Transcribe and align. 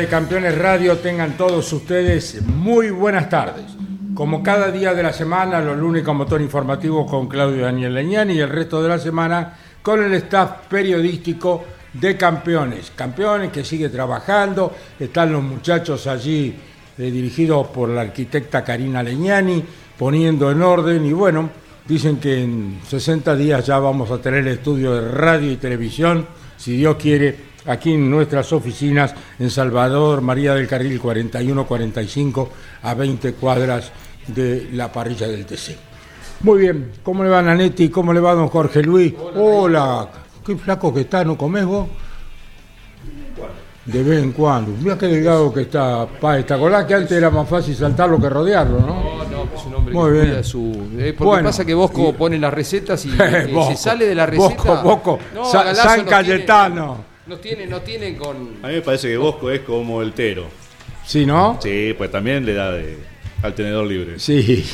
de 0.00 0.08
Campeones 0.08 0.56
Radio, 0.56 0.96
tengan 0.96 1.36
todos 1.36 1.70
ustedes 1.74 2.40
muy 2.46 2.88
buenas 2.88 3.28
tardes. 3.28 3.66
Como 4.14 4.42
cada 4.42 4.70
día 4.70 4.94
de 4.94 5.02
la 5.02 5.12
semana, 5.12 5.60
los 5.60 5.76
lunes 5.76 6.02
con 6.02 6.16
motor 6.16 6.40
informativo 6.40 7.04
con 7.04 7.28
Claudio 7.28 7.64
Daniel 7.64 7.92
Leñani 7.92 8.32
y 8.32 8.40
el 8.40 8.48
resto 8.48 8.82
de 8.82 8.88
la 8.88 8.98
semana 8.98 9.58
con 9.82 10.02
el 10.02 10.14
staff 10.14 10.68
periodístico 10.70 11.64
de 11.92 12.16
Campeones. 12.16 12.92
Campeones 12.96 13.52
que 13.52 13.62
sigue 13.62 13.90
trabajando, 13.90 14.74
están 14.98 15.32
los 15.32 15.42
muchachos 15.42 16.06
allí 16.06 16.54
eh, 16.96 17.10
dirigidos 17.10 17.66
por 17.66 17.90
la 17.90 18.00
arquitecta 18.00 18.64
Karina 18.64 19.02
Leñani, 19.02 19.62
poniendo 19.98 20.50
en 20.50 20.62
orden 20.62 21.04
y 21.04 21.12
bueno, 21.12 21.50
dicen 21.86 22.16
que 22.16 22.42
en 22.42 22.80
60 22.88 23.36
días 23.36 23.66
ya 23.66 23.78
vamos 23.78 24.10
a 24.10 24.16
tener 24.16 24.46
el 24.46 24.54
estudio 24.54 24.94
de 24.94 25.10
radio 25.12 25.52
y 25.52 25.56
televisión, 25.56 26.26
si 26.56 26.78
Dios 26.78 26.96
quiere, 26.96 27.49
aquí 27.66 27.94
en 27.94 28.10
nuestras 28.10 28.52
oficinas 28.52 29.14
en 29.38 29.50
Salvador, 29.50 30.20
María 30.20 30.54
del 30.54 30.66
Carril 30.66 31.00
4145, 31.00 32.50
a 32.82 32.94
20 32.94 33.32
cuadras 33.34 33.92
de 34.26 34.68
la 34.72 34.90
parrilla 34.92 35.26
del 35.28 35.44
TC. 35.46 35.76
Muy 36.42 36.60
bien, 36.60 36.92
¿cómo 37.02 37.22
le 37.22 37.30
va 37.30 37.42
Nanetti? 37.42 37.88
¿Cómo 37.90 38.12
le 38.12 38.20
va 38.20 38.34
don 38.34 38.48
Jorge 38.48 38.82
Luis? 38.82 39.12
Hola, 39.36 40.08
qué 40.44 40.56
flaco 40.56 40.92
que 40.94 41.00
está, 41.02 41.24
¿no 41.24 41.36
comés 41.36 41.64
vos? 41.66 41.86
De 43.84 44.02
vez 44.02 44.22
en 44.22 44.32
cuando. 44.32 44.72
Mira 44.80 44.96
qué 44.96 45.06
delgado 45.06 45.52
que 45.52 45.62
está 45.62 46.06
Páez. 46.06 46.46
¿Te 46.46 46.54
acordás 46.54 46.84
que 46.84 46.94
antes 46.94 47.12
era 47.12 47.30
más 47.30 47.48
fácil 47.48 47.74
saltarlo 47.74 48.20
que 48.20 48.28
rodearlo, 48.28 48.78
no? 48.80 48.86
No, 48.86 49.24
no, 49.24 49.44
es 49.56 49.64
un 49.66 49.74
hombre 49.74 49.94
Muy 49.94 50.12
que 50.12 50.20
bien. 50.26 50.44
su. 50.44 50.58
eh, 50.98 51.14
porque 51.16 51.24
Bueno, 51.28 51.48
pasa 51.48 51.64
que 51.64 51.74
Bosco 51.74 52.10
y- 52.10 52.12
pone 52.12 52.38
las 52.38 52.52
recetas 52.54 53.04
y 53.06 53.10
eh, 53.20 53.48
Bosco, 53.52 53.72
se 53.72 53.76
sale 53.78 54.06
de 54.06 54.14
la 54.14 54.26
receta. 54.26 54.54
Bosco, 54.82 55.18
Bosco, 55.34 55.50
San 55.50 55.66
nos 56.02 56.08
Cayetano. 56.08 56.84
tiene- 56.84 57.09
Nos 57.30 57.40
tiene, 57.40 57.64
nos 57.64 57.84
tienen 57.84 58.16
con. 58.16 58.36
A 58.60 58.66
mí 58.66 58.74
me 58.74 58.80
parece 58.82 59.06
que 59.08 59.16
Bosco 59.16 59.52
es 59.52 59.60
como 59.60 60.02
el 60.02 60.12
Tero. 60.14 60.46
¿Sí, 61.06 61.24
no? 61.24 61.60
Sí, 61.62 61.94
pues 61.96 62.10
también 62.10 62.44
le 62.44 62.54
da 62.54 62.72
de, 62.72 62.96
al 63.40 63.54
tenedor 63.54 63.86
libre. 63.86 64.18
Sí. 64.18 64.68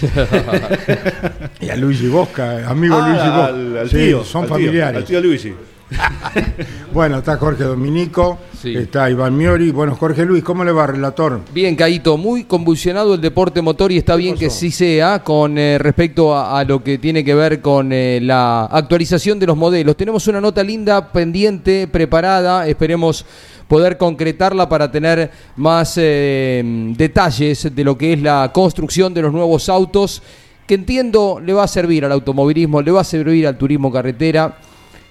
y 1.60 1.68
a 1.68 1.76
Luigi 1.76 2.08
Bosca, 2.08 2.66
amigo 2.66 2.96
Ah, 2.98 3.08
Luigi 3.10 3.28
Bosca. 3.28 3.44
al, 3.46 3.76
al 3.76 3.90
Sí, 3.90 3.96
tío. 3.96 4.24
son 4.24 4.42
al 4.44 4.48
tío, 4.48 4.56
familiares. 4.56 4.96
al 4.96 5.04
tío 5.04 5.20
Luigi. 5.20 5.52
Bueno, 6.92 7.18
está 7.18 7.36
Jorge 7.36 7.64
Dominico, 7.64 8.38
Sí. 8.60 8.74
está 8.74 9.10
Iván 9.10 9.36
Miori. 9.36 9.70
Bueno, 9.70 9.94
Jorge 9.94 10.24
Luis, 10.24 10.42
¿cómo 10.42 10.64
le 10.64 10.72
va, 10.72 10.86
relator? 10.86 11.40
Bien, 11.52 11.76
Caito, 11.76 12.16
muy 12.16 12.44
convulsionado 12.44 13.14
el 13.14 13.20
deporte 13.20 13.60
motor 13.60 13.92
y 13.92 13.98
está 13.98 14.16
bien 14.16 14.34
que 14.34 14.48
sí 14.50 14.70
sea 14.70 15.22
con 15.22 15.58
eh, 15.58 15.78
respecto 15.78 16.34
a, 16.34 16.58
a 16.58 16.64
lo 16.64 16.82
que 16.82 16.98
tiene 16.98 17.22
que 17.22 17.34
ver 17.34 17.60
con 17.60 17.92
eh, 17.92 18.18
la 18.22 18.64
actualización 18.64 19.38
de 19.38 19.46
los 19.46 19.56
modelos. 19.56 19.96
Tenemos 19.96 20.26
una 20.26 20.40
nota 20.40 20.62
linda, 20.62 21.12
pendiente, 21.12 21.86
preparada, 21.86 22.66
esperemos 22.66 23.26
poder 23.68 23.98
concretarla 23.98 24.68
para 24.68 24.90
tener 24.90 25.30
más 25.56 25.94
eh, 25.98 26.62
detalles 26.96 27.74
de 27.74 27.84
lo 27.84 27.98
que 27.98 28.14
es 28.14 28.22
la 28.22 28.50
construcción 28.54 29.12
de 29.12 29.22
los 29.22 29.32
nuevos 29.32 29.68
autos, 29.68 30.22
que 30.66 30.74
entiendo 30.74 31.40
le 31.44 31.52
va 31.52 31.64
a 31.64 31.68
servir 31.68 32.04
al 32.04 32.12
automovilismo, 32.12 32.80
le 32.80 32.90
va 32.90 33.02
a 33.02 33.04
servir 33.04 33.46
al 33.46 33.58
turismo 33.58 33.92
carretera. 33.92 34.56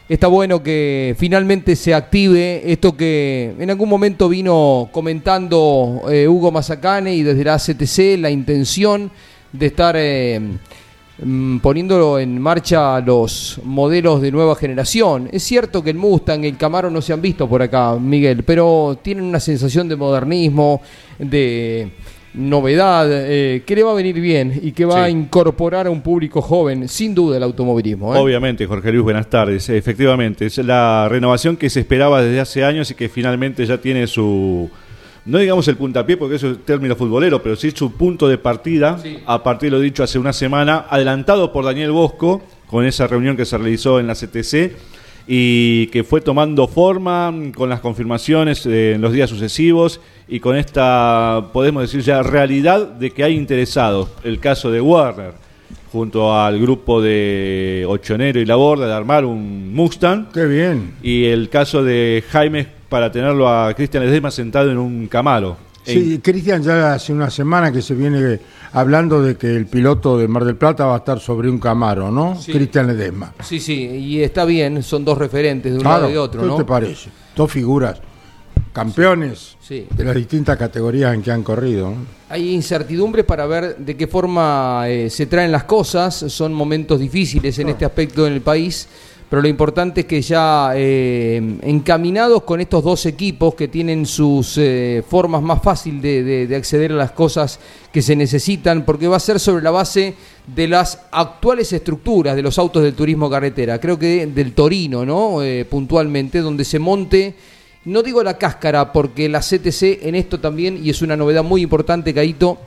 Está 0.08 0.28
bueno 0.28 0.62
que 0.62 1.16
finalmente 1.18 1.76
se 1.76 1.96
active 1.96 2.62
esto 2.72 2.96
que 2.96 3.56
en 3.58 3.72
algún 3.72 3.90
momento 3.90 4.30
vino 4.30 4.88
comentando 4.92 6.04
eh, 6.12 6.28
Hugo 6.28 6.52
Mazacane 6.52 7.16
y 7.16 7.24
desde 7.24 7.44
la 7.44 7.56
ACTC, 7.56 8.22
la 8.22 8.30
intención 8.30 9.10
de 9.52 9.66
estar 9.66 9.96
eh, 9.98 10.40
mm, 11.24 11.58
poniendo 11.58 12.20
en 12.20 12.40
marcha 12.40 13.00
los 13.00 13.60
modelos 13.64 14.22
de 14.22 14.32
nueva 14.32 14.56
generación. 14.56 15.28
Es 15.32 15.42
cierto 15.42 15.84
que 15.84 15.90
el 15.90 15.98
Mustang, 15.98 16.46
el 16.46 16.56
Camaro 16.56 16.92
no 16.92 17.02
se 17.02 17.12
han 17.12 17.22
visto 17.24 17.50
por 17.50 17.64
acá, 17.64 17.96
Miguel, 17.96 18.44
pero 18.44 19.00
tienen 19.02 19.24
una 19.24 19.40
sensación 19.40 19.90
de 19.90 19.96
modernismo, 19.96 20.84
de 21.18 21.94
novedad, 22.38 23.08
eh, 23.10 23.64
que 23.66 23.76
le 23.76 23.84
va 23.84 23.92
a 23.92 23.96
venir 23.96 24.20
bien 24.20 24.60
y 24.62 24.72
que 24.72 24.86
va 24.86 25.06
a 25.06 25.10
incorporar 25.10 25.88
a 25.88 25.90
un 25.90 26.02
público 26.02 26.42
joven, 26.42 26.88
sin 26.88 27.16
duda, 27.16 27.38
el 27.38 27.44
automovilismo. 27.44 28.16
¿eh? 28.16 28.20
Obviamente, 28.20 28.66
Jorge 28.66 28.92
Luis, 28.92 29.04
buenas 29.04 29.30
tardes. 29.30 29.70
Efectivamente, 29.70 30.46
es 30.46 30.58
la 30.60 31.08
renovación 31.10 31.58
que 31.58 31.70
se 31.70 31.80
esperaba 31.82 32.22
desde 32.22 32.40
hace 32.40 32.64
años 32.64 32.92
y 32.92 32.96
que 32.96 33.10
finalmente 33.10 33.66
ya 33.66 33.78
tiene 33.80 34.08
su, 34.08 34.70
no 35.26 35.38
digamos 35.38 35.68
el 35.68 35.78
puntapié, 35.78 36.18
porque 36.18 36.36
eso 36.36 36.52
es 36.52 36.66
término 36.66 36.96
futbolero, 36.96 37.42
pero 37.42 37.56
sí 37.56 37.72
su 37.72 37.94
punto 37.94 38.28
de 38.28 38.38
partida, 38.38 38.98
Sí. 39.02 39.18
a 39.26 39.42
partir 39.44 39.72
de 39.72 39.78
lo 39.78 39.82
dicho 39.82 40.04
hace 40.04 40.20
una 40.20 40.34
semana, 40.34 40.86
adelantado 40.90 41.52
por 41.52 41.66
Daniel 41.66 41.92
Bosco, 41.92 42.42
con 42.68 42.86
esa 42.86 43.08
reunión 43.08 43.38
que 43.38 43.46
se 43.46 43.58
realizó 43.58 44.00
en 44.00 44.08
la 44.08 44.16
CTC 44.16 44.76
y 45.28 45.88
que 45.88 46.04
fue 46.04 46.22
tomando 46.22 46.68
forma 46.68 47.34
con 47.56 47.70
las 47.70 47.80
confirmaciones 47.80 48.66
eh, 48.66 48.94
en 48.94 49.02
los 49.02 49.12
días 49.14 49.30
sucesivos 49.30 50.00
y 50.28 50.40
con 50.40 50.56
esta, 50.56 51.50
podemos 51.54 51.84
decir 51.84 52.02
ya, 52.02 52.24
realidad 52.24 52.88
de 52.88 53.12
que 53.12 53.24
hay 53.24 53.36
interesados. 53.36 54.10
El 54.24 54.40
caso 54.40 54.72
de 54.72 54.82
Warner, 54.82 55.34
junto 55.92 56.36
al 56.36 56.60
grupo 56.60 57.02
de 57.02 57.86
Ochonero 57.88 58.40
y 58.40 58.46
La 58.46 58.56
Borda, 58.56 58.88
de 58.88 58.94
armar 58.94 59.26
un 59.26 59.74
Mustang. 59.74 60.32
Qué 60.34 60.46
bien. 60.46 60.96
Y 61.04 61.26
el 61.26 61.50
caso 61.50 61.84
de 61.84 62.24
Jaime 62.30 62.68
para 62.90 63.12
tenerlo 63.12 63.48
a 63.48 63.74
Cristian 63.74 64.04
Ledesma 64.04 64.32
sentado 64.32 64.72
en 64.72 64.78
un 64.78 65.08
Camaro. 65.08 65.58
Sí, 65.84 66.20
Cristian 66.24 66.64
ya 66.64 66.94
hace 66.94 67.14
una 67.14 67.30
semana 67.30 67.72
que 67.72 67.82
se 67.82 67.94
viene 67.94 68.40
hablando 68.74 69.22
de 69.22 69.38
que 69.38 69.56
el 69.56 69.68
piloto 69.68 70.18
de 70.18 70.28
Mar 70.28 70.44
del 70.44 70.56
Plata 70.56 70.86
va 70.86 70.96
a 70.96 70.98
estar 70.98 71.20
sobre 71.20 71.48
un 71.48 71.60
Camaro, 71.60 72.10
¿no? 72.10 72.36
Sí. 72.42 72.52
Cristian 72.52 72.88
Ledesma. 72.88 73.34
Sí, 73.44 73.60
sí, 73.60 73.86
y 73.86 74.24
está 74.24 74.46
bien, 74.46 74.82
son 74.82 75.06
dos 75.06 75.18
referentes 75.18 75.72
de 75.72 75.78
un 75.78 75.84
lado 75.84 76.10
y 76.10 76.14
de 76.14 76.18
otro, 76.18 76.42
¿qué 76.42 76.48
¿no? 76.48 76.58
te 76.58 76.66
parece? 76.66 77.10
Dos 77.36 77.52
figuras, 77.52 78.02
campeones 78.76 79.56
Sí. 79.62 79.88
de 79.96 80.04
las 80.04 80.14
distintas 80.16 80.58
categorías 80.58 81.14
en 81.16 81.22
que 81.24 81.32
han 81.32 81.42
corrido. 81.44 81.94
Hay 82.30 82.54
incertidumbre 82.54 83.24
para 83.24 83.48
ver 83.48 83.78
de 83.78 83.96
qué 83.96 84.06
forma 84.06 84.84
eh, 84.88 85.10
se 85.10 85.26
traen 85.26 85.52
las 85.52 85.64
cosas, 85.64 86.14
son 86.14 86.54
momentos 86.54 87.00
difíciles 87.00 87.58
en 87.58 87.70
este 87.70 87.86
aspecto 87.86 88.28
en 88.28 88.34
el 88.34 88.42
país, 88.42 88.88
pero 89.30 89.42
lo 89.42 89.48
importante 89.48 90.02
es 90.02 90.06
que 90.06 90.22
ya 90.22 90.74
eh, 90.76 91.58
encaminados 91.64 92.44
con 92.44 92.62
estos 92.62 92.84
dos 92.84 93.06
equipos 93.08 93.56
que 93.56 93.68
tienen 93.70 94.06
sus 94.06 94.58
eh, 94.60 95.04
formas 95.10 95.42
más 95.42 95.64
fácil 95.64 96.00
de, 96.02 96.24
de- 96.24 96.46
de 96.48 96.56
acceder 96.56 96.92
a 96.92 96.96
las 96.96 97.12
cosas 97.12 97.60
que 97.92 98.02
se 98.04 98.16
necesitan, 98.16 98.84
porque 98.86 99.08
va 99.08 99.16
a 99.18 99.20
ser 99.22 99.40
sobre 99.40 99.64
la 99.64 99.72
base 99.72 100.14
de 100.54 100.68
las 100.68 101.00
actuales 101.12 101.72
estructuras 101.74 102.36
de 102.36 102.44
los 102.44 102.60
autos 102.60 102.84
del 102.84 102.94
turismo 102.94 103.30
carretera, 103.30 103.80
creo 103.80 103.98
que 103.98 104.28
del 104.28 104.52
Torino, 104.54 105.06
¿no? 105.06 105.40
Puntualmente, 105.70 106.40
donde 106.42 106.64
se 106.66 106.78
monte 106.78 107.34
no 107.86 108.02
digo 108.02 108.24
la 108.24 108.38
cáscara, 108.38 108.92
porque 108.92 109.30
la 109.30 109.40
CTC 109.40 110.06
en 110.06 110.16
esto 110.16 110.40
también, 110.40 110.80
y 110.84 110.90
es 110.90 111.02
una 111.02 111.16
novedad 111.16 111.44
muy 111.44 111.62
importante, 111.62 112.14
Caito, 112.14 112.58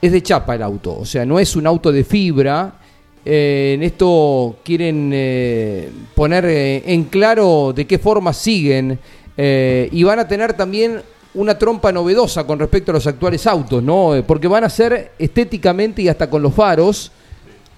es 0.00 0.12
de 0.12 0.22
chapa 0.22 0.54
el 0.54 0.62
auto, 0.62 0.98
o 0.98 1.04
sea, 1.06 1.24
no 1.24 1.38
es 1.38 1.56
un 1.56 1.66
auto 1.66 1.90
de 1.90 2.04
fibra. 2.04 2.80
Eh, 3.24 3.72
en 3.74 3.82
esto 3.82 4.56
quieren 4.62 5.10
eh, 5.14 5.90
poner 6.14 6.44
eh, 6.44 6.82
en 6.84 7.04
claro 7.04 7.72
de 7.74 7.86
qué 7.86 7.98
forma 7.98 8.34
siguen 8.34 8.98
y 9.36 10.02
van 10.04 10.18
a 10.20 10.28
tener 10.28 10.52
también 10.52 11.00
una 11.34 11.58
trompa 11.58 11.90
novedosa 11.90 12.46
con 12.46 12.58
respecto 12.58 12.92
a 12.92 12.94
los 12.94 13.06
actuales 13.06 13.44
autos, 13.48 13.82
¿no? 13.82 14.12
Porque 14.24 14.46
van 14.46 14.62
a 14.62 14.68
ser 14.68 15.12
estéticamente 15.18 16.02
y 16.02 16.08
hasta 16.08 16.30
con 16.30 16.40
los 16.40 16.54
faros 16.54 17.10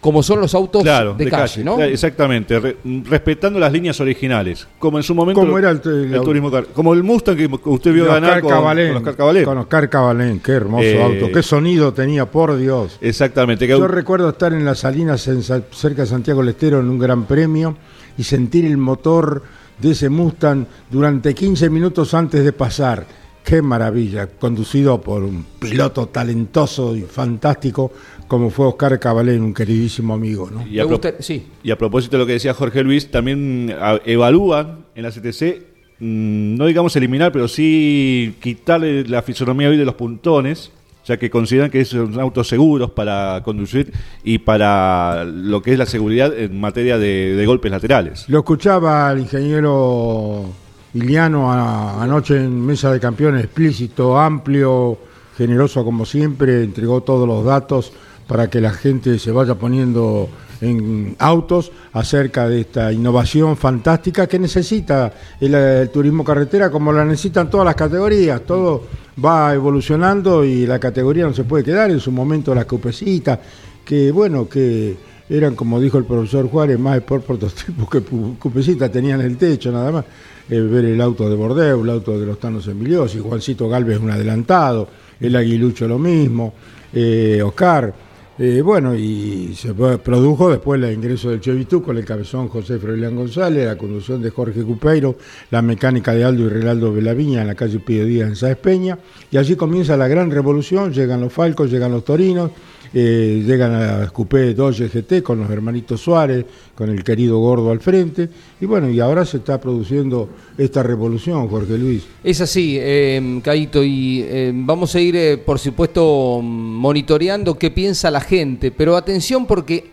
como 0.00 0.22
son 0.22 0.40
los 0.40 0.54
autos 0.54 0.84
de, 0.84 1.30
calle, 1.30 1.64
¿no? 1.64 1.80
Exactamente, 1.82 2.76
respetando 3.04 3.58
las 3.58 3.72
líneas 3.72 4.00
originales, 4.00 4.66
como 4.78 4.98
en 4.98 5.02
su 5.02 5.14
momento 5.14 5.40
como 5.40 5.58
era 5.58 5.70
el, 5.70 5.80
turismo 5.80 6.50
como 6.72 6.94
el 6.94 7.02
Mustang 7.02 7.36
que 7.36 7.48
usted 7.64 7.92
vio 7.92 8.06
ganar 8.06 8.40
con, 8.40 8.52
Oscar 8.52 9.16
Cabalén. 9.16 9.44
Con 9.44 9.58
Oscar 9.58 9.88
Cabalén, 9.88 10.40
qué 10.40 10.52
hermoso 10.52 10.84
eh, 10.84 11.02
auto, 11.02 11.32
qué 11.32 11.42
sonido 11.42 11.92
tenía, 11.92 12.26
por 12.26 12.56
Dios. 12.56 12.98
Exactamente. 13.00 13.66
Yo 13.66 13.88
recuerdo 13.88 14.28
estar 14.28 14.52
en 14.52 14.64
las 14.64 14.80
Salinas 14.80 15.26
en, 15.28 15.42
cerca 15.42 16.02
de 16.02 16.06
Santiago 16.06 16.40
del 16.40 16.50
Estero 16.50 16.80
en 16.80 16.88
un 16.88 16.98
gran 16.98 17.24
premio 17.24 17.76
y 18.16 18.22
sentir 18.22 18.64
el 18.64 18.76
motor 18.76 19.42
de 19.78 19.90
ese 19.90 20.08
Mustang 20.08 20.66
durante 20.90 21.34
15 21.34 21.68
minutos 21.68 22.14
antes 22.14 22.44
de 22.44 22.52
pasar 22.52 23.06
Qué 23.46 23.62
maravilla, 23.62 24.26
conducido 24.26 25.00
por 25.00 25.22
un 25.22 25.46
piloto 25.60 26.08
talentoso 26.08 26.96
y 26.96 27.02
fantástico 27.02 27.92
como 28.28 28.50
fue 28.50 28.66
Oscar 28.66 28.98
Cabalén, 28.98 29.42
un 29.42 29.54
queridísimo 29.54 30.14
amigo. 30.14 30.50
¿no? 30.50 30.66
Y, 30.66 30.78
a 30.80 30.86
sí. 31.20 31.46
y 31.62 31.70
a 31.70 31.78
propósito 31.78 32.16
de 32.16 32.18
lo 32.20 32.26
que 32.26 32.32
decía 32.34 32.54
Jorge 32.54 32.82
Luis, 32.82 33.10
también 33.10 33.74
evalúan 34.04 34.86
en 34.94 35.02
la 35.02 35.10
CTC, 35.10 35.62
mm, 36.00 36.56
no 36.56 36.66
digamos 36.66 36.94
eliminar, 36.96 37.32
pero 37.32 37.48
sí 37.48 38.34
quitarle 38.40 39.04
la 39.04 39.22
fisonomía 39.22 39.68
hoy 39.68 39.76
de 39.76 39.84
los 39.84 39.94
puntones, 39.94 40.72
ya 41.04 41.16
que 41.16 41.30
consideran 41.30 41.70
que 41.70 41.84
son 41.84 42.18
autos 42.18 42.48
seguros 42.48 42.90
para 42.90 43.40
conducir 43.44 43.92
y 44.24 44.38
para 44.38 45.24
lo 45.24 45.62
que 45.62 45.72
es 45.72 45.78
la 45.78 45.86
seguridad 45.86 46.36
en 46.36 46.58
materia 46.58 46.98
de, 46.98 47.36
de 47.36 47.46
golpes 47.46 47.70
laterales. 47.70 48.28
Lo 48.28 48.38
escuchaba 48.38 49.12
el 49.12 49.20
ingeniero 49.20 50.46
Iliano 50.94 51.52
anoche 51.52 52.36
en 52.36 52.64
Mesa 52.64 52.90
de 52.90 52.98
Campeones, 52.98 53.44
explícito, 53.44 54.18
amplio, 54.18 54.98
generoso 55.36 55.84
como 55.84 56.06
siempre, 56.06 56.64
entregó 56.64 57.02
todos 57.02 57.28
los 57.28 57.44
datos 57.44 57.92
para 58.26 58.48
que 58.48 58.60
la 58.60 58.70
gente 58.70 59.18
se 59.18 59.30
vaya 59.30 59.54
poniendo 59.54 60.28
en 60.60 61.14
autos 61.18 61.70
acerca 61.92 62.48
de 62.48 62.62
esta 62.62 62.92
innovación 62.92 63.56
fantástica 63.56 64.26
que 64.26 64.38
necesita 64.38 65.12
el, 65.40 65.90
turismo 65.90 66.24
carretera 66.24 66.70
como 66.70 66.92
la 66.92 67.04
necesitan 67.04 67.50
todas 67.50 67.66
las 67.66 67.74
categorías, 67.74 68.42
todo 68.42 68.84
va 69.22 69.54
evolucionando 69.54 70.44
y 70.44 70.66
la 70.66 70.78
categoría 70.78 71.24
no 71.24 71.34
se 71.34 71.44
puede 71.44 71.64
quedar, 71.64 71.90
en 71.90 72.00
su 72.00 72.10
momento 72.12 72.54
las 72.54 72.64
cupecitas, 72.64 73.38
que 73.84 74.10
bueno, 74.10 74.48
que 74.48 74.96
eran 75.28 75.54
como 75.54 75.80
dijo 75.80 75.98
el 75.98 76.04
profesor 76.04 76.48
Juárez, 76.48 76.78
más 76.78 77.00
por 77.00 77.22
prototipos 77.22 77.88
que 77.90 78.00
cupecitas, 78.38 78.90
tenían 78.90 79.20
el 79.20 79.36
techo 79.36 79.72
nada 79.72 79.92
más. 79.92 80.04
Eh, 80.48 80.60
ver 80.60 80.84
el 80.84 81.00
auto 81.00 81.28
de 81.28 81.34
Bordeaux, 81.34 81.82
el 81.82 81.90
auto 81.90 82.16
de 82.16 82.24
los 82.24 82.38
Tanos 82.38 82.68
Emiliosi, 82.68 83.18
Juancito 83.18 83.68
Galvez 83.68 83.98
un 83.98 84.12
adelantado, 84.12 84.86
el 85.18 85.34
Aguilucho 85.34 85.88
lo 85.88 85.98
mismo, 85.98 86.54
eh, 86.92 87.42
Oscar. 87.44 88.05
Eh, 88.38 88.60
bueno, 88.60 88.94
y 88.94 89.54
se 89.54 89.72
produjo 89.72 90.50
después 90.50 90.82
el 90.82 90.92
ingreso 90.92 91.30
del 91.30 91.40
Chevitú 91.40 91.82
con 91.82 91.96
el 91.96 92.04
cabezón 92.04 92.48
José 92.48 92.78
Froilán 92.78 93.16
González, 93.16 93.64
la 93.64 93.78
conducción 93.78 94.20
de 94.20 94.28
Jorge 94.28 94.62
Cupeiro, 94.62 95.16
la 95.50 95.62
mecánica 95.62 96.12
de 96.12 96.22
Aldo 96.22 96.44
y 96.44 96.48
Renaldo 96.50 96.92
Velaviña 96.92 97.40
en 97.40 97.46
la 97.46 97.54
calle 97.54 97.78
Pío 97.78 98.04
Díaz 98.04 98.28
en 98.28 98.36
Sáez 98.36 98.58
Peña, 98.58 98.98
y 99.30 99.38
allí 99.38 99.56
comienza 99.56 99.96
la 99.96 100.06
gran 100.06 100.30
revolución, 100.30 100.92
llegan 100.92 101.22
los 101.22 101.32
Falcos, 101.32 101.70
llegan 101.70 101.92
los 101.92 102.04
Torinos, 102.04 102.50
eh, 102.94 103.42
llegan 103.44 103.74
a 103.74 104.08
Coupé 104.10 104.54
2 104.54 104.80
GT 104.80 105.22
con 105.22 105.40
los 105.40 105.50
hermanitos 105.50 106.00
Suárez, 106.00 106.44
con 106.74 106.90
el 106.90 107.02
querido 107.02 107.38
Gordo 107.38 107.70
al 107.70 107.80
frente, 107.80 108.28
y 108.60 108.66
bueno, 108.66 108.88
y 108.90 109.00
ahora 109.00 109.24
se 109.24 109.38
está 109.38 109.60
produciendo 109.60 110.28
esta 110.58 110.82
revolución, 110.82 111.48
Jorge 111.48 111.78
Luis. 111.78 112.06
Es 112.22 112.40
así, 112.40 112.76
eh, 112.78 113.40
Caito, 113.42 113.82
y 113.82 114.22
eh, 114.22 114.52
vamos 114.54 114.94
a 114.94 115.00
ir, 115.00 115.16
eh, 115.16 115.38
por 115.38 115.58
supuesto, 115.58 116.40
monitoreando 116.42 117.58
qué 117.58 117.70
piensa 117.70 118.10
la 118.10 118.20
gente, 118.20 118.70
pero 118.70 118.96
atención 118.96 119.46
porque 119.46 119.90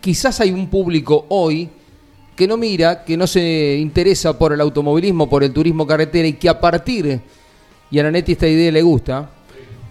quizás 0.00 0.40
hay 0.40 0.50
un 0.50 0.68
público 0.68 1.26
hoy 1.28 1.68
que 2.34 2.46
no 2.46 2.56
mira, 2.56 3.04
que 3.04 3.16
no 3.16 3.26
se 3.26 3.76
interesa 3.80 4.38
por 4.38 4.52
el 4.52 4.60
automovilismo, 4.60 5.28
por 5.28 5.42
el 5.42 5.52
turismo 5.52 5.86
carretera 5.86 6.28
y 6.28 6.34
que 6.34 6.48
a 6.48 6.60
partir, 6.60 7.20
y 7.90 7.98
a 7.98 8.02
Nanetti 8.02 8.32
esta 8.32 8.46
idea 8.46 8.70
le 8.70 8.82
gusta, 8.82 9.30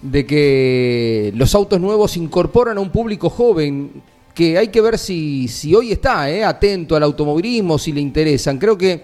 de 0.01 0.25
que 0.25 1.31
los 1.35 1.53
autos 1.55 1.79
nuevos 1.79 2.17
incorporan 2.17 2.77
a 2.77 2.81
un 2.81 2.91
público 2.91 3.29
joven 3.29 4.03
que 4.33 4.57
hay 4.57 4.67
que 4.67 4.81
ver 4.81 4.99
si, 4.99 5.47
si 5.47 5.73
hoy 5.73 5.91
está 5.91 6.29
eh, 6.29 6.43
atento 6.43 6.95
al 6.95 7.03
automovilismo, 7.03 7.79
si 7.79 7.91
le 7.91 8.01
interesan. 8.01 8.59
Creo 8.59 8.77
que 8.77 9.03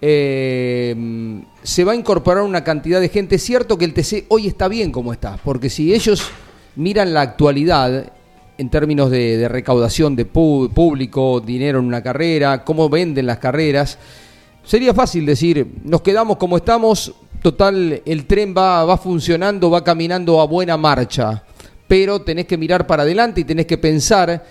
eh, 0.00 0.94
se 1.62 1.84
va 1.84 1.92
a 1.92 1.96
incorporar 1.96 2.44
una 2.44 2.62
cantidad 2.62 3.00
de 3.00 3.08
gente. 3.08 3.36
Es 3.36 3.42
cierto 3.42 3.76
que 3.76 3.84
el 3.84 3.94
TC 3.94 4.26
hoy 4.28 4.46
está 4.46 4.68
bien 4.68 4.92
como 4.92 5.12
está, 5.12 5.38
porque 5.42 5.68
si 5.68 5.92
ellos 5.92 6.30
miran 6.76 7.12
la 7.12 7.22
actualidad 7.22 8.12
en 8.56 8.70
términos 8.70 9.10
de, 9.10 9.48
recaudación 9.48 10.16
de 10.16 10.24
público, 10.24 11.40
dinero 11.40 11.78
en 11.78 11.84
una 11.84 12.02
carrera, 12.02 12.64
cómo 12.64 12.88
venden 12.88 13.26
las 13.26 13.38
carreras, 13.38 13.98
sería 14.64 14.92
fácil 14.94 15.26
decir, 15.26 15.74
nos 15.84 16.02
quedamos 16.02 16.36
como 16.36 16.56
estamos, 16.56 17.14
total, 17.40 18.02
el 18.04 18.26
tren 18.26 18.54
va, 18.56 18.84
va 18.84 18.96
funcionando, 18.96 19.70
va 19.70 19.84
caminando 19.84 20.40
a 20.40 20.46
buena 20.46 20.76
marcha, 20.76 21.42
pero 21.86 22.20
tenés 22.20 22.46
que 22.46 22.56
mirar 22.56 22.86
para 22.86 23.02
adelante 23.02 23.40
y 23.40 23.44
tenés 23.44 23.66
que 23.66 23.78
pensar, 23.78 24.44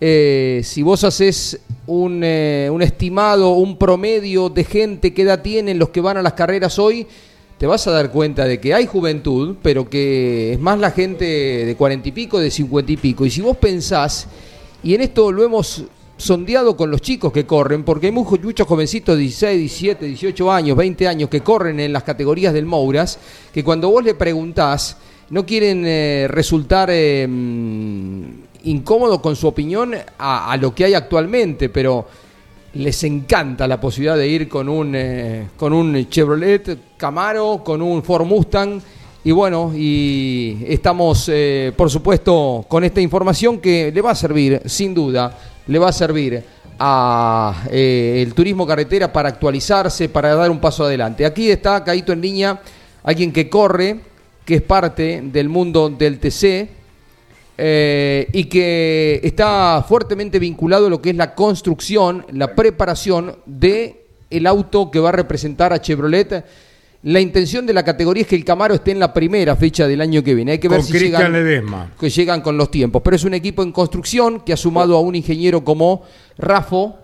eh, 0.00 0.60
si 0.64 0.82
vos 0.82 1.04
haces 1.04 1.60
un, 1.86 2.22
eh, 2.22 2.68
un 2.70 2.82
estimado, 2.82 3.52
un 3.52 3.76
promedio 3.78 4.48
de 4.48 4.64
gente 4.64 5.12
que 5.12 5.22
edad 5.22 5.42
tienen 5.42 5.78
los 5.78 5.90
que 5.90 6.00
van 6.00 6.16
a 6.16 6.22
las 6.22 6.34
carreras 6.34 6.78
hoy, 6.78 7.06
te 7.58 7.66
vas 7.66 7.86
a 7.86 7.92
dar 7.92 8.10
cuenta 8.10 8.44
de 8.44 8.60
que 8.60 8.74
hay 8.74 8.86
juventud, 8.86 9.56
pero 9.62 9.88
que 9.88 10.54
es 10.54 10.60
más 10.60 10.78
la 10.78 10.90
gente 10.90 11.24
de 11.24 11.76
cuarenta 11.76 12.08
y 12.08 12.12
pico, 12.12 12.40
de 12.40 12.50
cincuenta 12.50 12.92
y 12.92 12.96
pico. 12.96 13.24
Y 13.24 13.30
si 13.30 13.40
vos 13.40 13.56
pensás, 13.56 14.26
y 14.82 14.94
en 14.94 15.00
esto 15.00 15.30
lo 15.30 15.44
hemos 15.44 15.84
sondeado 16.16 16.76
con 16.76 16.90
los 16.90 17.00
chicos 17.00 17.32
que 17.32 17.46
corren, 17.46 17.82
porque 17.82 18.06
hay 18.06 18.12
muchos 18.12 18.66
jovencitos 18.66 19.16
de 19.16 19.22
16, 19.22 19.58
17, 19.58 20.06
18 20.06 20.52
años, 20.52 20.76
20 20.76 21.08
años 21.08 21.28
que 21.28 21.40
corren 21.40 21.80
en 21.80 21.92
las 21.92 22.02
categorías 22.02 22.52
del 22.52 22.66
Mouras, 22.66 23.18
que 23.52 23.64
cuando 23.64 23.90
vos 23.90 24.04
le 24.04 24.14
preguntás, 24.14 24.96
no 25.30 25.44
quieren 25.44 25.84
eh, 25.86 26.26
resultar 26.28 26.90
eh, 26.92 27.26
incómodos 28.64 29.20
con 29.20 29.36
su 29.36 29.48
opinión 29.48 29.94
a, 30.18 30.56
lo 30.60 30.74
que 30.74 30.84
hay 30.84 30.94
actualmente, 30.94 31.68
pero 31.68 32.06
les 32.74 33.04
encanta 33.04 33.66
la 33.68 33.80
posibilidad 33.80 34.16
de 34.16 34.28
ir 34.28 34.48
con 34.48 34.68
un, 34.68 34.94
eh, 34.94 35.48
con 35.56 35.72
un 35.72 36.08
Chevrolet 36.08 36.96
Camaro, 36.96 37.62
con 37.64 37.80
un 37.82 38.02
Ford 38.02 38.26
Mustang. 38.26 38.80
Y 39.26 39.32
bueno, 39.32 39.72
y 39.74 40.58
estamos, 40.66 41.30
por 41.74 41.88
supuesto, 41.88 42.66
con 42.68 42.84
esta 42.84 43.00
información 43.00 43.58
que 43.58 43.90
le 43.90 44.02
va 44.02 44.10
a 44.10 44.14
servir, 44.14 44.60
sin 44.66 44.92
duda, 44.92 45.34
le 45.66 45.78
va 45.78 45.88
a 45.88 45.92
servir 45.92 46.42
a 46.78 47.64
eh, 47.70 48.22
el 48.26 48.34
turismo 48.34 48.66
carretera 48.66 49.12
para 49.12 49.28
actualizarse, 49.28 50.08
para 50.08 50.34
dar 50.34 50.50
un 50.50 50.60
paso 50.60 50.84
adelante. 50.84 51.24
Aquí 51.24 51.50
está 51.50 51.84
Caíto 51.84 52.12
en 52.12 52.20
línea, 52.20 52.60
alguien 53.02 53.32
que 53.32 53.48
corre, 53.48 54.00
que 54.44 54.56
es 54.56 54.62
parte 54.62 55.22
del 55.24 55.48
mundo 55.48 55.88
del 55.88 56.18
TC 56.18 56.68
eh, 57.56 58.28
y 58.32 58.44
que 58.44 59.20
está 59.22 59.84
fuertemente 59.86 60.38
vinculado 60.38 60.86
a 60.86 60.90
lo 60.90 61.00
que 61.00 61.10
es 61.10 61.16
la 61.16 61.34
construcción, 61.34 62.26
la 62.32 62.54
preparación 62.54 63.36
de 63.46 64.06
el 64.30 64.46
auto 64.46 64.90
que 64.90 64.98
va 64.98 65.10
a 65.10 65.12
representar 65.12 65.72
a 65.72 65.80
Chevrolet 65.80 66.44
la 67.04 67.20
intención 67.20 67.66
de 67.66 67.74
la 67.74 67.84
categoría 67.84 68.22
es 68.22 68.28
que 68.28 68.36
el 68.36 68.46
Camaro 68.46 68.74
esté 68.74 68.92
en 68.92 68.98
la 68.98 69.12
primera 69.12 69.54
fecha 69.56 69.86
del 69.86 70.00
año 70.00 70.22
que 70.22 70.34
viene. 70.34 70.52
Hay 70.52 70.58
que 70.58 70.68
ver 70.68 70.82
si 70.82 70.98
llegan, 70.98 71.92
que 72.00 72.08
llegan 72.08 72.40
con 72.40 72.56
los 72.56 72.70
tiempos. 72.70 73.02
Pero 73.04 73.16
es 73.16 73.24
un 73.24 73.34
equipo 73.34 73.62
en 73.62 73.72
construcción 73.72 74.40
que 74.40 74.54
ha 74.54 74.56
sumado 74.56 74.96
a 74.96 75.00
un 75.00 75.14
ingeniero 75.14 75.62
como 75.62 76.02
Rafo, 76.38 76.96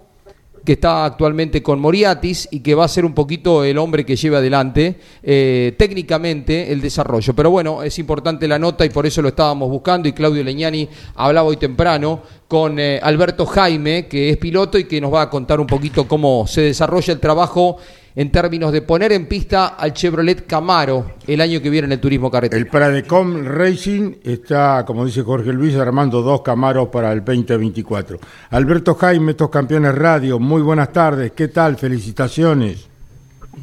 que 0.65 0.73
está 0.73 1.05
actualmente 1.05 1.63
con 1.63 1.81
Moriatis 1.81 2.49
y 2.51 2.61
que 2.61 2.75
va 2.75 2.87
a 2.87 2.89
ser 2.89 3.05
un 3.05 3.13
poquito 3.13 3.63
el 3.63 3.77
hombre 3.77 4.07
que 4.07 4.17
lleve 4.17 4.39
adelante 4.39 4.99
eh, 5.23 5.75
técnicamente 5.79 6.73
el 6.73 6.81
desarrollo. 6.81 7.35
Pero 7.35 7.51
bueno, 7.51 7.83
es 7.83 7.99
importante 7.99 8.49
la 8.49 8.59
nota 8.59 8.87
y 8.87 8.91
por 8.91 9.05
eso 9.05 9.21
lo 9.21 9.29
estábamos 9.29 9.69
buscando 9.69 10.09
y 10.09 10.13
Claudio 10.13 10.43
Leñani 10.43 10.89
hablaba 11.15 11.49
hoy 11.49 11.59
temprano 11.59 12.23
con 12.49 12.79
eh, 12.79 12.99
Alberto 13.03 13.45
Jaime, 13.45 14.07
que 14.07 14.31
es 14.31 14.39
piloto 14.39 14.79
y 14.79 14.85
que 14.85 14.99
nos 14.99 15.13
va 15.13 15.23
a 15.23 15.31
contar 15.31 15.61
un 15.61 15.67
poquito 15.67 16.09
cómo 16.09 16.47
se 16.47 16.63
desarrolla 16.63 17.13
el 17.13 17.21
trabajo 17.21 17.77
en 18.15 18.31
términos 18.31 18.73
de 18.73 18.83
poner 18.83 19.13
en 19.13 19.27
pista 19.27 19.69
al 19.69 19.93
Chevrolet 19.93 20.47
Camaro 20.47 21.13
el 21.27 21.41
año 21.41 21.61
que 21.61 21.71
viene 21.71 21.87
en 21.87 21.93
el 21.93 22.01
turismo 22.01 22.31
carretera. 22.31 22.59
El 22.59 22.67
Pradecom 22.67 23.45
Racing 23.45 24.15
está, 24.25 24.85
como 24.87 25.05
dice 25.05 25.23
Jorge 25.23 25.53
Luis, 25.53 25.77
armando 25.77 26.23
dos 26.23 26.43
Camaros 26.43 26.89
para 26.89 27.13
el 27.13 27.25
2024. 27.25 28.19
Alberto 28.51 28.95
Jaime, 28.95 29.33
estos 29.33 29.51
campeones 29.51 29.95
radio, 29.95 30.39
muy 30.39 30.63
buenas 30.63 30.93
tardes, 30.93 31.33
¿qué 31.33 31.49
tal? 31.49 31.77
Felicitaciones. 31.77 32.89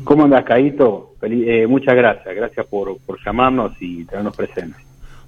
¿Cómo 0.04 0.24
andas, 0.24 0.44
Caito? 0.46 1.16
Eh, 1.22 1.66
muchas 1.68 1.96
gracias, 1.96 2.36
gracias 2.36 2.66
por, 2.68 2.98
por 3.00 3.18
llamarnos 3.26 3.74
y 3.80 4.06
tenernos 4.06 4.36
presentes. 4.36 4.82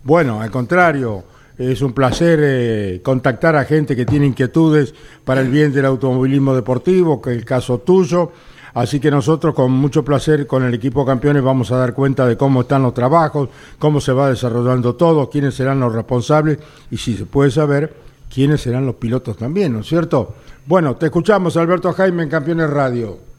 Bueno, 0.04 0.42
al 0.42 0.52
contrario, 0.52 1.24
es 1.58 1.82
un 1.82 1.92
placer 1.92 2.40
eh, 2.42 3.02
contactar 3.04 3.56
a 3.58 3.66
gente 3.66 3.96
que 3.96 4.06
tiene 4.06 4.28
inquietudes 4.28 4.96
para 5.26 5.42
el 5.42 5.50
bien 5.50 5.74
del 5.74 5.86
automovilismo 5.86 6.56
deportivo, 6.56 7.22
que 7.22 7.32
es 7.32 7.38
el 7.38 7.46
caso 7.46 7.80
tuyo. 7.80 8.32
Así 8.74 9.00
que 9.00 9.12
nosotros 9.12 9.54
con 9.54 9.72
mucho 9.72 10.04
placer 10.04 10.48
con 10.48 10.64
el 10.64 10.74
equipo 10.74 11.06
campeones 11.06 11.44
vamos 11.44 11.72
a 11.72 11.78
dar 11.78 11.94
cuenta 11.94 12.26
de 12.28 12.38
cómo 12.38 12.62
están 12.62 12.84
los 12.84 12.94
trabajos, 12.94 13.50
cómo 13.78 14.00
se 14.00 14.14
va 14.14 14.30
desarrollando 14.30 14.96
todo, 14.96 15.30
quiénes 15.30 15.56
serán 15.56 15.80
los 15.80 15.94
responsables 15.94 16.60
y 16.92 16.98
si 16.98 17.16
se 17.16 17.26
puede 17.26 17.52
saber 17.52 17.94
quiénes 18.34 18.62
serán 18.62 18.86
los 18.86 18.96
pilotos 18.96 19.38
también, 19.38 19.74
¿no 19.74 19.80
es 19.80 19.88
cierto? 19.88 20.36
Bueno, 20.66 20.96
te 20.96 21.08
escuchamos 21.08 21.58
Alberto 21.58 21.92
Jaime 21.94 22.24
en 22.24 22.30
Campeones 22.30 22.70
Radio. 22.70 23.30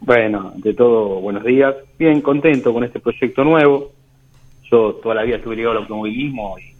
Bueno, 0.00 0.52
de 0.56 0.74
todo, 0.74 1.20
buenos 1.20 1.44
días. 1.44 1.74
Bien 1.98 2.20
contento 2.20 2.72
con 2.72 2.84
este 2.84 3.00
proyecto 3.00 3.44
nuevo. 3.44 3.90
Yo 4.70 4.94
toda 5.02 5.16
la 5.16 5.22
vida 5.22 5.36
estuve 5.36 5.56
ligado 5.56 5.72
al 5.72 5.82
automovilismo 5.82 6.56
y, 6.58 6.76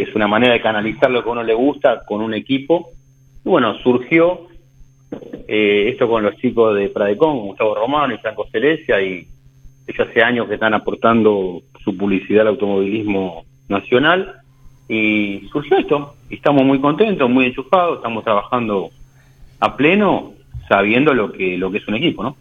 es 0.00 0.14
una 0.14 0.28
manera 0.28 0.52
de 0.52 0.60
canalizar 0.60 1.10
lo 1.10 1.22
que 1.22 1.28
a 1.30 1.32
uno 1.32 1.42
le 1.42 1.54
gusta 1.54 2.04
con 2.06 2.20
un 2.20 2.34
equipo. 2.34 2.90
Y 3.44 3.48
bueno, 3.48 3.74
surgió 3.78 4.42
eh, 5.48 5.90
esto 5.90 6.08
con 6.08 6.22
los 6.22 6.36
chicos 6.36 6.74
de 6.74 6.88
Pradecon, 6.88 7.38
Gustavo 7.46 7.74
Romano 7.74 8.14
y 8.14 8.18
Franco 8.18 8.46
Cerecia, 8.50 9.00
y 9.00 9.26
ellos 9.86 10.08
hace 10.08 10.22
años 10.22 10.48
que 10.48 10.54
están 10.54 10.74
aportando 10.74 11.62
su 11.84 11.96
publicidad 11.96 12.42
al 12.42 12.48
automovilismo 12.48 13.44
nacional. 13.68 14.34
Y 14.88 15.48
surgió 15.52 15.78
esto, 15.78 16.14
y 16.30 16.36
estamos 16.36 16.64
muy 16.64 16.80
contentos, 16.80 17.28
muy 17.28 17.46
enchufados, 17.46 17.96
estamos 17.96 18.22
trabajando 18.22 18.90
a 19.60 19.76
pleno, 19.76 20.34
sabiendo 20.68 21.12
lo 21.12 21.32
que, 21.32 21.56
lo 21.56 21.70
que 21.70 21.78
es 21.78 21.88
un 21.88 21.94
equipo, 21.94 22.22
¿no? 22.22 22.36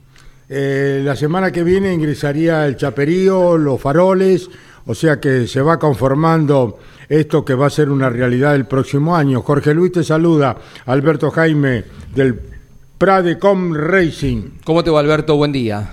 Eh, 0.48 1.02
la 1.04 1.16
semana 1.16 1.52
que 1.52 1.64
viene 1.64 1.92
ingresaría 1.92 2.68
el 2.68 2.76
chaperío, 2.76 3.58
los 3.58 3.82
faroles, 3.82 4.50
o 4.86 4.94
sea 4.94 5.20
que 5.20 5.48
se 5.48 5.62
va 5.62 5.80
conformando 5.80 6.78
esto 7.10 7.44
que 7.44 7.56
va 7.56 7.66
a 7.66 7.72
ser 7.72 7.90
una 7.90 8.10
realidad 8.10 8.56
el 8.56 8.68
próximo 8.68 9.16
año. 9.16 9.42
Jorge 9.42 9.74
Luis 9.74 9.92
te 9.92 10.04
saluda, 10.04 10.56
Alberto 10.86 11.32
Jaime 11.32 11.84
del 12.14 12.55
Pradecom 12.98 13.74
Racing. 13.74 14.60
¿Cómo 14.64 14.84
te 14.84 14.90
va 14.90 15.02
Alberto? 15.02 15.36
Buen 15.36 15.52
día. 15.52 15.90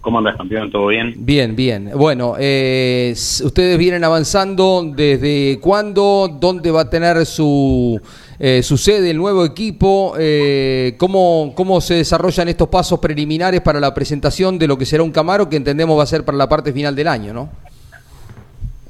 ¿Cómo 0.00 0.18
andas, 0.18 0.36
campeón? 0.36 0.70
¿Todo 0.70 0.86
bien? 0.86 1.12
Bien, 1.18 1.54
bien. 1.54 1.90
Bueno, 1.94 2.34
eh, 2.38 3.12
ustedes 3.12 3.76
vienen 3.76 4.02
avanzando 4.02 4.82
desde 4.82 5.58
cuándo, 5.60 6.28
dónde 6.40 6.70
va 6.70 6.82
a 6.82 6.90
tener 6.90 7.26
su, 7.26 8.00
eh, 8.38 8.62
su 8.62 8.78
sede 8.78 9.10
el 9.10 9.18
nuevo 9.18 9.44
equipo, 9.44 10.14
eh, 10.18 10.94
¿cómo, 10.96 11.52
cómo 11.54 11.82
se 11.82 11.96
desarrollan 11.96 12.48
estos 12.48 12.68
pasos 12.68 12.98
preliminares 12.98 13.60
para 13.60 13.78
la 13.78 13.92
presentación 13.92 14.58
de 14.58 14.66
lo 14.66 14.78
que 14.78 14.86
será 14.86 15.02
un 15.02 15.12
Camaro 15.12 15.50
que 15.50 15.56
entendemos 15.56 15.98
va 15.98 16.04
a 16.04 16.06
ser 16.06 16.24
para 16.24 16.38
la 16.38 16.48
parte 16.48 16.72
final 16.72 16.96
del 16.96 17.08
año, 17.08 17.34
¿no? 17.34 17.50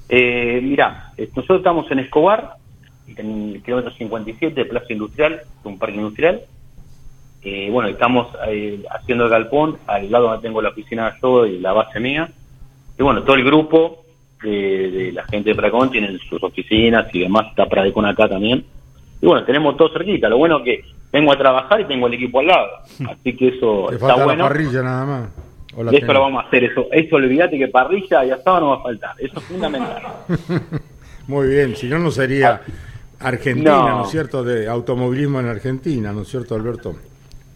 Eh, 0.09 0.61
mira, 0.63 1.13
nosotros 1.35 1.59
estamos 1.59 1.91
en 1.91 1.99
Escobar, 1.99 2.53
en 3.17 3.55
el 3.55 3.63
kilómetro 3.65 3.93
57 3.95 4.55
de 4.55 4.65
Plaza 4.67 4.93
Industrial, 4.93 5.41
un 5.65 5.77
parque 5.77 5.97
industrial. 5.97 6.43
Eh, 7.43 7.69
bueno, 7.71 7.89
estamos 7.89 8.29
eh, 8.49 8.83
haciendo 8.91 9.25
el 9.25 9.31
galpón, 9.31 9.79
al 9.87 10.11
lado 10.11 10.29
donde 10.29 10.43
tengo 10.47 10.61
la 10.61 10.71
oficina 10.71 11.17
yo 11.23 11.47
y 11.47 11.59
la 11.59 11.73
base 11.73 11.99
mía. 11.99 12.31
Y 12.99 13.03
bueno, 13.03 13.23
todo 13.23 13.37
el 13.37 13.45
grupo 13.45 14.05
de, 14.43 15.11
la 15.15 15.25
gente 15.25 15.51
de 15.51 15.55
Pracon 15.55 15.91
tienen 15.91 16.19
sus 16.19 16.43
oficinas 16.43 17.07
y 17.15 17.21
demás, 17.21 17.47
está 17.51 17.67
Pradecon 17.67 18.07
acá 18.07 18.29
también. 18.29 18.65
Y 19.23 19.27
bueno, 19.27 19.45
tenemos 19.45 19.77
todo 19.77 19.93
cerquita. 19.93 20.29
Lo 20.29 20.39
bueno 20.39 20.59
es 20.59 20.65
que 20.65 20.85
vengo 21.13 21.33
a 21.33 21.39
trabajar 21.39 21.81
y 21.81 21.85
tengo 21.87 22.07
el 22.07 22.15
equipo 22.15 22.41
al 22.41 22.47
lado. 22.47 22.69
Así 23.11 23.35
que 23.35 23.49
eso 23.49 23.91
está 23.91 24.15
bueno. 24.17 24.45
La 24.45 24.49
parrilla 24.49 24.83
nada 24.83 25.07
más. 25.07 25.29
Y 25.93 25.97
eso 25.97 26.13
lo 26.13 26.21
vamos 26.21 26.45
a 26.45 26.49
hacer. 26.49 26.65
Eso, 26.65 26.89
eso 26.91 27.17
olvídate 27.17 27.57
que 27.57 27.69
parrilla 27.69 28.25
y 28.25 28.31
asado 28.31 28.61
no 28.61 28.69
va 28.71 28.77
a 28.77 28.83
faltar. 28.83 29.15
Eso 29.19 29.39
es 29.39 29.45
fundamental. 29.45 30.03
Muy 31.27 31.49
bien, 31.49 31.77
si 31.77 31.87
no, 31.87 31.99
no 31.99 32.11
sería 32.11 32.61
Argentina, 33.21 33.91
¿no 33.91 34.05
es 34.05 34.11
cierto? 34.11 34.43
De 34.43 34.69
automovilismo 34.69 35.39
en 35.39 35.47
Argentina, 35.47 36.13
¿no 36.13 36.23
es 36.23 36.29
cierto, 36.29 36.57
Alberto? 36.57 36.97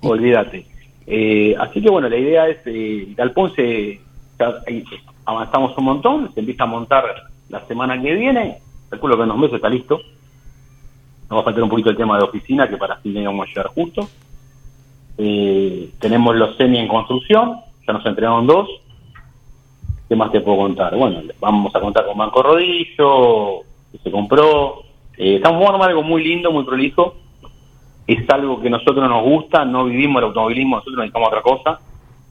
Olvídate. 0.05 0.67
Eh, 1.07 1.55
así 1.59 1.83
que 1.83 1.91
bueno, 1.91 2.09
la 2.09 2.17
idea 2.17 2.49
es, 2.49 2.59
eh, 2.67 3.13
Galpón 3.17 3.55
se, 3.55 4.01
avanzamos 5.25 5.77
un 5.77 5.85
montón, 5.85 6.35
se 6.35 6.41
empieza 6.41 6.65
a 6.65 6.67
montar 6.67 7.05
la 7.49 7.67
semana 7.67 8.01
que 8.01 8.15
viene, 8.15 8.59
calculo 8.89 9.17
que 9.17 9.23
en 9.23 9.31
unos 9.31 9.41
meses 9.43 9.57
está 9.57 9.69
listo. 9.69 10.01
Nos 11.29 11.39
va 11.39 11.41
a 11.41 11.45
faltar 11.45 11.63
un 11.63 11.71
poquito 11.71 11.91
el 11.91 11.97
tema 11.97 12.19
de 12.19 12.25
oficina, 12.25 12.69
que 12.69 12.77
para 12.77 12.97
fin 12.97 13.25
vamos 13.25 13.47
a 13.47 13.49
llegar 13.49 13.67
justo. 13.69 14.09
Eh, 15.17 15.91
tenemos 15.99 16.35
los 16.37 16.57
semi 16.57 16.79
en 16.79 16.89
construcción, 16.89 17.61
ya 17.87 17.93
nos 17.93 18.05
entregaron 18.05 18.47
dos. 18.47 18.69
¿Qué 20.09 20.17
más 20.17 20.31
te 20.33 20.41
puedo 20.41 20.59
contar? 20.59 20.95
Bueno, 20.97 21.23
vamos 21.41 21.75
a 21.75 21.81
contar 21.81 22.05
con 22.05 22.19
Banco 22.19 22.43
Rodillo, 22.43 23.63
que 23.91 23.99
se 24.03 24.11
compró. 24.11 24.83
Eh, 25.17 25.37
estamos 25.37 25.67
armar 25.69 25.91
algo 25.91 26.03
muy 26.03 26.23
lindo, 26.23 26.51
muy 26.51 26.65
prolijo 26.65 27.15
es 28.07 28.29
algo 28.31 28.61
que 28.61 28.69
a 28.69 28.73
nosotros 28.73 29.09
nos 29.09 29.23
gusta, 29.23 29.65
no 29.65 29.87
vivimos 29.87 30.21
el 30.21 30.29
automovilismo, 30.29 30.77
nosotros 30.77 30.99
necesitamos 30.99 31.29
otra 31.29 31.43
cosa, 31.43 31.81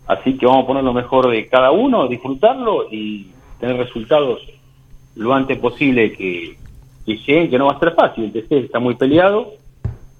así 0.07 0.37
que 0.37 0.45
vamos 0.45 0.63
a 0.63 0.67
poner 0.67 0.83
lo 0.83 0.93
mejor 0.93 1.29
de 1.29 1.47
cada 1.47 1.71
uno, 1.71 2.07
disfrutarlo 2.07 2.87
y 2.91 3.27
tener 3.59 3.77
resultados 3.77 4.41
lo 5.15 5.33
antes 5.33 5.57
posible 5.57 6.13
que, 6.13 6.57
que 7.05 7.17
lleguen, 7.17 7.49
que 7.49 7.57
no 7.57 7.67
va 7.67 7.73
a 7.73 7.79
ser 7.79 7.93
fácil, 7.93 8.25
el 8.25 8.31
TC 8.31 8.51
está 8.65 8.79
muy 8.79 8.95
peleado, 8.95 9.53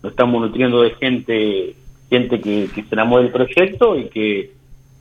nos 0.02 0.12
estamos 0.12 0.42
nutriendo 0.42 0.82
de 0.82 0.92
gente 0.92 1.76
gente 2.14 2.40
que, 2.40 2.70
que 2.74 2.84
se 2.84 2.94
enamore 2.94 3.24
del 3.24 3.32
proyecto 3.32 3.98
y 3.98 4.06
que, 4.10 4.52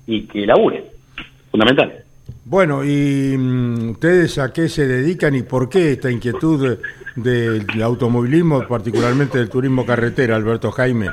y 0.07 0.23
que 0.23 0.47
labure, 0.47 0.85
fundamental. 1.51 2.05
Bueno, 2.45 2.85
¿y 2.85 3.37
mm, 3.37 3.91
ustedes 3.91 4.39
a 4.39 4.53
qué 4.53 4.69
se 4.69 4.87
dedican 4.87 5.35
y 5.35 5.43
por 5.43 5.69
qué 5.69 5.93
esta 5.93 6.11
inquietud 6.11 6.79
del 7.17 7.83
automovilismo, 7.83 8.67
particularmente 8.67 9.39
del 9.39 9.49
turismo 9.49 9.87
carretera, 9.87 10.37
Alberto 10.37 10.71
Jaime? 10.73 11.11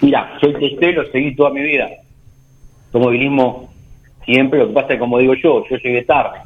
Mira, 0.00 0.38
el 0.42 0.94
lo 0.94 1.10
seguí 1.10 1.34
toda 1.34 1.50
mi 1.50 1.62
vida. 1.62 1.88
Automovilismo 2.86 3.72
siempre, 4.24 4.58
lo 4.58 4.68
que 4.68 4.74
pasa 4.74 4.94
es 4.94 5.00
como 5.00 5.18
digo 5.18 5.34
yo, 5.34 5.64
yo 5.68 5.76
llegué 5.76 6.02
tarde. 6.02 6.40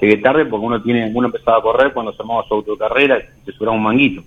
Llegué 0.00 0.18
tarde 0.18 0.44
porque 0.44 0.66
uno 0.66 0.82
tiene 0.82 1.10
uno 1.14 1.28
empezaba 1.28 1.58
a 1.58 1.62
correr 1.62 1.92
cuando 1.92 2.12
se 2.12 2.18
llamaba 2.18 2.44
su 2.46 2.54
autocarrera 2.54 3.18
y 3.18 3.44
se 3.44 3.52
subía 3.52 3.70
un 3.70 3.82
manguito. 3.82 4.22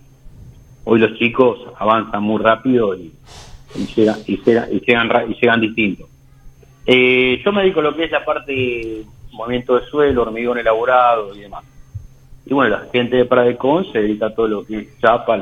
Hoy 0.85 0.99
los 0.99 1.17
chicos 1.19 1.59
avanzan 1.77 2.23
muy 2.23 2.41
rápido 2.41 2.95
y, 2.95 3.11
llegan, 3.95 4.15
y, 4.25 4.37
llegan, 4.43 4.69
y, 4.71 4.79
llegan, 4.79 5.31
y 5.31 5.35
llegan 5.35 5.61
distintos. 5.61 6.07
Eh, 6.87 7.41
yo 7.43 7.51
me 7.51 7.63
dedico 7.63 7.81
a 7.81 7.83
lo 7.83 7.95
que 7.95 8.05
es 8.05 8.11
la 8.11 8.23
parte 8.23 9.03
movimiento 9.33 9.79
de 9.79 9.85
suelo, 9.85 10.23
hormigón 10.23 10.57
elaborado 10.57 11.35
y 11.35 11.41
demás. 11.41 11.63
Y 12.45 12.53
bueno, 12.53 12.77
la 12.77 12.87
gente 12.91 13.17
de 13.17 13.25
Pradecon 13.25 13.91
se 13.91 13.99
dedica 13.99 14.27
a 14.27 14.33
todo 14.33 14.47
lo 14.47 14.65
que 14.65 14.79
es 14.79 14.99
chapa, 14.99 15.37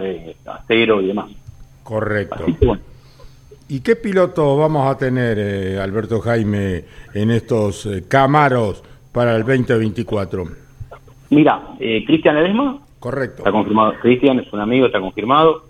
acero 0.45 1.01
y 1.01 1.07
demás. 1.07 1.29
Correcto. 1.83 2.45
¿Y 3.67 3.79
qué 3.81 3.95
piloto 3.95 4.57
vamos 4.57 4.87
a 4.87 4.97
tener, 4.97 5.37
eh, 5.39 5.79
Alberto 5.79 6.19
Jaime, 6.19 6.83
en 7.13 7.31
estos 7.31 7.85
eh, 7.85 8.03
Camaros 8.07 8.83
para 9.11 9.35
el 9.35 9.43
2024? 9.43 10.45
Mira, 11.29 11.61
eh, 11.79 12.03
Cristian 12.05 12.37
Edesma. 12.37 12.79
Correcto. 12.99 13.39
Está 13.39 13.51
confirmado. 13.51 13.93
Cristian 14.01 14.39
es 14.39 14.51
un 14.51 14.61
amigo, 14.61 14.87
está 14.87 14.99
confirmado. 14.99 15.63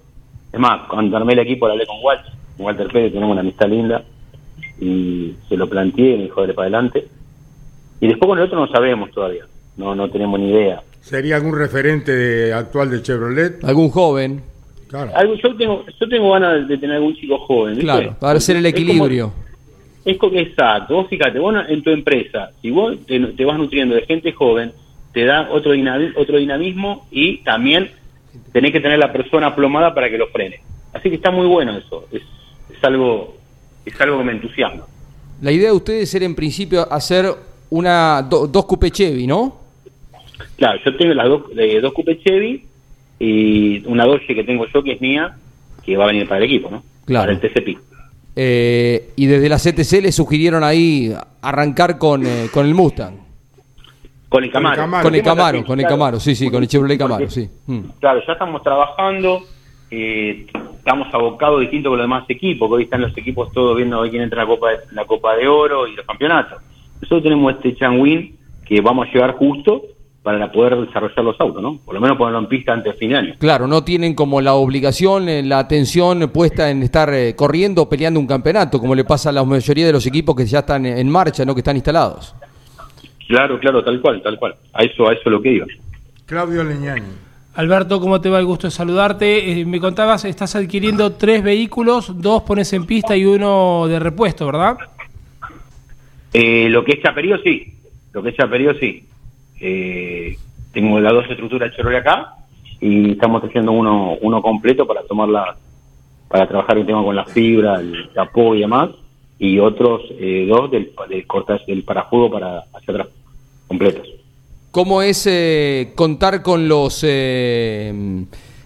Es 0.51 0.59
más, 0.59 0.87
cuando 0.87 1.17
armé 1.17 1.33
el 1.33 1.39
equipo, 1.39 1.67
hablé 1.67 1.85
con 1.85 1.97
Walter, 2.01 2.31
con 2.55 2.65
Walter 2.65 2.87
Pérez, 2.87 3.11
tenemos 3.11 3.33
una 3.33 3.41
amistad 3.41 3.67
linda. 3.67 4.03
Y 4.79 5.35
se 5.47 5.55
lo 5.55 5.69
planteé 5.69 6.17
me 6.17 6.23
dijo, 6.23 6.45
para 6.47 6.63
adelante. 6.63 7.07
Y 7.99 8.07
después 8.07 8.27
con 8.27 8.37
el 8.37 8.45
otro 8.45 8.59
no 8.59 8.67
sabemos 8.67 9.11
todavía. 9.11 9.45
No, 9.77 9.95
no 9.95 10.09
tenemos 10.09 10.39
ni 10.39 10.49
idea. 10.49 10.81
¿Sería 11.01 11.35
algún 11.35 11.57
referente 11.57 12.51
actual 12.53 12.89
de 12.89 13.01
Chevrolet? 13.01 13.63
¿Algún 13.63 13.89
joven? 13.89 14.41
Claro. 14.87 15.35
yo, 15.35 15.55
tengo, 15.55 15.85
yo 15.99 16.09
tengo 16.09 16.31
ganas 16.31 16.67
de 16.67 16.77
tener 16.77 16.97
algún 16.97 17.15
chico 17.15 17.37
joven. 17.39 17.77
Claro, 17.77 18.15
para 18.19 18.37
hacer 18.37 18.57
el 18.57 18.65
equilibrio. 18.65 19.33
Es, 20.03 20.17
como, 20.17 20.37
exacto. 20.37 20.95
Vos 20.95 21.07
fíjate, 21.09 21.39
vos 21.39 21.55
en 21.67 21.83
tu 21.83 21.89
empresa, 21.89 22.51
si 22.61 22.71
vos 22.71 22.95
te, 23.05 23.45
vas 23.45 23.57
nutriendo 23.57 23.95
de 23.95 24.05
gente 24.05 24.31
joven, 24.31 24.71
te 25.13 25.25
da 25.25 25.49
otro, 25.51 25.71
dinamismo, 25.71 26.19
otro 26.19 26.37
dinamismo 26.37 27.07
y 27.11 27.37
también 27.43 27.91
tenés 28.51 28.71
que 28.71 28.79
tener 28.79 28.99
la 28.99 29.11
persona 29.11 29.47
aplomada 29.47 29.93
para 29.93 30.09
que 30.09 30.17
lo 30.17 30.27
frene. 30.27 30.59
Así 30.93 31.09
que 31.09 31.15
está 31.15 31.31
muy 31.31 31.47
bueno 31.47 31.77
eso. 31.77 32.05
Es, 32.11 32.21
es 32.69 32.83
algo 32.83 33.35
es 33.85 34.01
algo 34.01 34.17
que 34.17 34.23
me 34.23 34.31
entusiasma. 34.33 34.85
La 35.41 35.51
idea 35.51 35.69
de 35.69 35.75
ustedes 35.75 36.13
era 36.15 36.25
en 36.25 36.35
principio 36.35 36.91
hacer 36.91 37.33
una 37.69 38.21
dos 38.21 38.65
Coupe 38.65 38.91
Chevy, 38.91 39.27
¿no? 39.27 39.57
Claro, 40.57 40.79
yo 40.83 40.95
tengo 40.95 41.13
las 41.13 41.27
dos, 41.27 41.43
eh, 41.57 41.79
dos 41.81 41.93
Coupe 41.93 42.19
Chevy 42.19 42.65
y 43.19 43.85
una 43.87 44.05
Dodge 44.05 44.27
que 44.27 44.43
tengo 44.43 44.65
yo 44.73 44.83
que 44.83 44.93
es 44.93 45.01
mía, 45.01 45.35
que 45.83 45.97
va 45.97 46.05
a 46.05 46.07
venir 46.07 46.27
para 46.27 46.39
el 46.39 46.45
equipo, 46.45 46.69
¿no? 46.69 46.83
Claro. 47.05 47.33
Para 47.33 47.33
el 47.33 47.39
TCP. 47.39 47.77
Eh, 48.35 49.11
y 49.15 49.25
desde 49.27 49.47
la 49.47 49.57
CTC 49.57 50.01
le 50.01 50.11
sugirieron 50.11 50.63
ahí 50.63 51.13
arrancar 51.41 51.97
con, 51.97 52.25
eh, 52.25 52.47
con 52.51 52.65
el 52.65 52.73
Mustang. 52.73 53.15
Con 54.27 54.43
el 54.43 54.51
Camaro. 54.51 55.01
Con 55.01 55.15
el 55.15 55.23
Camaro, 55.23 55.63
con 55.63 55.79
el 55.79 55.85
Camaro, 55.85 56.19
sí, 56.19 56.35
sí, 56.35 56.49
con 56.49 56.61
el 56.61 56.67
Chevrolet 56.67 56.97
Camaro, 56.97 57.29
sí. 57.29 57.49
Mm. 57.67 57.79
Claro, 57.99 58.21
ya 58.25 58.33
estamos 58.33 58.61
trabajando, 58.63 59.43
eh, 59.91 60.47
estamos 60.77 61.13
abocados 61.13 61.61
distinto 61.61 61.89
con 61.89 61.97
los 61.97 62.05
demás 62.05 62.25
equipos, 62.29 62.69
que 62.69 62.75
hoy 62.75 62.83
están 62.83 63.01
los 63.01 63.17
equipos 63.17 63.51
todos 63.51 63.75
viendo 63.75 64.01
quién 64.09 64.23
entra 64.23 64.43
en 64.43 64.47
la 64.47 64.55
Copa 64.55 64.69
de, 64.71 64.77
la 64.91 65.05
Copa 65.05 65.35
de 65.35 65.47
Oro 65.47 65.87
y 65.87 65.95
los 65.95 66.05
campeonatos. 66.05 66.61
Nosotros 67.01 67.23
tenemos 67.23 67.55
este 67.55 67.75
Changwin 67.75 68.35
que 68.65 68.81
vamos 68.81 69.07
a 69.07 69.11
llegar 69.11 69.33
justo 69.33 69.83
para 70.23 70.51
poder 70.51 70.75
desarrollar 70.77 71.23
los 71.23 71.39
autos, 71.39 71.61
¿no? 71.61 71.77
Por 71.85 71.93
lo 71.93 72.01
menos 72.01 72.17
ponerlo 72.17 72.39
en 72.39 72.47
pista 72.47 72.73
antes 72.73 72.93
de 72.93 72.97
fin 72.97 73.09
de 73.09 73.15
año. 73.15 73.33
Claro, 73.37 73.67
no 73.67 73.83
tienen 73.83 74.15
como 74.15 74.41
la 74.41 74.55
obligación, 74.55 75.29
eh, 75.29 75.43
la 75.43 75.59
atención 75.59 76.31
puesta 76.33 76.71
en 76.71 76.81
estar 76.81 77.13
eh, 77.13 77.35
corriendo 77.35 77.83
o 77.83 77.89
peleando 77.89 78.19
un 78.19 78.25
campeonato, 78.25 78.79
como 78.79 78.95
le 78.95 79.03
pasa 79.03 79.29
a 79.29 79.31
la 79.31 79.43
mayoría 79.43 79.85
de 79.85 79.91
los 79.91 80.05
equipos 80.07 80.35
que 80.35 80.45
ya 80.45 80.59
están 80.59 80.85
en 80.87 81.09
marcha, 81.09 81.45
¿no? 81.45 81.53
que 81.53 81.59
están 81.59 81.75
instalados. 81.75 82.33
Claro, 83.27 83.59
claro, 83.59 83.83
tal 83.83 84.01
cual, 84.01 84.21
tal 84.23 84.39
cual. 84.39 84.55
A 84.73 84.83
eso, 84.83 85.07
a 85.07 85.13
eso 85.13 85.21
es 85.25 85.31
lo 85.31 85.41
que 85.41 85.51
iba. 85.51 85.65
Claudio 86.25 86.63
Leñani. 86.63 87.24
Alberto, 87.55 88.01
¿cómo 88.01 88.19
te 88.19 88.29
va? 88.29 88.39
El 88.39 88.45
gusto 88.45 88.67
de 88.67 88.71
saludarte. 88.71 89.61
Eh, 89.61 89.65
me 89.65 89.79
contabas, 89.79 90.25
estás 90.25 90.55
adquiriendo 90.55 91.13
tres 91.13 91.41
vehículos, 91.41 92.21
dos 92.21 92.43
pones 92.43 92.71
en 92.73 92.85
pista 92.85 93.15
y 93.15 93.23
uno 93.23 93.87
de 93.87 93.97
repuesto, 93.97 94.45
¿verdad? 94.45 94.77
Eh, 96.33 96.67
lo 96.69 96.83
que 96.83 96.93
es 96.93 97.01
Chaperío, 97.01 97.37
sí. 97.37 97.73
Lo 98.11 98.21
que 98.21 98.29
es 98.29 98.35
Chaperío, 98.35 98.73
sí. 98.77 99.05
Eh, 99.61 100.37
tengo 100.73 100.99
las 100.99 101.13
dos 101.13 101.25
estructuras 101.29 101.73
Chevrolet 101.73 102.01
acá 102.01 102.33
y 102.81 103.11
estamos 103.11 103.41
haciendo 103.41 103.71
uno, 103.71 104.17
uno 104.19 104.41
completo 104.41 104.85
para 104.85 105.03
tomarla, 105.03 105.55
para 106.27 106.47
trabajar 106.47 106.77
el 106.77 106.85
tema 106.85 107.03
con 107.03 107.15
la 107.15 107.25
fibra, 107.25 107.79
el 107.79 108.09
capó 108.13 108.53
y 108.53 108.59
demás, 108.59 108.89
y 109.39 109.59
otros 109.59 110.01
eh, 110.19 110.45
dos 110.45 110.69
del, 110.69 110.91
del 111.07 111.25
cortas 111.25 111.65
del 111.65 111.83
parajudo 111.83 112.29
para 112.29 112.65
hacia 112.73 112.93
atrás, 112.93 113.07
completos. 113.67 114.14
¿Cómo 114.75 115.01
es 115.01 115.25
eh, 115.25 115.93
contar 115.95 116.43
con 116.43 116.67
los 116.67 116.99
eh, 117.03 118.25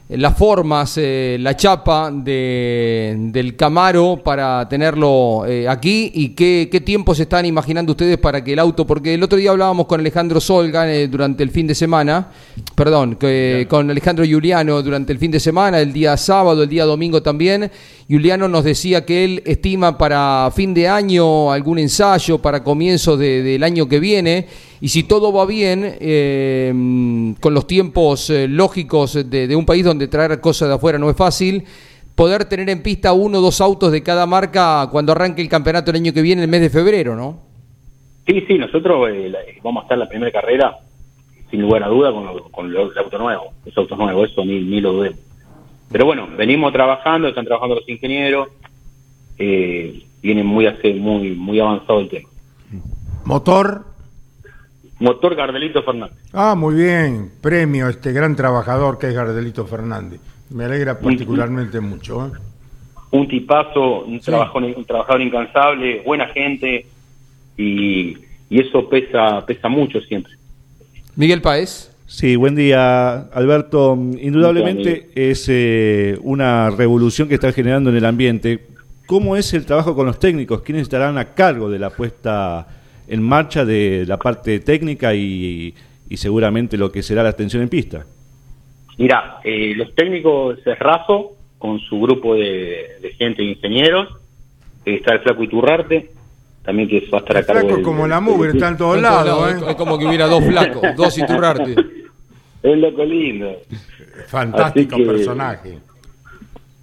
las 0.10 0.36
formas, 0.36 0.98
eh, 0.98 1.38
la 1.39 1.56
chapa 1.56 2.10
de, 2.12 3.16
del 3.32 3.56
Camaro 3.56 4.20
para 4.24 4.68
tenerlo 4.68 5.46
eh, 5.46 5.68
aquí 5.70 6.12
y 6.16 6.30
qué, 6.30 6.68
qué 6.72 6.82
tiempo 6.82 7.13
se 7.13 7.24
están 7.24 7.46
imaginando 7.46 7.92
ustedes 7.92 8.18
para 8.18 8.44
que 8.44 8.54
el 8.54 8.60
auto, 8.60 8.88
porque 8.88 9.13
el 9.13 9.22
otro 9.22 9.38
día 9.38 9.51
hablábamos 9.51 9.86
con 9.86 10.00
Alejandro 10.00 10.42
Solga 10.42 10.92
eh, 10.92 11.08
durante 11.08 11.44
el 11.44 11.51
fin 11.51 11.68
de 11.68 11.75
semana, 11.75 12.28
perdón, 12.74 13.18
que, 13.18 13.68
con 13.70 13.88
Alejandro 13.92 14.25
Juliano 14.28 14.82
durante 14.82 15.13
el 15.13 15.20
fin 15.20 15.30
de 15.30 15.39
semana, 15.39 15.80
el 15.80 15.94
día 15.94 16.18
sábado, 16.18 16.63
el 16.63 16.70
día 16.70 16.86
domingo 16.86 17.22
también. 17.22 17.70
Juliano 18.10 18.48
nos 18.48 18.63
decía 18.63 19.06
que 19.06 19.24
él 19.24 19.44
estima 19.46 19.96
para 19.98 20.50
fin 20.56 20.74
de 20.74 20.88
año 20.88 21.51
algún 21.51 21.78
ensayo, 21.78 22.39
para 22.42 22.63
comienzos 22.63 23.20
de, 23.20 23.44
del 23.44 23.63
año 23.63 23.88
que 23.88 24.00
viene, 24.00 24.48
y 24.82 24.88
si 24.88 25.04
todo 25.04 25.32
va 25.32 25.46
bien, 25.46 25.96
eh, 26.00 26.74
con 27.39 27.54
los 27.54 27.68
tiempos 27.68 28.30
eh, 28.32 28.48
lógicos 28.48 29.13
de, 29.30 29.56
un 29.56 29.66
país 29.66 29.86
donde 29.86 30.08
traer 30.08 30.42
cosas 30.42 30.70
de 30.70 30.75
afuera 30.75 30.98
no 30.98 31.10
es 31.10 31.16
fácil, 31.16 31.63
poder 32.16 32.46
tener 32.46 32.68
en 32.70 32.82
pista 32.82 33.13
uno 33.13 33.38
o 33.38 33.42
dos 33.42 33.62
autos 33.62 33.92
de 33.92 34.01
cada 34.01 34.25
marca 34.25 34.88
cuando 34.92 35.12
arranque 35.12 35.42
el 35.44 35.48
campeonato 35.50 35.92
el 35.92 35.98
año 35.98 36.12
que 36.13 36.24
viene, 36.24 36.42
el 36.42 36.48
mes 36.50 36.62
de 36.62 36.70
febrero, 36.72 37.16
¿no? 37.16 37.38
Sí, 38.25 38.42
sí, 38.48 38.58
nosotros 38.58 39.08
eh, 39.13 39.32
vamos 39.63 39.82
a 39.82 39.84
estar 39.86 39.98
la 40.00 40.10
primera 40.10 40.32
carrera, 40.32 40.78
sin 41.51 41.62
lugar 41.62 41.84
a 41.84 41.88
duda, 41.88 42.12
con, 42.12 42.25
lo- 42.25 42.44
con 42.51 42.74
lo- 42.74 42.92
el 42.92 42.98
auto 42.98 43.18
nuevo. 43.20 43.54
Los 43.66 43.78
autos 43.78 43.98
nuevos, 43.98 44.32
eso 44.32 44.44
ni, 44.46 44.62
ni 44.62 44.82
lo 44.82 44.94
dudé. 44.94 45.12
Pero 45.91 46.05
bueno, 46.05 46.27
venimos 46.38 46.72
trabajando, 46.72 47.27
están 47.27 47.46
trabajando 47.46 47.75
los 47.75 47.89
ingenieros, 47.89 48.50
eh, 49.38 50.03
vienen 50.22 50.46
muy, 50.46 50.67
hace, 50.67 50.93
muy, 50.93 51.31
muy 51.31 51.60
avanzado 51.60 52.00
el 52.01 52.10
tema. 52.10 52.29
Motor. 53.25 53.86
Motor 55.00 55.36
Gardelito 55.36 55.81
Fernández. 55.84 56.17
Ah, 56.34 56.55
muy 56.55 56.75
bien. 56.75 57.31
Premio 57.41 57.88
a 57.88 57.89
este 57.89 58.12
gran 58.12 58.36
trabajador 58.36 58.98
que 58.98 59.08
es 59.08 59.13
Gardelito 59.13 59.65
Fernández. 59.65 60.19
Me 60.50 60.65
alegra 60.65 61.00
particularmente 61.00 61.79
mucho. 61.79 62.27
¿eh? 62.27 62.31
un 63.12 63.27
tipazo, 63.27 64.01
un, 64.01 64.19
trabajador, 64.19 64.63
un 64.75 64.86
trabajador 64.86 65.22
incansable, 65.22 66.01
buena 66.05 66.27
gente 66.27 66.86
y, 67.58 68.17
y 68.50 68.62
eso 68.62 68.88
pesa 68.88 69.46
pesa 69.46 69.67
mucho 69.67 70.00
siempre. 70.01 70.34
Miguel 71.15 71.41
Paez. 71.41 71.96
Sí, 72.12 72.36
buen 72.36 72.56
día, 72.56 73.28
Alberto. 73.34 73.94
Indudablemente 74.20 75.10
es 75.14 75.46
eh, 75.48 76.18
una 76.24 76.72
revolución 76.72 77.27
que 77.27 77.36
está 77.36 77.51
generando 77.51 77.92
en 77.92 77.98
el 77.98 78.05
ambiente. 78.05 78.66
¿Cómo 79.05 79.36
es 79.36 79.53
el 79.53 79.66
trabajo 79.66 79.94
con 79.96 80.07
los 80.07 80.18
técnicos? 80.18 80.62
¿Quiénes 80.64 80.83
estarán 80.83 81.20
a 81.20 81.36
cargo 81.36 81.70
de 81.70 81.77
la 81.77 81.92
puesta 81.92 82.66
en 83.07 83.22
marcha 83.22 83.64
de 83.64 84.05
la 84.07 84.18
parte 84.18 84.60
técnica 84.60 85.14
y, 85.14 85.74
y 86.10 86.18
seguramente 86.18 86.77
lo 86.77 86.92
que 86.92 87.03
será 87.03 87.22
la 87.22 87.29
atención 87.29 87.62
en 87.62 87.70
pista? 87.70 88.05
Mira, 88.98 89.38
eh, 89.44 89.74
los 89.75 89.94
técnicos 89.94 90.57
es 90.66 90.79
Razo 90.79 91.33
con 91.60 91.79
su 91.79 92.00
grupo 92.01 92.33
de, 92.33 92.98
de 93.03 93.14
gente 93.20 93.44
de 93.44 93.50
ingenieros, 93.50 94.07
está 94.83 95.14
el 95.14 95.20
Flaco 95.20 95.44
Iturrarte, 95.44 96.10
también 96.64 96.90
que 96.90 97.07
va 97.14 97.20
a 97.20 97.22
estar 97.22 97.36
a 97.38 97.40
El 97.42 97.46
cargo 97.46 97.62
flaco 97.62 97.75
del- 97.77 97.86
como 97.86 98.07
la 98.07 98.20
mugre, 98.20 98.51
está 98.51 98.68
en 98.70 98.77
todos 98.77 99.00
lados, 99.00 99.51
¿eh? 99.53 99.57
Es 99.70 99.75
como 99.75 99.98
que 100.00 100.05
hubiera 100.05 100.25
dos 100.27 100.44
flacos, 100.44 100.81
dos 100.96 101.18
Iturrarte. 101.18 101.75
Es 102.63 102.77
loco 102.77 103.05
lindo. 103.05 103.51
Fantástico 104.27 104.98
que- 104.98 105.05
personaje. 105.05 105.79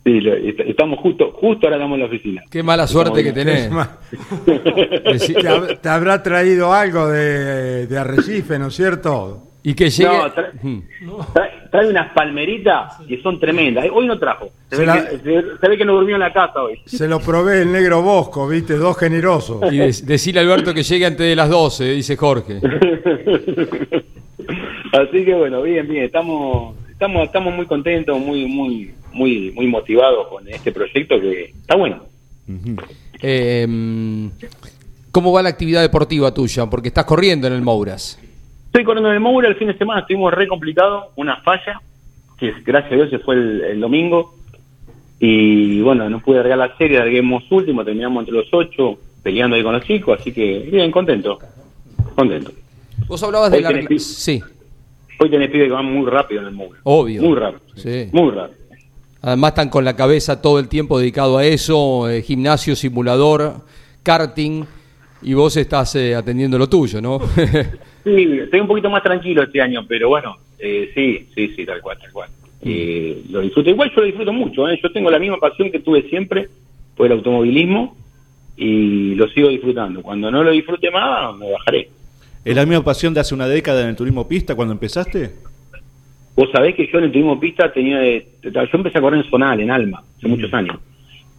Sí, 0.04 0.20
lo- 0.20 0.34
estamos 0.36 1.00
justo, 1.00 1.32
justo 1.32 1.66
ahora 1.66 1.76
estamos 1.78 1.96
en 1.96 2.00
la 2.02 2.06
oficina. 2.06 2.42
Qué 2.48 2.62
mala 2.62 2.86
suerte 2.86 3.24
que 3.24 3.32
tenés. 3.32 3.68
Te, 4.46 4.52
hab- 5.48 5.80
te 5.80 5.88
habrá 5.88 6.22
traído 6.22 6.72
algo 6.72 7.08
de, 7.08 7.88
de 7.88 7.98
Arrecife, 7.98 8.56
¿no 8.58 8.68
es 8.68 8.74
cierto? 8.76 9.42
Y 9.64 9.74
que 9.74 9.90
llegue. 9.90 10.08
No, 10.16 10.32
tra- 10.32 10.52
Mm. 10.62 10.80
Trae, 11.34 11.50
trae 11.72 11.88
unas 11.90 12.12
palmeritas 12.12 12.98
que 13.08 13.20
son 13.20 13.40
tremendas. 13.40 13.84
Eh, 13.84 13.90
Hoy 13.92 14.06
no 14.06 14.16
trajo. 14.16 14.48
Se, 14.70 14.76
Se 14.76 14.82
ve, 14.82 14.86
la- 14.86 15.08
que, 15.10 15.18
se- 15.18 15.58
se 15.60 15.68
ve 15.68 15.76
que 15.76 15.84
no 15.84 15.94
durmió 15.94 16.14
en 16.14 16.20
la 16.20 16.32
casa 16.32 16.62
hoy. 16.62 16.80
Se 16.86 17.08
lo 17.08 17.18
probé 17.18 17.62
el 17.62 17.72
negro 17.72 18.00
Bosco, 18.00 18.46
¿viste? 18.46 18.74
Dos 18.76 18.96
generosos. 18.96 19.60
Y 19.72 19.78
de- 19.78 19.86
decirle 20.04 20.40
a 20.40 20.44
Alberto 20.44 20.72
que 20.72 20.84
llegue 20.84 21.04
antes 21.06 21.26
de 21.26 21.34
las 21.34 21.50
12, 21.50 21.84
dice 21.94 22.16
Jorge. 22.16 22.60
Así 24.92 25.24
que 25.24 25.34
bueno, 25.34 25.62
bien, 25.62 25.86
bien, 25.88 26.04
estamos 26.04 26.76
estamos 26.90 27.24
estamos 27.24 27.54
muy 27.54 27.66
contentos, 27.66 28.18
muy 28.18 28.46
muy 28.46 28.94
muy 29.12 29.50
muy 29.52 29.66
motivados 29.66 30.28
con 30.28 30.48
este 30.48 30.72
proyecto 30.72 31.20
que 31.20 31.44
está 31.44 31.76
bueno. 31.76 32.04
Eh, 33.22 34.30
¿Cómo 35.10 35.32
va 35.32 35.42
la 35.42 35.48
actividad 35.48 35.82
deportiva 35.82 36.32
tuya? 36.32 36.66
Porque 36.66 36.88
estás 36.88 37.04
corriendo 37.04 37.46
en 37.46 37.54
el 37.54 37.62
Mouras. 37.62 38.18
Estoy 38.66 38.84
corriendo 38.84 39.08
en 39.08 39.14
el 39.16 39.20
Moura 39.20 39.48
el 39.48 39.56
fin 39.56 39.68
de 39.68 39.78
semana, 39.78 40.00
estuvimos 40.00 40.32
re 40.34 40.46
complicado, 40.46 41.12
una 41.16 41.38
falla, 41.38 41.80
que 42.38 42.52
gracias 42.64 42.92
a 42.92 42.96
Dios 42.96 43.10
se 43.10 43.18
fue 43.20 43.34
el, 43.34 43.62
el 43.62 43.80
domingo. 43.80 44.34
Y 45.18 45.80
bueno, 45.80 46.10
no 46.10 46.20
pude 46.20 46.36
largar 46.36 46.58
la 46.58 46.76
serie, 46.76 46.98
larguemos 46.98 47.50
último, 47.50 47.82
terminamos 47.82 48.20
entre 48.20 48.34
los 48.34 48.48
ocho, 48.52 48.98
peleando 49.22 49.56
ahí 49.56 49.62
con 49.62 49.72
los 49.72 49.82
chicos, 49.84 50.20
así 50.20 50.30
que 50.30 50.68
bien, 50.70 50.90
contento, 50.90 51.38
contento. 52.14 52.52
Vos 53.08 53.22
hablabas 53.22 53.50
de 53.50 53.62
la... 53.62 53.68
tenés 53.70 54.04
Sí, 54.04 54.42
Hoy 55.18 55.30
tenés 55.30 55.50
pibes 55.50 55.68
que 55.68 55.72
van 55.72 55.86
muy 55.86 56.08
rápido 56.10 56.42
en 56.42 56.48
el 56.48 56.52
Moura. 56.52 56.80
Obvio. 56.82 57.22
Muy 57.22 57.36
rápido. 57.36 57.62
Sí. 57.76 58.08
Muy 58.12 58.30
rápido. 58.32 58.58
además 59.22 59.50
están 59.50 59.68
con 59.70 59.84
la 59.84 59.96
cabeza 59.96 60.40
todo 60.42 60.58
el 60.58 60.68
tiempo 60.68 60.98
dedicado 60.98 61.38
a 61.38 61.44
eso, 61.44 62.08
eh, 62.08 62.22
gimnasio, 62.22 62.76
simulador, 62.76 63.62
karting, 64.02 64.64
y 65.22 65.34
vos 65.34 65.56
estás 65.56 65.94
eh, 65.96 66.14
atendiendo 66.14 66.58
lo 66.58 66.68
tuyo, 66.68 67.00
¿no? 67.00 67.20
Sí, 68.06 68.38
estoy 68.40 68.60
un 68.60 68.68
poquito 68.68 68.88
más 68.88 69.02
tranquilo 69.02 69.42
este 69.42 69.60
año, 69.60 69.84
pero 69.88 70.08
bueno, 70.08 70.36
eh, 70.60 70.92
sí, 70.94 71.26
sí, 71.34 71.48
sí, 71.56 71.66
tal 71.66 71.80
cual, 71.80 71.98
tal 71.98 72.12
cual. 72.12 72.30
Eh, 72.62 73.20
lo 73.30 73.40
disfruto. 73.40 73.68
Igual 73.68 73.90
yo 73.90 74.00
lo 74.00 74.06
disfruto 74.06 74.32
mucho, 74.32 74.68
¿eh? 74.68 74.78
yo 74.80 74.92
tengo 74.92 75.10
la 75.10 75.18
misma 75.18 75.38
pasión 75.38 75.72
que 75.72 75.80
tuve 75.80 76.02
siempre 76.02 76.48
por 76.96 77.06
el 77.06 77.12
automovilismo 77.14 77.96
y 78.56 79.16
lo 79.16 79.26
sigo 79.30 79.48
disfrutando. 79.48 80.02
Cuando 80.02 80.30
no 80.30 80.44
lo 80.44 80.52
disfrute 80.52 80.88
más, 80.92 81.36
me 81.36 81.50
bajaré. 81.50 81.88
¿Es 82.46 82.54
la 82.54 82.64
misma 82.64 82.84
pasión 82.84 83.12
de 83.12 83.18
hace 83.18 83.34
una 83.34 83.48
década 83.48 83.82
en 83.82 83.88
el 83.88 83.96
turismo 83.96 84.28
pista 84.28 84.54
cuando 84.54 84.70
empezaste? 84.72 85.32
Vos 86.36 86.48
sabés 86.52 86.76
que 86.76 86.86
yo 86.86 86.98
en 86.98 87.04
el 87.04 87.10
turismo 87.10 87.40
pista 87.40 87.72
tenía, 87.72 87.98
de- 87.98 88.24
yo 88.44 88.60
empecé 88.72 88.98
a 88.98 89.00
correr 89.00 89.24
en 89.24 89.28
Zonal, 89.28 89.58
en 89.60 89.70
Alma, 89.72 90.04
hace 90.16 90.28
muchos 90.28 90.54
años. 90.54 90.76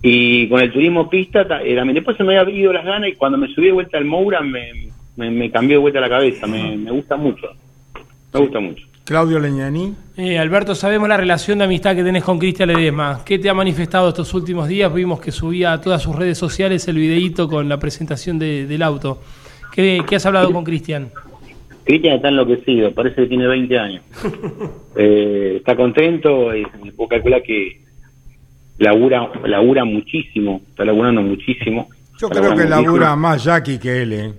Y 0.02 0.50
con 0.50 0.60
el 0.60 0.70
turismo 0.70 1.10
pista, 1.10 1.48
ta- 1.48 1.64
eh, 1.64 1.76
también 1.78 1.96
después 1.96 2.18
se 2.18 2.26
me 2.26 2.38
había 2.38 2.54
ido 2.54 2.74
las 2.74 2.84
ganas 2.84 3.10
y 3.10 3.14
cuando 3.14 3.38
me 3.38 3.48
subí 3.48 3.68
de 3.68 3.72
vuelta 3.72 3.98
al 3.98 4.04
Moura 4.04 4.42
me, 4.42 4.90
me, 5.16 5.32
me 5.32 5.50
cambió 5.50 5.76
de 5.78 5.82
vuelta 5.82 6.02
la 6.02 6.10
cabeza, 6.10 6.46
me, 6.46 6.76
me 6.76 6.92
gusta 6.92 7.16
mucho. 7.16 7.48
Me 8.34 8.40
gusta 8.42 8.60
mucho. 8.60 8.86
Claudio 9.06 9.40
Leñani. 9.40 9.94
Eh, 10.18 10.38
Alberto, 10.38 10.76
sabemos 10.76 11.08
la 11.08 11.16
relación 11.16 11.60
de 11.60 11.64
amistad 11.64 11.96
que 11.96 12.04
tenés 12.04 12.26
con 12.26 12.38
Cristian 12.38 12.68
Ledesma. 12.68 13.22
¿Qué 13.26 13.40
te 13.40 13.50
ha 13.50 13.54
manifestado 13.54 14.10
estos 14.10 14.34
últimos 14.34 14.68
días? 14.68 14.94
Vimos 14.94 15.22
que 15.22 15.32
subía 15.32 15.72
a 15.72 15.80
todas 15.80 16.02
sus 16.02 16.14
redes 16.18 16.38
sociales 16.38 16.86
el 16.90 16.98
videíto 16.98 17.48
con 17.48 17.70
la 17.70 17.80
presentación 17.80 18.38
de- 18.38 18.66
del 18.68 18.82
auto. 18.82 19.22
¿Qué, 19.78 20.04
qué 20.10 20.16
has 20.16 20.26
hablado 20.26 20.52
con 20.52 20.64
Cristian? 20.64 21.12
Cristian 21.84 22.16
está 22.16 22.30
enloquecido, 22.30 22.92
parece 22.96 23.22
que 23.22 23.28
tiene 23.28 23.46
20 23.48 23.80
años. 23.80 24.04
Eh, 25.00 25.58
está 25.58 25.76
contento 25.76 26.56
y 26.56 26.66
y 26.84 26.90
puedo 26.90 27.10
calcular 27.10 27.44
que 27.44 27.82
labura, 28.80 29.30
labura 29.46 29.86
muchísimo, 29.86 30.62
está 30.70 30.84
laburando 30.84 31.22
muchísimo. 31.22 31.88
Yo 32.18 32.30
creo 32.30 32.56
que 32.56 32.64
labura 32.64 33.16
muchísimo. 33.16 33.18
más 33.18 33.44
Jackie 33.44 33.78
que 33.78 34.02
él, 34.02 34.14
¿eh? 34.14 34.34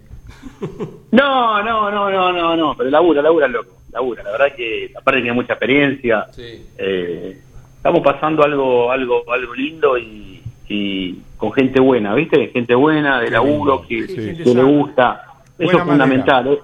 No, 1.12 1.62
no, 1.62 1.92
no, 1.92 2.11
no, 2.11 2.33
no, 2.33 2.57
no, 2.57 2.74
pero 2.77 2.90
labura, 2.90 3.22
labura 3.22 3.46
loco, 3.46 3.77
labura. 3.92 4.24
La 4.24 4.33
verdad 4.33 4.57
que 4.57 4.90
aparte 4.96 5.20
tiene 5.20 5.37
mucha 5.37 5.53
experiencia. 5.53 6.27
Sí. 6.33 6.66
Eh, 6.77 7.38
estamos 7.77 8.01
pasando 8.01 8.42
algo, 8.42 8.90
algo, 8.90 9.33
algo 9.33 9.55
lindo 9.55 9.96
y, 9.96 10.42
y 10.68 11.20
con 11.37 11.53
gente 11.53 11.79
buena, 11.79 12.16
¿viste? 12.16 12.48
Gente 12.48 12.74
buena, 12.74 13.20
de 13.20 13.31
laburo, 13.31 13.83
que, 13.87 14.09
Sí, 14.09 14.16
que 14.16 14.22
gente 14.35 14.55
le 14.57 14.62
gusta. 14.64 15.28
Eso 15.59 15.64
Buena 15.64 15.79
es 15.81 15.85
fundamental. 15.88 16.59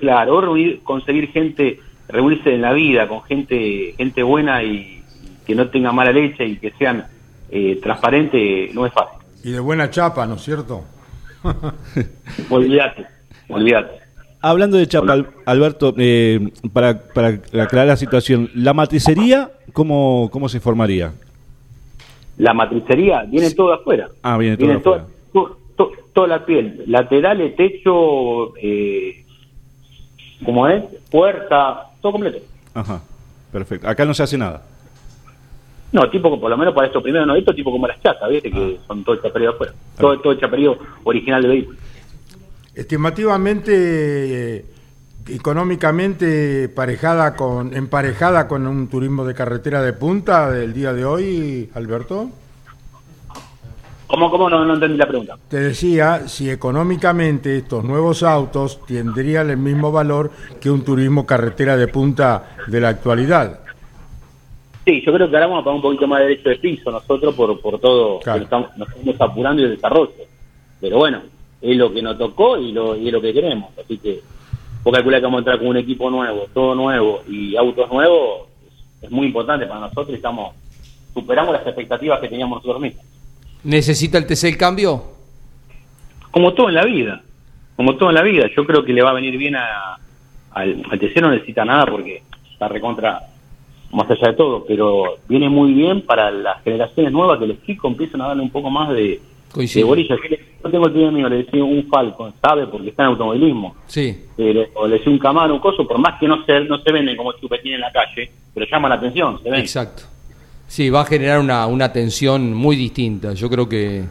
claro, 0.00 0.52
hoy 0.52 0.80
conseguir 0.82 1.28
gente, 1.30 1.80
reunirse 2.08 2.54
en 2.54 2.62
la 2.62 2.72
vida 2.72 3.06
con 3.06 3.22
gente 3.24 3.94
gente 3.96 4.22
buena 4.22 4.62
y 4.62 5.02
que 5.46 5.54
no 5.54 5.68
tenga 5.68 5.92
mala 5.92 6.10
leche 6.12 6.44
y 6.46 6.56
que 6.56 6.70
sean 6.78 7.06
eh, 7.50 7.78
transparentes 7.82 8.74
no 8.74 8.86
es 8.86 8.92
fácil. 8.92 9.18
Y 9.44 9.50
de 9.52 9.60
buena 9.60 9.90
chapa, 9.90 10.26
¿no 10.26 10.34
es 10.36 10.42
cierto? 10.42 10.84
Olvídate, 12.50 13.06
olvídate. 13.48 13.98
Hablando 14.40 14.76
de 14.76 14.86
Chapa, 14.86 15.12
Al- 15.14 15.26
Alberto, 15.46 15.94
eh, 15.98 16.50
para, 16.72 16.98
para 17.12 17.28
aclarar 17.28 17.88
la 17.88 17.96
situación, 17.96 18.50
¿la 18.54 18.72
matricería 18.72 19.50
cómo, 19.72 20.28
cómo 20.32 20.48
se 20.48 20.60
formaría? 20.60 21.12
La 22.36 22.54
matricería 22.54 23.24
viene 23.24 23.50
todo 23.50 23.68
de 23.70 23.74
afuera. 23.74 24.08
Ah, 24.22 24.36
viene 24.38 24.56
todo 24.56 24.68
de 24.68 24.78
toda, 24.78 24.96
afuera. 24.98 25.14
to- 25.32 25.58
to- 25.78 25.92
toda 26.12 26.26
la 26.28 26.44
piel, 26.44 26.84
laterales, 26.88 27.56
techo, 27.56 28.54
eh, 28.58 29.24
como 30.44 30.68
es, 30.68 30.84
puerta, 31.10 31.84
todo 32.02 32.12
completo. 32.12 32.38
Ajá, 32.74 33.00
perfecto. 33.50 33.88
Acá 33.88 34.04
no 34.04 34.12
se 34.12 34.22
hace 34.24 34.36
nada. 34.36 34.62
No, 35.90 36.10
tipo, 36.10 36.38
por 36.38 36.50
lo 36.50 36.56
menos 36.58 36.74
para 36.74 36.88
estos 36.88 37.02
primeros 37.02 37.26
no, 37.26 37.34
esto 37.34 37.54
tipo 37.54 37.70
como 37.72 37.86
las 37.86 37.98
chatas, 38.02 38.28
¿viste? 38.28 38.50
Que 38.50 38.78
son 38.86 39.02
todo 39.04 39.14
el 39.14 39.22
chaperío 39.22 39.48
de 39.50 39.54
afuera. 39.54 39.72
Todo, 39.98 40.20
todo 40.20 40.32
el 40.34 40.38
chaperío 40.40 40.76
original 41.04 41.40
del 41.40 41.50
vehículo. 41.52 41.78
Estimativamente, 42.74 44.56
eh, 44.58 44.64
económicamente 45.30 46.68
parejada 46.68 47.34
con, 47.36 47.74
emparejada 47.74 48.46
con 48.48 48.66
un 48.66 48.88
turismo 48.88 49.24
de 49.24 49.34
carretera 49.34 49.82
de 49.82 49.92
punta 49.94 50.50
del 50.50 50.72
día 50.74 50.92
de 50.92 51.04
hoy, 51.04 51.70
Alberto. 51.74 52.30
¿Cómo, 54.08 54.30
cómo? 54.30 54.48
No, 54.48 54.64
no 54.64 54.74
entendí 54.74 54.96
la 54.96 55.06
pregunta. 55.06 55.36
Te 55.48 55.58
decía 55.60 56.26
si 56.28 56.48
económicamente 56.50 57.58
estos 57.58 57.84
nuevos 57.84 58.22
autos 58.22 58.80
tendrían 58.86 59.50
el 59.50 59.58
mismo 59.58 59.92
valor 59.92 60.30
que 60.60 60.70
un 60.70 60.82
turismo 60.82 61.26
carretera 61.26 61.76
de 61.76 61.88
punta 61.88 62.56
de 62.66 62.80
la 62.80 62.88
actualidad. 62.88 63.60
Sí, 64.86 65.02
yo 65.04 65.12
creo 65.12 65.28
que 65.28 65.36
ahora 65.36 65.46
vamos 65.48 65.60
a 65.60 65.64
pagar 65.64 65.76
un 65.76 65.82
poquito 65.82 66.06
más 66.06 66.20
de 66.20 66.28
derecho 66.28 66.48
de 66.48 66.56
piso 66.56 66.90
nosotros 66.90 67.34
por, 67.34 67.60
por 67.60 67.78
todo, 67.78 68.18
Claro. 68.20 68.42
estamos, 68.42 68.74
nos 68.78 68.88
estamos 68.88 69.20
apurando 69.20 69.60
y 69.60 69.66
el 69.66 69.70
desarrollo. 69.72 70.12
Pero 70.80 70.96
bueno, 70.96 71.20
es 71.60 71.76
lo 71.76 71.92
que 71.92 72.00
nos 72.00 72.16
tocó 72.16 72.56
y, 72.56 72.72
lo, 72.72 72.96
y 72.96 73.08
es 73.08 73.12
lo 73.12 73.20
que 73.20 73.34
queremos. 73.34 73.70
Así 73.78 73.98
que 73.98 74.22
vos 74.82 74.94
calculás 74.94 75.20
que 75.20 75.24
vamos 75.26 75.38
a 75.38 75.40
entrar 75.40 75.58
con 75.58 75.66
un 75.68 75.76
equipo 75.76 76.08
nuevo, 76.08 76.46
todo 76.54 76.74
nuevo 76.74 77.20
y 77.28 77.54
autos 77.56 77.92
nuevos, 77.92 78.48
es, 78.66 79.04
es 79.04 79.10
muy 79.10 79.26
importante 79.26 79.66
para 79.66 79.80
nosotros 79.80 80.08
y 80.10 80.14
estamos 80.14 80.54
superamos 81.12 81.52
las 81.52 81.66
expectativas 81.66 82.20
que 82.20 82.28
teníamos 82.28 82.58
nosotros 82.60 82.80
mismos. 82.80 83.04
¿Necesita 83.68 84.16
el 84.16 84.26
TC 84.26 84.44
el 84.44 84.56
cambio? 84.56 85.02
Como 86.30 86.54
todo 86.54 86.68
en 86.70 86.74
la 86.74 86.84
vida, 86.86 87.20
como 87.76 87.96
todo 87.96 88.08
en 88.08 88.14
la 88.14 88.22
vida, 88.22 88.46
yo 88.56 88.64
creo 88.64 88.82
que 88.82 88.94
le 88.94 89.02
va 89.02 89.10
a 89.10 89.14
venir 89.14 89.36
bien 89.36 89.56
a, 89.56 89.98
al, 90.52 90.82
al 90.90 90.98
TC, 90.98 91.20
no 91.20 91.30
necesita 91.30 91.64
nada 91.66 91.84
porque 91.84 92.22
está 92.50 92.66
recontra 92.68 93.20
más 93.92 94.10
allá 94.10 94.28
de 94.28 94.34
todo, 94.34 94.64
pero 94.66 95.18
viene 95.28 95.50
muy 95.50 95.72
bien 95.74 96.00
para 96.02 96.30
las 96.30 96.62
generaciones 96.62 97.12
nuevas 97.12 97.38
que 97.38 97.46
los 97.46 97.62
chicos 97.64 97.90
empiezan 97.90 98.22
a 98.22 98.28
darle 98.28 98.42
un 98.42 98.50
poco 98.50 98.70
más 98.70 98.88
de, 98.90 99.20
de 99.80 99.84
bolilla. 99.84 100.16
Yo, 100.62 100.70
tengo 100.70 100.86
el 100.86 100.92
primer 100.92 101.12
mío, 101.12 101.28
le 101.28 101.36
decía 101.44 101.62
un 101.62 101.86
Falcon, 101.90 102.32
¿sabe? 102.40 102.66
Porque 102.68 102.88
está 102.88 103.02
en 103.02 103.10
automovilismo. 103.10 103.76
Sí. 103.86 104.24
Le- 104.38 104.70
o 104.74 104.86
le 104.88 104.96
decía 104.98 105.12
un 105.12 105.18
Camaro, 105.18 105.52
un 105.54 105.60
coso, 105.60 105.86
por 105.86 105.98
más 105.98 106.18
que 106.18 106.26
no 106.26 106.42
se, 106.46 106.60
no 106.60 106.78
se 106.78 106.90
venden 106.90 107.16
como 107.18 107.32
chupetín 107.32 107.74
en 107.74 107.80
la 107.80 107.92
calle, 107.92 108.30
pero 108.54 108.64
llama 108.70 108.88
la 108.88 108.94
atención, 108.96 109.42
se 109.42 109.50
ven. 109.50 109.60
Exacto. 109.60 110.04
Sí, 110.68 110.90
va 110.90 111.00
a 111.00 111.04
generar 111.06 111.40
una, 111.40 111.66
una 111.66 111.90
tensión 111.92 112.52
muy 112.52 112.76
distinta. 112.76 113.32
Yo 113.32 113.48
creo 113.48 113.66
que 113.68 114.04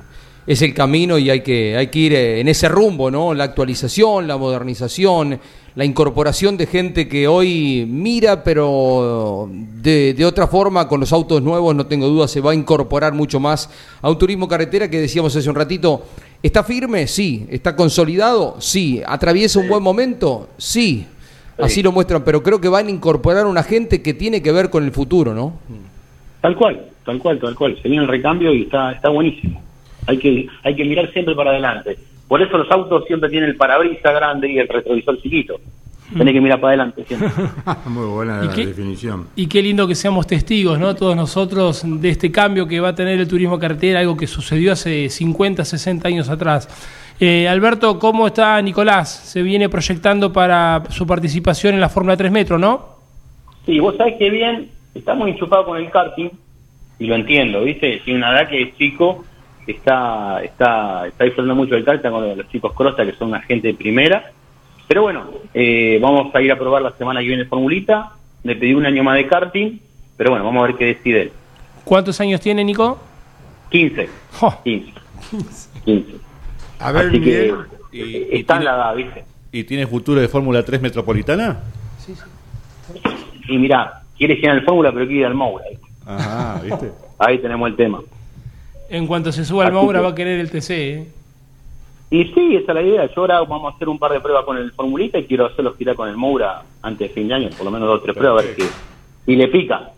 es 0.48 0.62
el 0.64 0.74
camino 0.74 1.20
y 1.20 1.30
hay 1.30 1.42
que, 1.42 1.78
hay 1.78 1.88
que 1.88 2.00
ir 2.00 2.14
eh, 2.14 2.40
en 2.40 2.48
ese 2.48 2.68
rumbo, 2.68 3.12
¿no? 3.12 3.36
La 3.36 3.44
actualización, 3.44 4.28
la 4.28 4.38
modernización, 4.38 5.40
la 5.76 5.86
incorporación 5.86 6.58
de 6.58 6.66
gente 6.66 7.08
que 7.08 7.28
hoy 7.28 7.86
mira, 7.88 8.44
pero 8.44 9.48
de, 9.52 10.16
de 10.16 10.26
otra 10.26 10.48
forma, 10.48 10.88
con 10.88 11.00
los 11.00 11.14
autos 11.14 11.44
nuevos, 11.44 11.76
no 11.76 11.86
tengo 11.86 12.08
duda, 12.08 12.28
se 12.28 12.42
va 12.42 12.52
a 12.52 12.56
incorporar 12.56 13.14
mucho 13.14 13.40
más 13.40 13.70
a 14.02 14.10
un 14.10 14.18
turismo 14.18 14.48
carretera 14.48 14.90
que 14.90 15.00
decíamos 15.00 15.36
hace 15.36 15.48
un 15.48 15.56
ratito. 15.56 16.06
¿Está 16.42 16.64
firme? 16.64 17.06
Sí. 17.06 17.46
¿Está 17.50 17.76
consolidado? 17.76 18.56
Sí. 18.60 19.02
¿Atraviesa 19.06 19.60
un 19.60 19.68
buen 19.68 19.84
momento? 19.84 20.50
Sí. 20.58 21.06
Así 21.60 21.84
lo 21.84 21.92
muestran, 21.92 22.24
pero 22.24 22.42
creo 22.42 22.60
que 22.60 22.68
van 22.68 22.88
a 22.88 22.92
incorporar 22.92 23.46
una 23.46 23.64
gente 23.64 24.02
que 24.02 24.16
tiene 24.16 24.42
que 24.42 24.52
ver 24.52 24.70
con 24.72 24.84
el 24.84 24.92
futuro, 24.92 25.34
¿no? 25.36 25.54
Tal 26.48 26.56
cual, 26.56 26.80
tal 27.06 27.20
cual, 27.20 27.40
tal 27.40 27.56
cual. 27.56 27.78
Se 27.82 27.90
viene 27.90 28.04
el 28.06 28.10
recambio 28.10 28.54
y 28.54 28.62
está, 28.62 28.94
está 28.94 29.10
buenísimo. 29.10 29.62
Hay 30.06 30.18
que, 30.18 30.48
hay 30.64 30.76
que 30.78 30.86
mirar 30.86 31.12
siempre 31.12 31.36
para 31.36 31.50
adelante. 31.50 31.98
Por 32.26 32.42
eso 32.42 32.58
los 32.58 32.72
autos 32.72 33.04
siempre 33.06 33.30
tienen 33.30 33.50
el 33.50 33.58
parabrisas 33.58 34.14
grande 34.16 34.50
y 34.50 34.58
el 34.58 34.66
retrovisor 34.70 35.22
chiquito. 35.22 35.60
Tenés 36.18 36.34
que 36.34 36.40
mirar 36.40 36.62
para 36.62 36.70
adelante 36.70 37.04
siempre. 37.06 37.28
Muy 37.88 38.06
buena 38.06 38.40
¿Y 38.46 38.48
la 38.48 38.54
qué- 38.54 38.66
definición. 38.68 39.28
Y 39.36 39.48
qué 39.48 39.62
lindo 39.62 39.86
que 39.90 39.96
seamos 39.96 40.26
testigos, 40.26 40.80
¿no? 40.80 40.96
Todos 40.96 41.18
nosotros 41.18 41.84
de 41.86 42.08
este 42.10 42.32
cambio 42.32 42.66
que 42.66 42.80
va 42.80 42.90
a 42.90 42.96
tener 42.96 43.20
el 43.20 43.28
turismo 43.28 43.60
carretera, 43.60 44.00
algo 44.00 44.16
que 44.16 44.26
sucedió 44.26 44.72
hace 44.72 45.10
50, 45.10 45.66
60 45.66 46.08
años 46.08 46.30
atrás. 46.30 46.70
Eh, 47.20 47.50
Alberto, 47.50 48.00
¿cómo 48.00 48.28
está 48.28 48.62
Nicolás? 48.62 49.10
Se 49.10 49.42
viene 49.42 49.68
proyectando 49.68 50.32
para 50.32 50.84
su 50.92 51.06
participación 51.06 51.74
en 51.76 51.82
la 51.82 51.90
Fórmula 51.90 52.16
3 52.16 52.32
Metro, 52.32 52.58
¿no? 52.58 52.96
Sí, 53.66 53.80
vos 53.82 53.98
sabés 53.98 54.16
que 54.18 54.30
bien, 54.30 54.70
está 55.00 55.14
muy 55.14 55.32
enchufado 55.32 55.66
con 55.66 55.78
el 55.78 55.90
karting 55.90 56.30
y 57.00 57.06
lo 57.08 57.16
entiendo, 57.16 57.62
¿viste? 57.64 58.02
Tiene 58.04 58.20
una 58.20 58.32
edad 58.40 58.50
que 58.50 58.62
es 58.62 58.78
chico, 58.78 59.24
está 59.66 60.42
está 60.44 61.08
está 61.08 61.24
disfrutando 61.26 61.56
mucho 61.56 61.76
del 61.76 61.84
karting 61.86 62.10
con 62.10 62.38
los 62.38 62.50
chicos 62.50 62.74
Crosta, 62.74 63.06
que 63.06 63.14
son 63.14 63.30
una 63.30 63.42
gente 63.42 63.68
de 63.70 63.74
primera. 63.74 64.32
Pero 64.88 65.02
bueno, 65.04 65.26
eh, 65.54 66.00
vamos 66.02 66.34
a 66.34 66.42
ir 66.42 66.52
a 66.52 66.58
probar 66.58 66.82
la 66.82 66.92
semana 66.94 67.20
que 67.20 67.28
viene 67.28 67.46
Formulita. 67.46 68.14
Le 68.44 68.56
pedí 68.56 68.74
un 68.74 68.86
año 68.86 69.04
más 69.04 69.16
de 69.18 69.28
karting, 69.28 69.80
pero 70.16 70.30
bueno, 70.32 70.46
vamos 70.46 70.64
a 70.64 70.68
ver 70.68 70.76
qué 70.78 70.86
decide 70.86 71.22
él. 71.24 71.32
¿Cuántos 71.84 72.20
años 72.22 72.40
tiene 72.40 72.64
Nico? 72.64 72.98
15. 73.70 74.10
Jo. 74.34 74.54
15. 74.64 74.92
15. 75.86 76.12
A 76.80 76.92
ver, 76.92 77.08
Así 77.08 77.12
que 77.14 77.20
Miguel, 77.20 77.56
Y- 77.92 78.00
eh, 78.02 78.30
y 78.34 78.40
está 78.40 78.58
en 78.58 78.66
la 78.66 78.76
edad, 78.76 78.96
¿viste? 78.96 79.26
¿Y 79.52 79.64
tiene 79.64 79.88
futuro 79.88 80.22
de 80.22 80.28
Fórmula 80.28 80.64
3 80.64 80.82
Metropolitana? 80.82 81.60
Y 83.50 83.58
mira, 83.58 84.02
quiere 84.18 84.36
llenar 84.36 84.58
el 84.58 84.64
Fórmula, 84.66 84.92
pero 84.92 85.06
quiere 85.06 85.22
ir 85.22 85.26
al 85.28 85.34
Moura. 85.36 85.66
Ajá, 86.06 86.62
¿viste? 86.64 86.92
Ahí 87.20 87.40
tenemos 87.40 87.70
el 87.70 87.76
tema. 87.76 88.02
En 88.90 89.06
cuanto 89.08 89.32
se 89.32 89.44
suba 89.46 89.66
al 89.66 89.74
Moura 89.74 90.00
que- 90.00 90.04
va 90.06 90.12
a 90.12 90.16
querer 90.16 90.40
el 90.40 90.50
TC, 90.50 90.70
¿eh? 90.94 91.08
Y 92.10 92.24
sí, 92.34 92.56
esa 92.56 92.72
es 92.72 92.76
la 92.76 92.82
idea. 92.82 93.06
Yo 93.14 93.22
ahora 93.22 93.42
vamos 93.42 93.74
a 93.74 93.76
hacer 93.76 93.90
un 93.90 94.00
par 94.00 94.14
de 94.14 94.22
pruebas 94.22 94.46
con 94.46 94.56
el 94.58 94.72
Formulita 94.72 95.18
y 95.18 95.26
quiero 95.26 95.46
hacerlos 95.48 95.76
girar 95.78 95.96
con 95.98 96.08
el 96.08 96.16
Moura 96.16 96.62
antes 96.82 97.10
de 97.10 97.14
fin 97.14 97.28
de 97.28 97.34
año, 97.34 97.50
por 97.58 97.66
lo 97.66 97.72
menos 97.72 97.88
dos 97.90 98.00
o 98.00 98.02
tres 98.04 98.16
pruebas, 98.16 98.44
a 98.44 98.48
ver 98.48 98.56
si, 98.56 98.64
si 99.26 99.36
le 99.36 99.48
pica. 99.50 99.92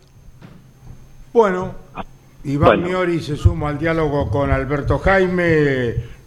bueno, 1.32 1.74
Iván 2.42 2.68
Bueno. 2.80 2.86
Miori 2.88 3.20
se 3.20 3.36
suma 3.36 3.68
al 3.68 3.78
diálogo 3.78 4.28
con 4.30 4.50
Alberto 4.50 4.98
Jaime 4.98 5.42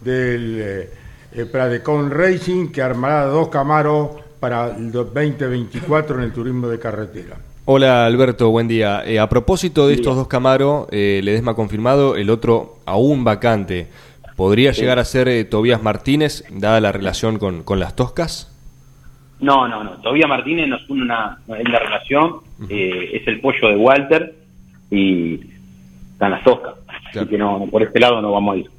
del 0.00 0.60
eh, 0.60 0.90
eh, 1.32 1.44
Pradecon 1.50 2.10
Racing, 2.10 2.68
que 2.68 2.80
armará 2.80 3.26
dos 3.26 3.48
Camaros 3.48 4.10
para 4.40 4.74
el 4.76 4.90
2024 4.92 6.16
en 6.18 6.22
el 6.24 6.32
turismo 6.32 6.68
de 6.68 6.78
carretera. 6.78 7.36
Hola 7.66 8.04
Alberto, 8.04 8.50
buen 8.50 8.68
día. 8.68 9.02
Eh, 9.06 9.18
a 9.18 9.30
propósito 9.30 9.88
de 9.88 9.94
estos 9.94 10.16
dos 10.16 10.28
Camaro, 10.28 10.86
eh, 10.90 11.22
Ledesma 11.24 11.54
confirmado, 11.54 12.14
el 12.14 12.28
otro 12.28 12.76
aún 12.84 13.24
vacante. 13.24 13.88
¿Podría 14.36 14.72
llegar 14.72 14.98
a 14.98 15.04
ser 15.06 15.28
eh, 15.28 15.44
Tobías 15.46 15.82
Martínez, 15.82 16.44
dada 16.50 16.78
la 16.82 16.92
relación 16.92 17.38
con, 17.38 17.62
con 17.62 17.80
las 17.80 17.96
Toscas? 17.96 18.54
No, 19.40 19.66
no, 19.66 19.82
no. 19.82 19.92
Todavía 19.92 20.26
Martínez 20.26 20.68
nos 20.68 20.86
une 20.90 21.04
una, 21.04 21.38
en 21.48 21.72
la 21.72 21.78
relación, 21.78 22.40
eh, 22.68 23.12
es 23.14 23.26
el 23.28 23.40
pollo 23.40 23.68
de 23.68 23.76
Walter 23.76 24.34
y 24.90 25.40
están 26.12 26.32
las 26.32 26.44
toscas. 26.44 26.74
Claro. 26.84 27.20
Así 27.22 27.26
que 27.30 27.38
no, 27.38 27.66
por 27.70 27.82
este 27.82 27.98
lado 27.98 28.20
no 28.20 28.30
vamos 28.30 28.56
a 28.56 28.58
ir. 28.58 28.70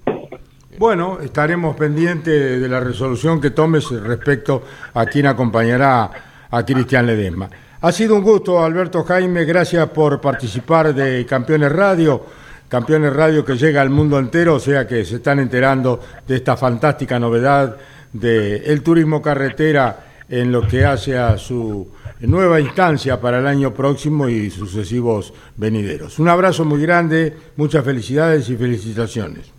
Bueno, 0.77 1.17
estaremos 1.23 1.75
pendientes 1.75 2.61
de 2.61 2.69
la 2.69 2.81
resolución 2.81 3.41
que 3.41 3.49
tomes 3.49 3.89
respecto 3.89 4.61
a 4.93 5.07
quien 5.07 5.25
acompañará 5.25 6.11
a 6.51 6.63
Cristian 6.63 7.07
Ledesma. 7.07 7.49
Ha 7.85 7.91
sido 7.91 8.15
un 8.15 8.23
gusto, 8.23 8.65
Alberto 8.65 9.03
Jaime, 9.03 9.45
gracias 9.45 9.87
por 9.89 10.19
participar 10.19 10.91
de 10.95 11.23
Campeones 11.23 11.71
Radio, 11.71 12.25
Campeones 12.67 13.13
Radio 13.13 13.45
que 13.45 13.55
llega 13.57 13.79
al 13.79 13.91
mundo 13.91 14.17
entero, 14.17 14.55
o 14.55 14.59
sea 14.59 14.87
que 14.87 15.05
se 15.05 15.17
están 15.17 15.37
enterando 15.37 15.99
de 16.27 16.35
esta 16.35 16.57
fantástica 16.57 17.19
novedad 17.19 17.77
del 18.11 18.81
turismo 18.81 19.21
carretera 19.21 20.03
en 20.27 20.51
lo 20.51 20.67
que 20.67 20.83
hace 20.83 21.15
a 21.15 21.37
su 21.37 21.87
nueva 22.21 22.59
instancia 22.59 23.21
para 23.21 23.37
el 23.37 23.45
año 23.45 23.71
próximo 23.71 24.27
y 24.29 24.49
sucesivos 24.49 25.31
venideros. 25.55 26.17
Un 26.17 26.29
abrazo 26.29 26.65
muy 26.65 26.81
grande, 26.81 27.37
muchas 27.55 27.85
felicidades 27.85 28.49
y 28.49 28.57
felicitaciones. 28.57 29.54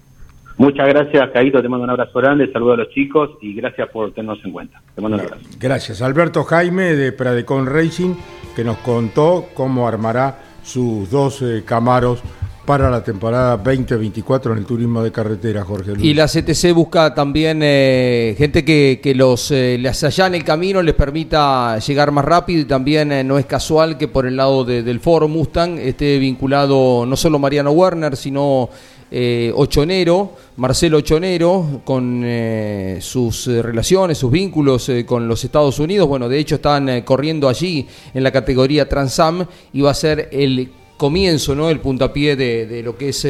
Muchas 0.59 0.88
gracias, 0.88 1.31
Caíto. 1.33 1.61
Te 1.61 1.69
mando 1.69 1.85
un 1.85 1.90
abrazo 1.90 2.19
grande, 2.19 2.51
saludo 2.51 2.73
a 2.73 2.77
los 2.79 2.88
chicos 2.90 3.31
y 3.42 3.55
gracias 3.55 3.88
por 3.90 4.12
tenernos 4.12 4.38
en 4.45 4.53
cuenta. 4.53 4.81
Te 4.95 5.03
mando 5.03 5.16
un 5.19 5.25
abrazo. 5.25 5.42
Gracias. 5.61 6.01
Alberto 6.01 6.45
Jaime 6.45 6.95
de 6.97 7.12
Pradecon 7.12 7.66
Racing, 7.66 8.14
que 8.55 8.64
nos 8.64 8.79
contó 8.79 9.47
cómo 9.55 9.87
armará 9.87 10.38
sus 10.62 11.11
dos 11.11 11.42
eh, 11.42 11.62
Camaros 11.66 12.23
para 12.64 12.90
la 12.90 13.05
temporada 13.05 13.57
2024 13.59 14.53
en 14.55 14.59
el 14.59 14.64
turismo 14.66 15.01
de 15.03 15.12
carretera, 15.12 15.62
Jorge 15.62 15.92
Luis. 15.92 16.05
Y 16.05 16.14
la 16.14 16.27
CTC 16.27 16.73
busca 16.75 17.14
también 17.14 17.61
eh, 17.62 18.35
gente 18.37 18.64
que, 18.64 18.99
que 19.01 19.14
los 19.14 19.53
eh, 19.53 19.77
les 19.79 20.03
allane 20.03 20.38
el 20.38 20.42
camino, 20.42 20.83
les 20.83 20.95
permita 20.95 21.79
llegar 21.79 22.11
más 22.11 22.25
rápido 22.25 22.62
y 22.62 22.64
también 22.64 23.12
eh, 23.12 23.23
no 23.23 23.38
es 23.38 23.47
casual 23.47 23.97
que 23.97 24.09
por 24.09 24.27
el 24.27 24.37
lado 24.37 24.64
de- 24.64 24.83
del 24.83 24.99
Foro 24.99 25.29
Mustang 25.29 25.79
esté 25.79 26.19
vinculado 26.19 27.07
no 27.07 27.14
solo 27.14 27.38
Mariano 27.38 27.71
Werner, 27.71 28.16
sino 28.16 28.69
eh, 29.11 29.53
Ochonero, 29.55 30.33
Marcelo 30.57 30.99
Ochonero, 30.99 31.83
con 31.85 32.23
eh, 32.25 32.99
sus 33.01 33.47
eh, 33.47 33.62
relaciones, 33.62 34.19
sus 34.19 34.31
vínculos 34.31 34.88
eh, 34.88 35.05
con 35.05 35.29
los 35.29 35.45
Estados 35.45 35.79
Unidos. 35.79 36.09
Bueno, 36.09 36.29
de 36.29 36.38
hecho 36.38 36.57
están 36.57 37.03
corriendo 37.03 37.49
allí 37.49 37.87
en 38.14 38.23
la 38.23 38.31
categoría 38.31 38.88
Transam 38.88 39.47
y 39.73 39.81
va 39.83 39.90
a 39.90 39.95
ser 39.95 40.29
el 40.33 40.71
comienzo, 40.97 41.55
¿no? 41.55 41.69
El 41.69 41.81
puntapié 41.81 42.37
de, 42.37 42.83
lo 42.83 42.97
que 42.97 43.11
es 43.11 43.27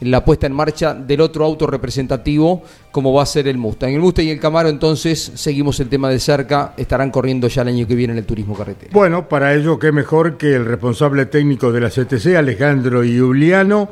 la 0.00 0.24
puesta 0.24 0.46
en 0.46 0.54
marcha 0.54 0.94
del 0.94 1.20
otro 1.20 1.44
auto 1.44 1.66
representativo, 1.66 2.62
como 2.90 3.12
va 3.12 3.22
a 3.22 3.26
ser 3.26 3.46
el 3.48 3.58
Mustang. 3.58 3.92
El 3.92 4.00
Mustang 4.00 4.24
y 4.24 4.30
el 4.30 4.40
Camaro, 4.40 4.70
entonces, 4.70 5.32
seguimos 5.34 5.78
el 5.80 5.90
tema 5.90 6.08
de 6.08 6.18
cerca, 6.18 6.72
estarán 6.78 7.10
corriendo 7.10 7.48
ya 7.48 7.60
el 7.60 7.68
año 7.68 7.86
que 7.86 7.94
viene 7.94 8.14
en 8.14 8.18
el 8.20 8.24
turismo 8.24 8.56
carretera. 8.56 8.92
Bueno, 8.94 9.28
para 9.28 9.54
ello, 9.54 9.78
qué 9.78 9.92
mejor 9.92 10.38
que 10.38 10.54
el 10.54 10.64
responsable 10.64 11.26
técnico 11.26 11.70
de 11.70 11.80
la 11.80 11.90
CTC, 11.90 12.36
Alejandro 12.36 13.04
Iuliano, 13.04 13.90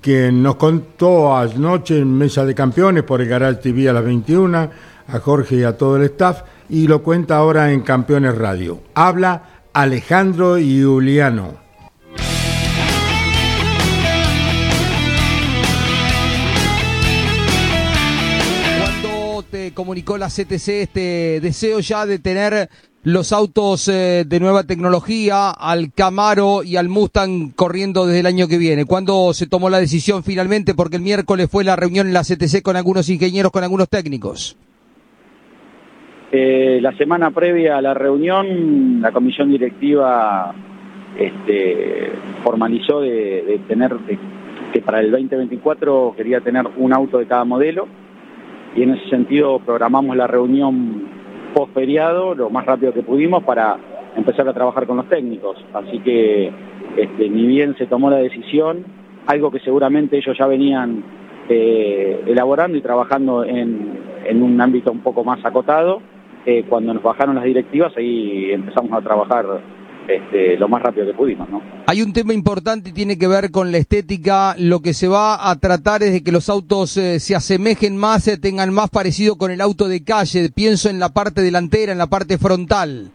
quien 0.00 0.42
nos 0.42 0.56
contó 0.56 1.36
anoche 1.36 1.98
en 1.98 2.16
Mesa 2.16 2.44
de 2.44 2.54
Campeones 2.54 3.02
por 3.04 3.20
el 3.20 3.28
Garage 3.28 3.60
TV 3.60 3.88
a 3.88 3.92
las 3.92 4.04
21, 4.04 4.70
a 5.08 5.18
Jorge 5.20 5.56
y 5.56 5.62
a 5.64 5.76
todo 5.76 5.96
el 5.96 6.04
staff, 6.04 6.42
y 6.68 6.86
lo 6.86 7.02
cuenta 7.02 7.36
ahora 7.36 7.72
en 7.72 7.82
Campeones 7.82 8.36
Radio. 8.36 8.80
Habla 8.94 9.62
Alejandro 9.72 10.58
Iuliano. 10.58 11.54
Cuando 18.78 19.44
te 19.50 19.74
comunicó 19.74 20.16
la 20.16 20.28
CTC 20.28 20.68
este 20.68 21.40
deseo 21.42 21.80
ya 21.80 22.06
de 22.06 22.18
tener 22.18 22.70
los 23.02 23.32
autos 23.32 23.88
eh, 23.88 24.24
de 24.26 24.40
nueva 24.40 24.64
tecnología, 24.64 25.50
al 25.50 25.92
Camaro 25.92 26.62
y 26.62 26.76
al 26.76 26.88
Mustang 26.88 27.52
corriendo 27.56 28.06
desde 28.06 28.20
el 28.20 28.26
año 28.26 28.46
que 28.46 28.58
viene? 28.58 28.84
¿Cuándo 28.84 29.32
se 29.32 29.46
tomó 29.46 29.70
la 29.70 29.80
decisión 29.80 30.22
finalmente? 30.22 30.74
Porque 30.74 30.96
el 30.96 31.02
miércoles 31.02 31.48
fue 31.50 31.64
la 31.64 31.76
reunión 31.76 32.08
en 32.08 32.12
la 32.12 32.22
CTC 32.22 32.62
con 32.62 32.76
algunos 32.76 33.08
ingenieros, 33.08 33.52
con 33.52 33.64
algunos 33.64 33.88
técnicos. 33.88 34.56
Eh, 36.32 36.78
la 36.80 36.92
semana 36.96 37.30
previa 37.30 37.78
a 37.78 37.82
la 37.82 37.94
reunión, 37.94 39.00
la 39.00 39.10
comisión 39.10 39.50
directiva 39.50 40.54
este, 41.18 42.12
formalizó 42.44 43.00
de, 43.00 43.60
tener 43.66 43.96
que 44.72 44.80
para 44.82 45.00
el 45.00 45.10
2024 45.10 46.14
quería 46.16 46.40
tener 46.40 46.66
un 46.76 46.92
auto 46.92 47.18
de 47.18 47.26
cada 47.26 47.44
modelo 47.44 47.88
y 48.76 48.82
en 48.82 48.90
ese 48.90 49.08
sentido 49.08 49.58
programamos 49.58 50.16
la 50.16 50.28
reunión 50.28 51.19
post 51.54 51.74
feriado 51.74 52.34
lo 52.34 52.50
más 52.50 52.66
rápido 52.66 52.92
que 52.92 53.02
pudimos 53.02 53.44
para 53.44 53.76
empezar 54.16 54.48
a 54.48 54.52
trabajar 54.52 54.86
con 54.86 54.96
los 54.96 55.08
técnicos. 55.08 55.56
Así 55.72 55.98
que 56.00 56.52
este, 56.96 57.28
ni 57.28 57.46
bien 57.46 57.76
se 57.76 57.86
tomó 57.86 58.10
la 58.10 58.18
decisión, 58.18 58.84
algo 59.26 59.50
que 59.50 59.60
seguramente 59.60 60.16
ellos 60.16 60.36
ya 60.38 60.46
venían 60.46 61.04
eh, 61.48 62.22
elaborando 62.26 62.76
y 62.76 62.80
trabajando 62.80 63.44
en, 63.44 63.98
en 64.24 64.42
un 64.42 64.60
ámbito 64.60 64.90
un 64.92 65.00
poco 65.00 65.24
más 65.24 65.44
acotado, 65.44 66.00
eh, 66.46 66.64
cuando 66.68 66.94
nos 66.94 67.02
bajaron 67.02 67.34
las 67.34 67.44
directivas 67.44 67.94
ahí 67.96 68.50
empezamos 68.50 68.92
a 68.92 69.02
trabajar 69.02 69.44
este, 70.16 70.56
lo 70.56 70.68
más 70.68 70.82
rápido 70.82 71.06
que 71.06 71.14
pudimos, 71.14 71.48
¿no? 71.48 71.62
Hay 71.86 72.02
un 72.02 72.12
tema 72.12 72.32
importante 72.32 72.90
y 72.90 72.92
tiene 72.92 73.18
que 73.18 73.28
ver 73.28 73.50
con 73.50 73.72
la 73.72 73.78
estética. 73.78 74.54
Lo 74.58 74.80
que 74.80 74.94
se 74.94 75.08
va 75.08 75.50
a 75.50 75.56
tratar 75.56 76.02
es 76.02 76.12
de 76.12 76.22
que 76.22 76.32
los 76.32 76.48
autos 76.48 76.96
eh, 76.96 77.20
se 77.20 77.34
asemejen 77.34 77.96
más, 77.96 78.26
eh, 78.28 78.38
tengan 78.38 78.72
más 78.72 78.90
parecido 78.90 79.36
con 79.36 79.50
el 79.50 79.60
auto 79.60 79.88
de 79.88 80.04
calle. 80.04 80.50
Pienso 80.54 80.88
en 80.88 81.00
la 81.00 81.10
parte 81.10 81.42
delantera, 81.42 81.92
en 81.92 81.98
la 81.98 82.06
parte 82.06 82.38
frontal. 82.38 83.10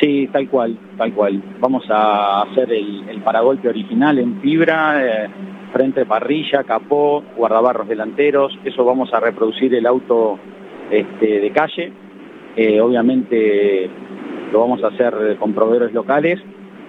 Sí, 0.00 0.28
tal 0.32 0.48
cual, 0.48 0.78
tal 0.98 1.14
cual. 1.14 1.42
Vamos 1.60 1.84
a 1.88 2.42
hacer 2.42 2.72
el, 2.72 3.08
el 3.08 3.22
paragolpe 3.22 3.68
original 3.68 4.18
en 4.18 4.40
fibra, 4.40 5.24
eh, 5.24 5.30
frente 5.72 6.04
parrilla, 6.06 6.64
capó, 6.64 7.22
guardabarros 7.36 7.88
delanteros. 7.88 8.52
Eso 8.64 8.84
vamos 8.84 9.12
a 9.14 9.20
reproducir 9.20 9.74
el 9.74 9.86
auto 9.86 10.38
este, 10.90 11.40
de 11.40 11.50
calle. 11.52 11.92
Eh, 12.56 12.80
obviamente 12.80 13.88
lo 14.52 14.60
vamos 14.60 14.84
a 14.84 14.88
hacer 14.88 15.36
con 15.38 15.54
proveedores 15.54 15.92
locales, 15.92 16.38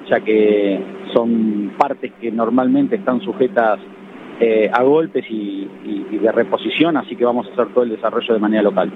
ya 0.10 0.19
que 0.19 0.80
son 1.13 1.73
partes 1.78 2.12
que 2.19 2.32
normalmente 2.32 2.97
están 2.97 3.21
sujetas 3.21 3.80
eh, 4.39 4.69
a 4.71 4.84
golpes 4.84 5.26
y, 5.30 5.67
de 6.17 6.32
reposición, 6.32 6.97
así 6.97 7.15
que 7.15 7.26
vamos 7.26 7.47
a 7.47 7.54
hacer 7.54 7.73
todo 7.73 7.84
el 7.84 7.91
desarrollo 7.91 8.34
de 8.34 8.39
manera 8.39 8.63
local. 8.63 8.91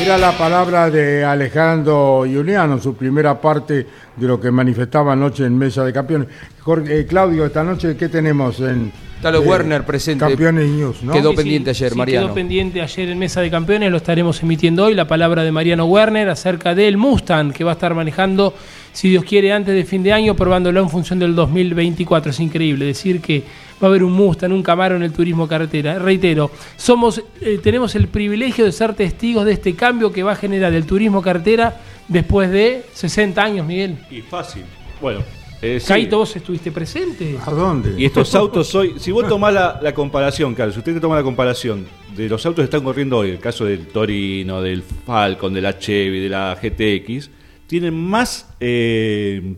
Era 0.00 0.18
la 0.18 0.32
palabra 0.32 0.90
de 0.90 1.24
Alejandro 1.24 2.26
Iuliano, 2.26 2.78
su 2.78 2.96
primera 2.96 3.40
parte 3.40 3.86
de 4.16 4.26
lo 4.26 4.40
que 4.40 4.50
manifestaba 4.50 5.12
anoche 5.12 5.44
en 5.44 5.56
Mesa 5.56 5.84
de 5.84 5.92
Campeones. 5.92 6.28
Jorge, 6.60 7.00
eh, 7.00 7.06
Claudio, 7.06 7.44
esta 7.46 7.62
noche, 7.62 7.96
¿qué 7.96 8.08
tenemos 8.08 8.60
en 8.60 8.92
Está 9.22 9.30
lo 9.30 9.44
eh, 9.44 9.46
Werner 9.46 9.84
presente. 9.84 10.24
Campeones 10.24 10.68
News, 10.68 11.04
¿no? 11.04 11.12
Quedó 11.12 11.30
Sí, 11.30 11.36
pendiente 11.36 11.74
sí, 11.74 11.84
ayer, 11.84 11.92
sí, 11.92 11.98
Mariano. 11.98 12.26
Quedó 12.26 12.34
pendiente 12.34 12.82
ayer 12.82 13.08
en 13.08 13.18
Mesa 13.20 13.40
de 13.40 13.50
Campeones, 13.50 13.88
lo 13.88 13.98
estaremos 13.98 14.42
emitiendo 14.42 14.84
hoy. 14.84 14.94
La 14.94 15.06
palabra 15.06 15.44
de 15.44 15.52
Mariano 15.52 15.84
Werner 15.84 16.28
acerca 16.28 16.74
del 16.74 16.96
Mustang 16.96 17.52
que 17.52 17.62
va 17.62 17.70
a 17.70 17.74
estar 17.74 17.94
manejando, 17.94 18.52
si 18.92 19.10
Dios 19.10 19.22
quiere, 19.22 19.52
antes 19.52 19.76
de 19.76 19.84
fin 19.84 20.02
de 20.02 20.12
año, 20.12 20.34
probándolo 20.34 20.80
en 20.80 20.90
función 20.90 21.20
del 21.20 21.36
2024. 21.36 22.32
Es 22.32 22.40
increíble 22.40 22.84
decir 22.84 23.20
que 23.20 23.44
va 23.82 23.88
a 23.88 23.90
haber 23.90 24.04
un 24.04 24.12
Mustang, 24.12 24.52
un 24.52 24.62
Camaro 24.62 24.96
en 24.96 25.02
el 25.02 25.12
turismo 25.12 25.48
carretera. 25.48 25.98
Reitero, 25.98 26.50
somos, 26.76 27.22
eh, 27.40 27.58
tenemos 27.62 27.94
el 27.96 28.08
privilegio 28.08 28.64
de 28.64 28.72
ser 28.72 28.94
testigos 28.94 29.44
de 29.44 29.52
este 29.52 29.74
cambio 29.74 30.12
que 30.12 30.22
va 30.22 30.32
a 30.32 30.36
generar 30.36 30.72
el 30.72 30.86
turismo 30.86 31.20
carretera 31.20 31.80
después 32.06 32.50
de 32.50 32.84
60 32.92 33.42
años, 33.42 33.66
Miguel. 33.66 33.98
Y 34.10 34.20
fácil. 34.20 34.64
Bueno, 35.00 35.20
eh, 35.60 35.80
sí. 35.80 35.88
Caito, 35.88 36.18
vos 36.18 36.36
estuviste 36.36 36.70
presente. 36.70 37.36
¿A 37.44 37.50
dónde? 37.50 38.00
Y 38.00 38.04
estos 38.04 38.32
autos 38.36 38.72
hoy, 38.74 38.94
si 38.98 39.10
vos 39.10 39.26
tomás 39.28 39.52
la, 39.52 39.80
la 39.82 39.92
comparación, 39.92 40.54
Carlos, 40.54 40.74
si 40.74 40.78
usted 40.78 41.00
toma 41.00 41.16
la 41.16 41.24
comparación 41.24 41.86
de 42.16 42.28
los 42.28 42.44
autos 42.46 42.62
que 42.62 42.66
están 42.66 42.84
corriendo 42.84 43.18
hoy, 43.18 43.30
el 43.30 43.40
caso 43.40 43.64
del 43.64 43.88
Torino, 43.88 44.62
del 44.62 44.82
Falcon, 44.82 45.52
de 45.52 45.60
la 45.60 45.78
Chevy, 45.78 46.20
de 46.20 46.28
la 46.28 46.56
GTX, 46.60 47.30
tienen 47.66 47.94
más 47.94 48.54
eh, 48.60 49.56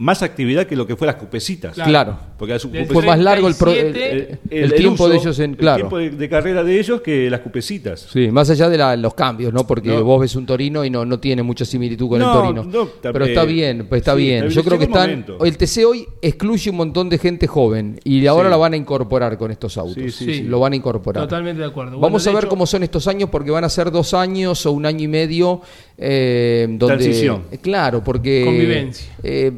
más 0.00 0.22
actividad 0.22 0.66
que 0.66 0.74
lo 0.76 0.86
que 0.86 0.96
fue 0.96 1.06
las 1.06 1.16
cupecitas. 1.16 1.74
Claro. 1.74 2.18
Porque 2.38 2.54
las 2.54 2.72
Del 2.72 2.86
Fue 2.86 3.04
más 3.04 3.18
largo 3.18 3.48
el, 3.48 3.54
pro- 3.54 3.70
el- 3.70 3.92
37, 3.92 4.38
el- 4.48 4.62
el 4.64 4.74
tiempo 4.74 5.04
uso, 5.04 5.08
de 5.10 5.16
ellos 5.18 5.38
en. 5.40 5.54
Claro. 5.56 5.76
El 5.76 5.80
tiempo 5.82 5.98
de, 5.98 6.10
de 6.10 6.28
carrera 6.30 6.64
de 6.64 6.80
ellos 6.80 7.02
que 7.02 7.28
las 7.28 7.40
cupecitas. 7.40 8.08
Sí, 8.10 8.30
más 8.30 8.48
allá 8.48 8.70
de 8.70 8.78
la- 8.78 8.96
los 8.96 9.12
cambios, 9.12 9.52
¿no? 9.52 9.66
Porque 9.66 9.90
No. 9.90 10.02
vos 10.02 10.22
ves 10.22 10.34
un 10.36 10.46
Torino 10.46 10.86
y 10.86 10.88
no, 10.88 11.04
no 11.04 11.20
tiene 11.20 11.42
mucha 11.42 11.66
similitud 11.66 12.08
con 12.08 12.18
No, 12.18 12.32
el 12.32 12.54
Torino. 12.54 12.64
no, 12.64 12.88
Pero 13.02 13.26
está 13.26 13.44
bien, 13.44 13.86
pues 13.90 14.00
está 14.00 14.14
sí, 14.14 14.22
bien. 14.22 14.44
está 14.44 14.48
Yo 14.48 14.54
bien, 14.62 14.64
creo 14.64 14.78
que 14.78 14.84
están. 14.86 15.10
momento. 15.10 15.44
El 15.44 15.56
TC 15.58 15.84
hoy 15.84 16.08
excluye 16.22 16.70
un 16.70 16.76
montón 16.76 17.10
de 17.10 17.18
gente 17.18 17.46
joven 17.46 18.00
y 18.02 18.26
ahora 18.26 18.48
Sí. 18.48 18.50
la 18.52 18.56
van 18.56 18.72
a 18.72 18.76
incorporar 18.78 19.36
con 19.36 19.50
estos 19.50 19.76
autos. 19.76 19.96
Sí, 19.96 20.10
sí, 20.10 20.24
sí. 20.36 20.42
Lo 20.44 20.60
van 20.60 20.72
a 20.72 20.76
incorporar. 20.76 21.24
Totalmente 21.24 21.60
de 21.60 21.68
acuerdo. 21.68 21.90
Bueno, 21.90 22.06
Vamos 22.06 22.24
de 22.24 22.30
a 22.30 22.32
ver 22.32 22.44
hecho- 22.44 22.48
cómo 22.48 22.64
son 22.64 22.82
estos 22.84 23.06
años 23.06 23.28
porque 23.28 23.50
van 23.50 23.64
a 23.64 23.68
ser 23.68 23.90
dos 23.90 24.14
años 24.14 24.64
o 24.64 24.72
un 24.72 24.86
año 24.86 25.04
y 25.04 25.08
medio 25.08 25.60
eh, 26.02 26.66
donde 26.66 26.96
Transición. 26.96 27.42
Eh, 27.52 27.58
claro 27.58 28.02
porque 28.02 28.42
Convivencia. 28.44 29.06
eh, 29.22 29.52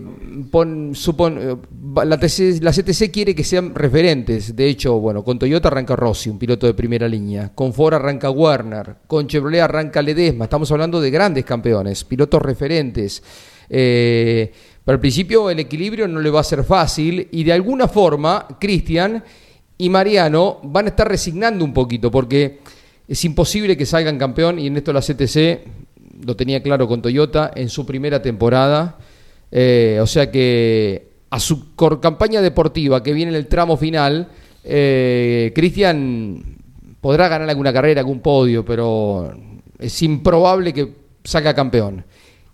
pon- 0.51 0.93
supon- 0.93 1.39
eh, 1.41 1.57
la, 2.05 2.19
TC 2.19 2.61
la 2.61 2.73
CTC 2.73 3.13
quiere 3.13 3.33
que 3.35 3.45
sean 3.45 3.73
referentes. 3.75 4.57
De 4.57 4.67
hecho 4.67 4.99
bueno 4.99 5.23
con 5.23 5.39
Toyota 5.39 5.69
arranca 5.69 5.95
Rossi 5.95 6.29
un 6.31 6.39
piloto 6.41 6.67
de 6.67 6.75
primera 6.75 7.07
línea. 7.07 7.53
Con 7.55 7.73
Ford 7.73 7.95
arranca 7.95 8.29
Werner. 8.31 8.97
Con 9.07 9.29
Chevrolet 9.29 9.61
arranca 9.61 10.03
Ledesma. 10.03 10.45
Estamos 10.47 10.71
hablando 10.73 11.01
de 11.01 11.11
grandes 11.13 11.45
campeones 11.45 12.03
pilotos 12.03 12.43
referentes. 12.43 13.23
Eh, 13.71 14.53
pero 14.85 14.97
al 14.97 15.01
principio 15.01 15.49
el 15.49 15.61
equilibrio 15.61 16.09
no 16.09 16.19
le 16.21 16.29
va 16.29 16.41
a 16.41 16.45
ser 16.45 16.65
fácil 16.65 17.29
y 17.31 17.45
de 17.45 17.53
alguna 17.53 17.87
forma 17.87 18.49
Cristian 18.61 19.23
y 19.79 19.89
Mariano 19.89 20.59
van 20.65 20.87
a 20.87 20.89
estar 20.89 21.09
resignando 21.09 21.65
un 21.65 21.73
poquito 21.73 22.11
porque 22.11 22.59
es 23.07 23.25
imposible 23.25 23.77
que 23.77 23.87
salgan 23.87 24.19
campeón 24.19 24.59
y 24.59 24.67
en 24.67 24.77
esto 24.77 24.93
la 24.93 25.01
CTC 25.01 25.61
lo 26.25 26.37
tenía 26.37 26.63
claro 26.63 26.89
con 26.89 27.03
Toyota 27.03 27.53
en 27.55 27.69
su 27.69 27.85
primera 27.87 28.23
temporada. 28.23 28.99
Eh, 29.51 29.99
o 30.01 30.07
sea 30.07 30.31
que 30.31 31.11
a 31.31 31.41
su 31.41 31.75
campaña 32.01 32.41
deportiva 32.41 33.03
que 33.03 33.13
viene 33.13 33.31
en 33.33 33.37
el 33.37 33.47
tramo 33.47 33.77
final, 33.77 34.29
eh, 34.65 35.53
Cristian 35.55 36.43
podrá 37.01 37.29
ganar 37.29 37.49
alguna 37.49 37.73
carrera, 37.73 38.01
algún 38.01 38.21
podio, 38.21 38.65
pero 38.65 39.33
es 39.79 40.03
improbable 40.03 40.73
que 40.73 40.93
salga 41.25 41.55
campeón. 41.55 42.05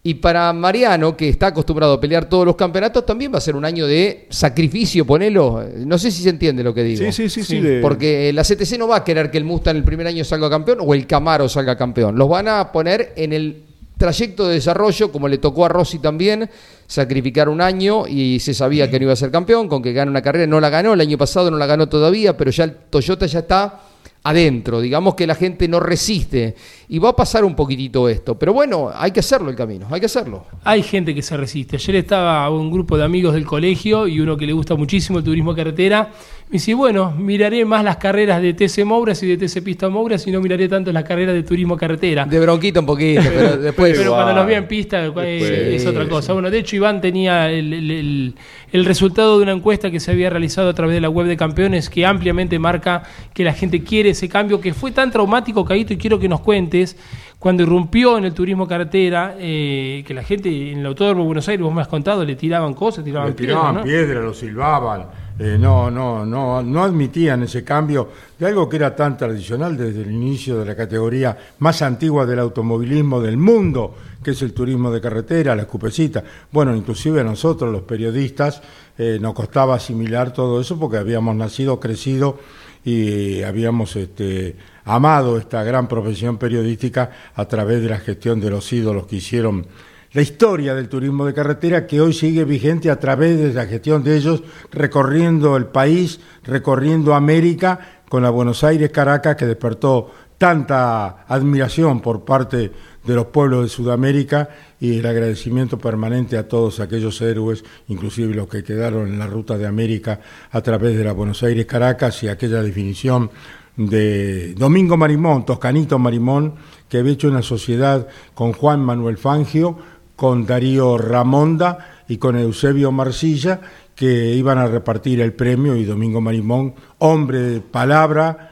Y 0.02 0.14
para 0.14 0.52
Mariano, 0.52 1.16
que 1.16 1.28
está 1.28 1.48
acostumbrado 1.48 1.94
a 1.94 2.00
pelear 2.00 2.28
todos 2.28 2.46
los 2.46 2.54
campeonatos, 2.56 3.04
también 3.04 3.32
va 3.32 3.38
a 3.38 3.40
ser 3.40 3.56
un 3.56 3.64
año 3.64 3.86
de 3.86 4.26
sacrificio, 4.30 5.04
ponelo. 5.04 5.64
No 5.76 5.98
sé 5.98 6.10
si 6.10 6.22
se 6.22 6.30
entiende 6.30 6.62
lo 6.62 6.72
que 6.72 6.82
digo. 6.84 7.04
Sí, 7.04 7.12
sí, 7.12 7.28
sí, 7.28 7.42
sí, 7.42 7.60
de- 7.60 7.80
Porque 7.80 8.32
la 8.32 8.42
CTC 8.44 8.78
no 8.78 8.86
va 8.88 8.96
a 8.98 9.04
querer 9.04 9.30
que 9.30 9.38
el 9.38 9.44
Mustang 9.44 9.76
el 9.76 9.84
primer 9.84 10.06
año 10.06 10.24
salga 10.24 10.48
campeón 10.48 10.78
o 10.80 10.94
el 10.94 11.06
Camaro 11.06 11.48
salga 11.48 11.76
campeón. 11.76 12.16
Los 12.16 12.28
van 12.28 12.46
a 12.48 12.70
poner 12.72 13.12
en 13.16 13.32
el 13.32 13.64
trayecto 13.98 14.46
de 14.46 14.54
desarrollo, 14.54 15.10
como 15.10 15.26
le 15.26 15.38
tocó 15.38 15.64
a 15.66 15.68
Rossi 15.68 15.98
también, 15.98 16.48
sacrificar 16.86 17.48
un 17.48 17.60
año 17.60 18.06
y 18.06 18.38
se 18.38 18.54
sabía 18.54 18.88
que 18.88 18.98
no 19.00 19.04
iba 19.06 19.12
a 19.12 19.16
ser 19.16 19.32
campeón, 19.32 19.68
con 19.68 19.82
que 19.82 19.92
gana 19.92 20.10
una 20.10 20.22
carrera, 20.22 20.46
no 20.46 20.60
la 20.60 20.70
ganó, 20.70 20.94
el 20.94 21.00
año 21.00 21.18
pasado 21.18 21.50
no 21.50 21.56
la 21.58 21.66
ganó 21.66 21.88
todavía, 21.88 22.36
pero 22.36 22.52
ya 22.52 22.62
el 22.64 22.72
Toyota 22.88 23.26
ya 23.26 23.40
está 23.40 23.80
adentro, 24.28 24.80
digamos 24.80 25.14
que 25.14 25.26
la 25.26 25.34
gente 25.34 25.68
no 25.68 25.80
resiste 25.80 26.54
y 26.88 26.98
va 26.98 27.10
a 27.10 27.16
pasar 27.16 27.44
un 27.44 27.54
poquitito 27.54 28.08
esto, 28.08 28.38
pero 28.38 28.52
bueno, 28.52 28.90
hay 28.94 29.10
que 29.10 29.20
hacerlo 29.20 29.50
el 29.50 29.56
camino, 29.56 29.86
hay 29.90 30.00
que 30.00 30.06
hacerlo. 30.06 30.46
Hay 30.64 30.82
gente 30.82 31.14
que 31.14 31.22
se 31.22 31.36
resiste. 31.36 31.76
Ayer 31.76 31.96
estaba 31.96 32.48
un 32.50 32.70
grupo 32.70 32.96
de 32.96 33.04
amigos 33.04 33.34
del 33.34 33.44
colegio 33.44 34.06
y 34.08 34.20
uno 34.20 34.36
que 34.36 34.46
le 34.46 34.52
gusta 34.52 34.74
muchísimo 34.74 35.18
el 35.18 35.24
turismo 35.24 35.54
carretera. 35.54 36.10
Me 36.48 36.52
dice, 36.54 36.72
bueno, 36.72 37.10
miraré 37.10 37.64
más 37.66 37.84
las 37.84 37.98
carreras 37.98 38.40
de 38.40 38.54
TC 38.54 38.84
Mouras 38.86 39.22
y 39.22 39.26
de 39.26 39.36
TC 39.36 39.62
Pista 39.62 39.90
Mouras 39.90 40.26
y 40.26 40.30
no 40.30 40.40
miraré 40.40 40.66
tanto 40.66 40.90
las 40.92 41.04
carreras 41.04 41.34
de 41.34 41.42
turismo 41.42 41.76
carretera. 41.76 42.24
De 42.24 42.40
bronquita 42.40 42.80
un 42.80 42.86
poquito, 42.86 43.20
pero 43.22 43.56
después... 43.58 43.92
Pero 43.92 44.04
igual. 44.04 44.22
cuando 44.24 44.40
los 44.40 44.46
vi 44.48 44.54
en 44.54 44.66
pista 44.66 45.04
es, 45.26 45.86
otra 45.86 46.08
cosa. 46.08 46.32
Bueno, 46.32 46.50
de 46.50 46.58
hecho 46.58 46.76
Iván 46.76 47.02
tenía 47.02 47.50
el, 47.50 47.72
el- 47.74 47.90
el- 47.90 48.34
el 48.72 48.84
resultado 48.84 49.38
de 49.38 49.44
una 49.44 49.52
encuesta 49.52 49.90
que 49.90 50.00
se 50.00 50.10
había 50.10 50.30
realizado 50.30 50.68
a 50.68 50.74
través 50.74 50.94
de 50.94 51.00
la 51.00 51.08
web 51.08 51.26
de 51.26 51.36
campeones 51.36 51.88
que 51.88 52.04
ampliamente 52.04 52.58
marca 52.58 53.02
que 53.32 53.44
la 53.44 53.52
gente 53.52 53.82
quiere 53.82 54.10
ese 54.10 54.28
cambio 54.28 54.60
que 54.60 54.74
fue 54.74 54.90
tan 54.90 55.10
traumático, 55.10 55.64
Caíto, 55.64 55.92
y 55.92 55.96
quiero 55.96 56.18
que 56.18 56.28
nos 56.28 56.40
cuentes, 56.40 56.96
cuando 57.38 57.62
irrumpió 57.62 58.18
en 58.18 58.24
el 58.24 58.34
turismo 58.34 58.66
carretera, 58.66 59.36
eh, 59.38 60.04
que 60.06 60.14
la 60.14 60.22
gente 60.22 60.72
en 60.72 60.80
el 60.80 60.86
Autódromo 60.86 61.22
de 61.22 61.26
Buenos 61.26 61.48
Aires, 61.48 61.62
vos 61.64 61.74
me 61.74 61.80
has 61.80 61.88
contado, 61.88 62.24
le 62.24 62.36
tiraban 62.36 62.74
cosas, 62.74 63.04
tiraban 63.04 63.28
Le 63.28 63.34
tiraban 63.34 63.74
piedras, 63.74 63.74
¿no? 63.74 63.82
piedras, 63.84 64.24
lo 64.24 64.34
silbaban. 64.34 65.06
Eh, 65.38 65.56
no, 65.56 65.88
no, 65.88 66.26
no, 66.26 66.62
no 66.62 66.82
admitían 66.82 67.44
ese 67.44 67.62
cambio 67.62 68.08
de 68.36 68.46
algo 68.46 68.68
que 68.68 68.76
era 68.76 68.96
tan 68.96 69.16
tradicional 69.16 69.76
desde 69.76 70.02
el 70.02 70.10
inicio 70.10 70.58
de 70.58 70.64
la 70.64 70.74
categoría 70.74 71.36
más 71.60 71.80
antigua 71.82 72.26
del 72.26 72.40
automovilismo 72.40 73.20
del 73.20 73.36
mundo, 73.36 73.94
que 74.22 74.32
es 74.32 74.42
el 74.42 74.52
turismo 74.52 74.90
de 74.90 75.00
carretera, 75.00 75.54
la 75.54 75.62
escupecita. 75.62 76.24
Bueno, 76.50 76.74
inclusive 76.74 77.20
a 77.20 77.24
nosotros 77.24 77.70
los 77.70 77.82
periodistas 77.82 78.60
eh, 78.98 79.18
nos 79.20 79.32
costaba 79.32 79.76
asimilar 79.76 80.32
todo 80.32 80.60
eso 80.60 80.76
porque 80.78 80.96
habíamos 80.96 81.36
nacido, 81.36 81.78
crecido 81.78 82.38
y 82.84 83.42
habíamos 83.42 83.94
este, 83.94 84.56
amado 84.84 85.38
esta 85.38 85.62
gran 85.62 85.86
profesión 85.86 86.38
periodística 86.38 87.10
a 87.34 87.44
través 87.44 87.80
de 87.80 87.90
la 87.90 87.98
gestión 87.98 88.40
de 88.40 88.50
los 88.50 88.72
ídolos 88.72 89.06
que 89.06 89.16
hicieron 89.16 89.66
la 90.12 90.22
historia 90.22 90.74
del 90.74 90.88
turismo 90.88 91.26
de 91.26 91.34
carretera 91.34 91.86
que 91.86 92.00
hoy 92.00 92.12
sigue 92.12 92.44
vigente 92.44 92.90
a 92.90 92.98
través 92.98 93.38
de 93.38 93.52
la 93.52 93.66
gestión 93.66 94.02
de 94.02 94.16
ellos, 94.16 94.42
recorriendo 94.70 95.56
el 95.56 95.66
país, 95.66 96.20
recorriendo 96.44 97.14
América, 97.14 98.02
con 98.08 98.22
la 98.22 98.30
Buenos 98.30 98.64
Aires 98.64 98.90
Caracas 98.90 99.36
que 99.36 99.46
despertó 99.46 100.10
tanta 100.38 101.24
admiración 101.26 102.00
por 102.00 102.24
parte 102.24 102.72
de 103.04 103.14
los 103.14 103.26
pueblos 103.26 103.64
de 103.64 103.68
Sudamérica 103.68 104.48
y 104.80 104.98
el 104.98 105.06
agradecimiento 105.06 105.78
permanente 105.78 106.38
a 106.38 106.46
todos 106.46 106.80
aquellos 106.80 107.20
héroes, 107.20 107.64
inclusive 107.88 108.34
los 108.34 108.48
que 108.48 108.62
quedaron 108.62 109.08
en 109.08 109.18
la 109.18 109.26
ruta 109.26 109.58
de 109.58 109.66
América 109.66 110.20
a 110.50 110.60
través 110.60 110.96
de 110.96 111.04
la 111.04 111.12
Buenos 111.12 111.42
Aires 111.42 111.66
Caracas 111.66 112.22
y 112.22 112.28
aquella 112.28 112.62
definición 112.62 113.30
de 113.76 114.54
Domingo 114.54 114.96
Marimón, 114.96 115.44
Toscanito 115.44 115.98
Marimón, 115.98 116.54
que 116.88 116.98
había 116.98 117.12
hecho 117.12 117.28
una 117.28 117.42
sociedad 117.42 118.08
con 118.34 118.52
Juan 118.52 118.80
Manuel 118.80 119.18
Fangio, 119.18 119.78
con 120.18 120.46
Darío 120.46 120.98
Ramonda 120.98 122.02
y 122.08 122.16
con 122.16 122.36
Eusebio 122.36 122.90
Marcilla, 122.90 123.60
que 123.94 124.34
iban 124.34 124.58
a 124.58 124.66
repartir 124.66 125.20
el 125.20 125.32
premio 125.32 125.76
y 125.76 125.84
Domingo 125.84 126.20
Marimón, 126.20 126.74
hombre 126.98 127.38
de 127.38 127.60
palabra, 127.60 128.50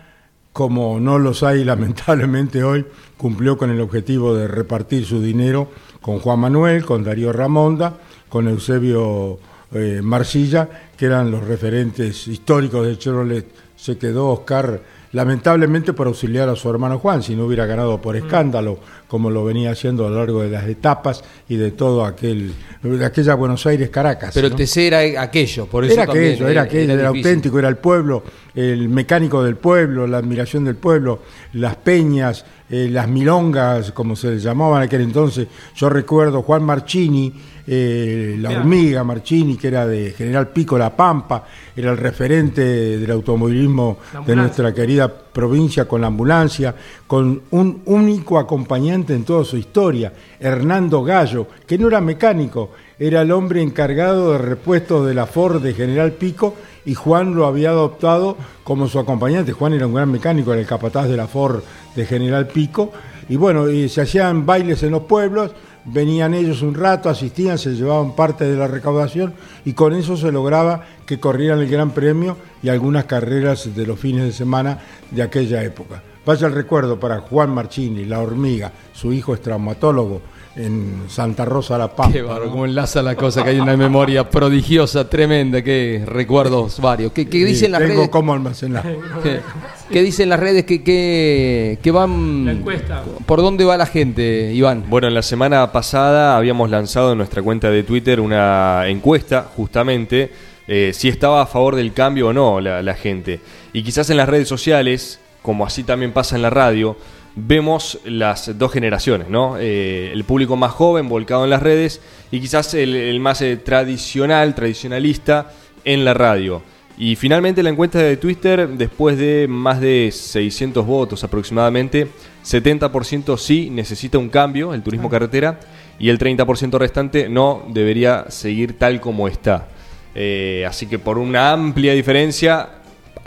como 0.52 1.00
no 1.00 1.18
los 1.18 1.42
hay 1.42 1.64
lamentablemente 1.72 2.62
hoy, 2.62 2.86
cumplió 3.16 3.58
con 3.58 3.70
el 3.70 3.80
objetivo 3.80 4.32
de 4.36 4.46
repartir 4.46 5.04
su 5.06 5.20
dinero 5.20 5.68
con 6.00 6.20
Juan 6.20 6.38
Manuel, 6.38 6.84
con 6.84 7.02
Darío 7.02 7.32
Ramonda, 7.32 7.94
con 8.28 8.46
Eusebio 8.46 9.40
eh, 9.72 10.02
Marcilla, 10.04 10.68
que 10.96 11.06
eran 11.06 11.32
los 11.32 11.48
referentes 11.48 12.28
históricos 12.28 12.86
de 12.86 12.96
Chevrolet. 12.96 13.46
Se 13.74 13.98
quedó 13.98 14.28
Oscar 14.28 14.80
lamentablemente 15.10 15.94
por 15.94 16.06
auxiliar 16.06 16.48
a 16.48 16.54
su 16.54 16.70
hermano 16.70 17.00
Juan, 17.00 17.22
si 17.22 17.34
no 17.34 17.46
hubiera 17.46 17.66
ganado 17.66 18.00
por 18.00 18.14
escándalo, 18.14 18.78
como 19.08 19.30
lo 19.30 19.44
venía 19.44 19.70
haciendo 19.70 20.06
a 20.06 20.10
lo 20.10 20.16
largo 20.16 20.42
de 20.42 20.50
las 20.50 20.66
etapas 20.66 21.22
y 21.48 21.56
de 21.56 21.70
todo 21.70 22.04
aquel, 22.04 22.52
de 22.82 23.04
aquella 23.04 23.34
Buenos 23.34 23.64
Aires 23.66 23.90
Caracas. 23.90 24.32
Pero 24.34 24.50
¿no? 24.50 24.56
TC 24.56 24.76
era 24.78 25.22
aquello, 25.22 25.66
por 25.66 25.84
eso 25.84 25.94
era 25.94 26.06
también 26.06 26.34
aquello, 26.34 26.48
era 26.48 26.62
aquello, 26.62 26.92
era, 26.92 27.08
difícil. 27.08 27.26
auténtico, 27.26 27.58
era 27.58 27.68
el 27.68 27.76
pueblo, 27.76 28.22
el 28.54 28.88
mecánico 28.88 29.42
del 29.44 29.56
pueblo, 29.56 30.06
la 30.06 30.18
admiración 30.18 30.64
del 30.64 30.76
pueblo, 30.76 31.20
las 31.52 31.76
peñas, 31.76 32.44
eh, 32.68 32.88
las 32.90 33.08
milongas, 33.08 33.92
como 33.92 34.16
se 34.16 34.32
les 34.32 34.42
llamaban 34.42 34.82
en 34.82 34.86
aquel 34.86 35.02
entonces. 35.02 35.46
Yo 35.76 35.88
recuerdo 35.88 36.42
Juan 36.42 36.64
Marchini, 36.64 37.32
eh, 37.68 38.36
la 38.40 38.50
hormiga 38.50 39.04
Marchini, 39.04 39.56
que 39.56 39.68
era 39.68 39.86
de 39.86 40.12
General 40.12 40.48
Pico 40.48 40.78
La 40.78 40.94
Pampa, 40.94 41.44
era 41.76 41.90
el 41.90 41.96
referente 41.96 42.62
del 42.98 43.10
automovilismo 43.10 43.98
de 44.26 44.36
nuestra 44.36 44.72
querida 44.72 45.12
provincia 45.12 45.86
con 45.86 46.00
la 46.00 46.06
ambulancia, 46.06 46.74
con 47.06 47.42
un 47.50 47.82
único 47.84 48.38
acompañante 48.38 48.95
en 48.96 49.24
toda 49.24 49.44
su 49.44 49.56
historia, 49.56 50.12
Hernando 50.40 51.02
Gallo, 51.02 51.46
que 51.66 51.76
no 51.76 51.88
era 51.88 52.00
mecánico, 52.00 52.70
era 52.98 53.22
el 53.22 53.30
hombre 53.30 53.60
encargado 53.60 54.32
de 54.32 54.38
repuesto 54.38 55.04
de 55.04 55.12
la 55.12 55.26
Ford 55.26 55.62
de 55.62 55.74
General 55.74 56.12
Pico 56.12 56.54
y 56.86 56.94
Juan 56.94 57.34
lo 57.34 57.46
había 57.46 57.70
adoptado 57.70 58.36
como 58.64 58.88
su 58.88 58.98
acompañante. 58.98 59.52
Juan 59.52 59.74
era 59.74 59.86
un 59.86 59.94
gran 59.94 60.10
mecánico, 60.10 60.52
era 60.52 60.62
el 60.62 60.66
capataz 60.66 61.08
de 61.08 61.16
la 61.16 61.26
Ford 61.26 61.62
de 61.94 62.06
General 62.06 62.46
Pico. 62.46 62.92
Y 63.28 63.36
bueno, 63.36 63.66
se 63.88 64.00
hacían 64.00 64.46
bailes 64.46 64.82
en 64.82 64.92
los 64.92 65.02
pueblos, 65.02 65.50
venían 65.84 66.32
ellos 66.32 66.62
un 66.62 66.74
rato, 66.74 67.10
asistían, 67.10 67.58
se 67.58 67.74
llevaban 67.74 68.16
parte 68.16 68.44
de 68.44 68.56
la 68.56 68.68
recaudación 68.68 69.34
y 69.64 69.72
con 69.72 69.94
eso 69.94 70.16
se 70.16 70.32
lograba 70.32 70.84
que 71.04 71.20
corrieran 71.20 71.58
el 71.58 71.68
Gran 71.68 71.90
Premio 71.90 72.36
y 72.62 72.68
algunas 72.68 73.04
carreras 73.04 73.74
de 73.74 73.86
los 73.86 73.98
fines 73.98 74.24
de 74.24 74.32
semana 74.32 74.78
de 75.10 75.22
aquella 75.22 75.62
época. 75.62 76.02
Vaya 76.26 76.48
el 76.48 76.54
recuerdo 76.54 76.98
para 76.98 77.20
Juan 77.20 77.50
Marchini, 77.50 78.04
la 78.04 78.18
hormiga, 78.18 78.72
su 78.92 79.12
hijo 79.12 79.32
es 79.32 79.40
traumatólogo 79.40 80.20
en 80.56 81.04
Santa 81.08 81.44
Rosa 81.44 81.78
La 81.78 81.86
Pampa. 81.94 82.12
Qué 82.12 82.22
bárbaro, 82.22 82.46
¿no? 82.46 82.50
cómo 82.50 82.64
enlaza 82.64 83.00
la 83.00 83.14
cosa, 83.14 83.44
que 83.44 83.50
hay 83.50 83.60
una 83.60 83.76
memoria 83.76 84.28
prodigiosa, 84.28 85.08
tremenda, 85.08 85.62
que 85.62 86.02
recuerdos 86.04 86.80
varios. 86.80 87.12
¿Qué, 87.12 87.26
qué 87.28 87.38
Sí, 87.38 87.44
dicen 87.44 87.70
las 87.70 87.80
tengo 87.82 87.94
redes? 87.94 88.08
cómo 88.08 88.32
almacenar. 88.32 88.82
¿Qué, 89.22 89.40
qué 89.88 90.02
dicen 90.02 90.28
las 90.28 90.40
redes 90.40 90.64
que, 90.64 90.82
que, 90.82 91.78
que 91.80 91.90
van... 91.92 92.44
La 92.44 92.52
encuesta. 92.52 93.04
¿Por 93.24 93.40
dónde 93.40 93.64
va 93.64 93.76
la 93.76 93.86
gente, 93.86 94.52
Iván? 94.52 94.84
Bueno, 94.88 95.06
en 95.06 95.14
la 95.14 95.22
semana 95.22 95.70
pasada 95.70 96.36
habíamos 96.36 96.70
lanzado 96.70 97.12
en 97.12 97.18
nuestra 97.18 97.40
cuenta 97.40 97.70
de 97.70 97.84
Twitter 97.84 98.18
una 98.20 98.88
encuesta, 98.88 99.46
justamente, 99.54 100.32
eh, 100.66 100.90
si 100.92 101.08
estaba 101.08 101.42
a 101.42 101.46
favor 101.46 101.76
del 101.76 101.92
cambio 101.92 102.28
o 102.28 102.32
no 102.32 102.60
la, 102.60 102.82
la 102.82 102.94
gente. 102.94 103.38
Y 103.72 103.84
quizás 103.84 104.10
en 104.10 104.16
las 104.16 104.28
redes 104.28 104.48
sociales, 104.48 105.20
como 105.46 105.64
así 105.64 105.84
también 105.84 106.10
pasa 106.10 106.34
en 106.34 106.42
la 106.42 106.50
radio, 106.50 106.96
vemos 107.36 108.00
las 108.04 108.58
dos 108.58 108.72
generaciones, 108.72 109.28
¿no? 109.28 109.58
Eh, 109.60 110.10
el 110.12 110.24
público 110.24 110.56
más 110.56 110.72
joven 110.72 111.08
volcado 111.08 111.44
en 111.44 111.50
las 111.50 111.62
redes 111.62 112.00
y 112.32 112.40
quizás 112.40 112.74
el, 112.74 112.96
el 112.96 113.20
más 113.20 113.40
eh, 113.42 113.56
tradicional, 113.56 114.56
tradicionalista 114.56 115.52
en 115.84 116.04
la 116.04 116.14
radio. 116.14 116.62
Y 116.98 117.14
finalmente 117.14 117.62
la 117.62 117.70
encuesta 117.70 118.00
de 118.00 118.16
Twitter, 118.16 118.68
después 118.70 119.18
de 119.18 119.46
más 119.48 119.80
de 119.80 120.10
600 120.12 120.84
votos 120.84 121.22
aproximadamente, 121.22 122.08
70% 122.44 123.38
sí 123.38 123.70
necesita 123.70 124.18
un 124.18 124.28
cambio, 124.28 124.74
el 124.74 124.82
turismo 124.82 125.08
carretera, 125.08 125.60
y 126.00 126.08
el 126.08 126.18
30% 126.18 126.76
restante 126.76 127.28
no 127.28 127.62
debería 127.68 128.24
seguir 128.30 128.76
tal 128.78 129.00
como 129.00 129.28
está. 129.28 129.68
Eh, 130.16 130.64
así 130.66 130.86
que 130.86 130.98
por 130.98 131.18
una 131.18 131.52
amplia 131.52 131.92
diferencia, 131.92 132.75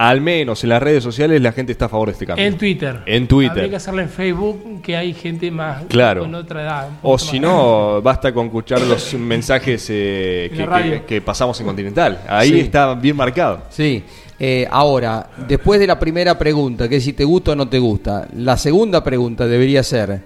al 0.02 0.22
menos 0.22 0.64
en 0.64 0.70
las 0.70 0.82
redes 0.82 1.04
sociales, 1.04 1.42
la 1.42 1.52
gente 1.52 1.74
está 1.74 1.86
a 1.86 1.90
favor 1.90 2.08
de 2.08 2.14
este 2.14 2.26
cambio. 2.26 2.46
En 2.46 2.58
Twitter. 2.58 3.02
En 3.06 3.28
Twitter. 3.28 3.52
Habría 3.52 3.70
que 3.72 3.76
hacerlo 3.76 4.00
en 4.02 4.08
Facebook, 4.08 4.82
que 4.82 4.96
hay 4.96 5.14
gente 5.14 5.52
más 5.52 5.84
Claro. 5.90 6.22
con 6.22 6.34
otra 6.36 6.62
edad. 6.62 6.88
O 7.04 7.18
si 7.20 7.38
no, 7.38 8.02
basta 8.02 8.34
con 8.34 8.46
escuchar 8.46 8.80
los 8.80 9.14
mensajes 9.16 9.86
eh, 9.90 11.04
que, 11.06 11.20
pasamos 11.20 11.60
en 11.60 11.66
Continental. 11.66 12.22
Ahí 12.30 12.48
Sí. 12.50 12.60
está 12.62 12.94
bien 12.94 13.18
marcado. 13.18 13.64
Sí. 13.72 14.02
Eh, 14.40 14.66
ahora, 14.72 15.32
después 15.50 15.82
de 15.82 15.88
la 15.88 16.00
primera 16.00 16.38
pregunta, 16.40 16.88
que 16.88 16.96
es 16.96 17.04
si 17.04 17.12
te 17.12 17.26
gusta 17.26 17.52
o 17.52 17.56
no 17.58 17.68
te 17.68 17.78
gusta, 17.80 18.26
la 18.38 18.56
segunda 18.56 19.04
pregunta 19.04 19.48
debería 19.48 19.84
ser, 19.84 20.22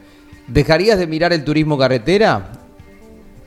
¿dejarías 0.45 0.99
de 0.99 1.07
mirar 1.07 1.33
el 1.33 1.43
turismo 1.43 1.79
carretera? 1.79 2.51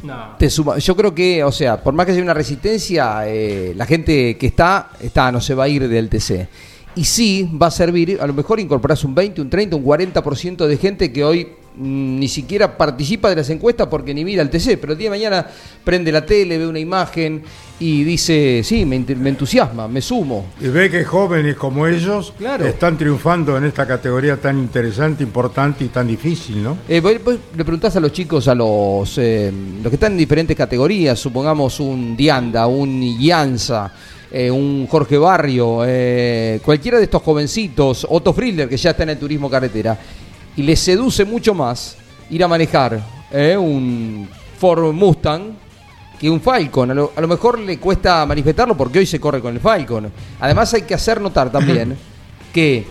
No. 0.03 0.37
Te 0.39 0.51
suma- 0.51 0.79
yo 0.79 0.95
creo 0.97 1.15
que, 1.15 1.43
o 1.43 1.51
sea, 1.53 1.83
por 1.83 1.95
más 1.95 2.07
que 2.07 2.13
haya 2.13 2.23
una 2.23 2.35
resistencia, 2.35 3.23
eh, 3.27 3.73
la 3.77 3.87
gente 3.87 4.37
que 4.37 4.47
está, 4.47 4.91
está, 5.01 5.33
no 5.33 5.41
se 5.41 5.55
va 5.55 5.65
a 5.65 5.69
ir 5.69 5.89
del 5.89 6.09
TC. 6.09 6.49
Y 6.95 7.05
sí 7.05 7.51
va 7.61 7.67
a 7.67 7.71
servir, 7.71 8.19
a 8.21 8.27
lo 8.27 8.33
mejor 8.33 8.59
incorporás 8.61 9.05
un 9.05 9.15
20, 9.15 9.41
un 9.43 9.51
30, 9.51 9.77
un 9.77 9.85
40% 9.85 10.67
de 10.67 10.77
gente 10.79 11.13
que 11.13 11.25
hoy 11.25 11.49
ni 11.79 12.29
siquiera 12.29 12.77
participa 12.77 13.29
de 13.29 13.37
las 13.37 13.51
encuestas 13.51 13.87
porque 13.89 14.15
ni 14.15 14.25
mira 14.25 14.43
el 14.43 14.51
TC, 14.51 14.79
pero 14.81 14.93
el 14.93 14.99
día 14.99 15.07
de 15.11 15.17
mañana 15.17 15.47
prende 15.85 16.11
la 16.11 16.25
tele, 16.25 16.59
ve 16.59 16.67
una 16.67 16.79
imagen 16.79 17.43
y 17.79 18.05
dice, 18.05 18.63
sí, 18.65 18.87
me, 18.87 18.97
entusiasma, 18.97 19.87
me 19.87 20.01
sumo. 20.01 20.47
Y 20.61 20.69
ve 20.69 20.91
que 20.91 21.05
jóvenes 21.05 21.57
como 21.57 21.87
ellos 21.87 22.33
Claro. 22.39 22.65
están 22.67 22.97
triunfando 22.97 23.57
en 23.59 23.65
esta 23.65 23.87
categoría 23.87 24.37
tan 24.39 24.59
interesante, 24.59 25.23
importante 25.23 25.85
y 25.85 25.89
tan 25.89 26.07
difícil, 26.09 26.63
¿no? 26.63 26.79
Eh, 26.89 27.01
vos- 27.01 27.23
vos 27.23 27.37
le 27.55 27.65
preguntás 27.65 27.95
a 27.97 28.01
los 28.01 28.13
chicos, 28.13 28.49
a 28.49 28.55
los, 28.55 29.19
eh, 29.19 29.53
los 29.83 29.91
que 29.91 29.97
están 29.97 30.13
en 30.13 30.19
diferentes 30.19 30.57
categorías, 30.57 31.19
supongamos 31.19 31.79
un 31.81 32.17
Dianda, 32.17 32.67
un 32.67 33.03
Ianza, 33.03 33.93
eh, 34.33 34.51
un 34.51 34.87
Jorge 34.87 35.19
Barrio, 35.19 35.83
eh, 35.87 36.61
cualquiera 36.65 36.97
de 36.99 37.05
estos 37.05 37.23
jovencitos, 37.23 38.07
Otto 38.09 38.33
Friedler, 38.33 38.69
que 38.69 38.77
ya 38.79 38.91
está 38.91 39.03
en 39.03 39.11
el 39.11 39.19
turismo 39.19 39.51
carretera, 39.51 39.99
y 40.57 40.63
les 40.63 40.81
seduce 40.81 41.25
mucho 41.25 41.55
más 41.55 41.97
ir 42.31 42.43
a 42.43 42.49
manejar 42.49 43.01
eh, 43.31 43.57
un 43.57 44.29
Ford 44.59 44.93
Mustang 44.93 45.53
que 46.19 46.31
un 46.31 46.41
Falcon. 46.41 46.91
A 46.91 46.95
lo, 46.95 47.13
a 47.15 47.21
lo 47.21 47.29
mejor 47.29 47.59
le 47.59 47.79
cuesta 47.79 48.25
manifestarlo 48.27 48.77
porque 48.77 49.01
hoy 49.01 49.07
se 49.07 49.21
corre 49.21 49.41
con 49.41 49.55
el 49.55 49.61
Falcon. 49.61 50.11
Además 50.41 50.73
hay 50.75 50.83
que 50.83 50.95
hacer 50.95 51.21
notar 51.21 51.53
también 51.53 51.97
que 52.53 52.85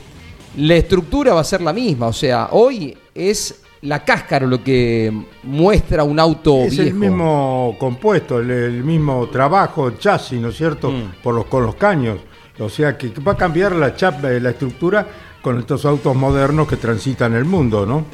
la 0.57 0.75
estructura 0.75 1.33
va 1.33 1.41
a 1.41 1.45
ser 1.45 1.61
la 1.61 1.73
misma. 1.73 2.07
O 2.07 2.13
sea, 2.13 2.49
hoy 2.51 2.95
es 3.13 3.61
la 3.81 4.03
cáscara 4.03 4.47
lo 4.47 4.63
que 4.63 5.13
muestra 5.43 6.03
un 6.03 6.19
auto 6.19 6.63
es 6.63 6.71
viejo. 6.71 6.89
el 6.89 6.95
mismo 6.95 7.75
compuesto, 7.79 8.39
el, 8.39 8.49
el 8.49 8.83
mismo 8.83 9.27
trabajo, 9.29 9.87
el 9.87 9.99
chasis, 9.99 10.39
¿no 10.39 10.49
es 10.49 10.57
cierto? 10.57 10.91
Mm. 10.91 11.21
Por 11.21 11.35
los, 11.35 11.45
con 11.45 11.65
los 11.65 11.75
caños. 11.75 12.19
O 12.59 12.69
sea 12.69 12.97
que 12.97 13.09
va 13.19 13.33
a 13.33 13.37
cambiar 13.37 13.73
la, 13.73 13.95
chapa, 13.95 14.29
la 14.29 14.51
estructura 14.51 15.07
con 15.45 15.59
estos 15.59 15.85
autos 15.85 16.15
modernos 16.15 16.67
que 16.67 16.75
transitan 16.75 17.35
el 17.35 17.45
mundo, 17.45 17.85
¿no? 17.85 18.05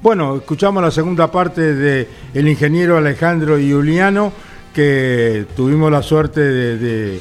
Bueno, 0.00 0.36
escuchamos 0.36 0.82
la 0.82 0.90
segunda 0.90 1.30
parte 1.30 1.74
de 1.74 2.08
ingeniero 2.34 2.96
Alejandro 2.96 3.58
Giuliano, 3.58 4.32
que 4.72 5.44
tuvimos 5.54 5.92
la 5.92 6.02
suerte 6.02 6.40
de 6.40 7.20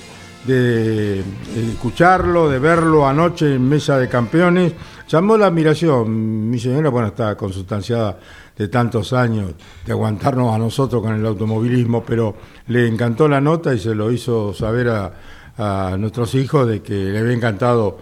escucharlo, 1.73 2.49
de 2.49 2.57
verlo 2.57 3.05
anoche 3.05 3.53
en 3.53 3.67
Mesa 3.67 3.99
de 3.99 4.07
Campeones. 4.07 4.71
Llamó 5.09 5.35
la 5.35 5.47
admiración. 5.47 6.49
Mi 6.49 6.57
señora, 6.57 6.87
bueno, 6.87 7.09
está 7.09 7.35
consustanciada 7.35 8.17
de 8.57 8.69
tantos 8.69 9.11
años 9.11 9.55
de 9.85 9.91
aguantarnos 9.91 10.55
a 10.55 10.57
nosotros 10.57 11.01
con 11.03 11.15
el 11.15 11.25
automovilismo, 11.25 12.01
pero 12.05 12.33
le 12.67 12.87
encantó 12.87 13.27
la 13.27 13.41
nota 13.41 13.73
y 13.73 13.79
se 13.79 13.93
lo 13.93 14.09
hizo 14.09 14.53
saber 14.53 14.87
a, 14.87 15.11
a 15.57 15.97
nuestros 15.97 16.33
hijos 16.35 16.65
de 16.65 16.81
que 16.81 16.93
le 16.93 17.19
había 17.19 17.33
encantado 17.33 17.97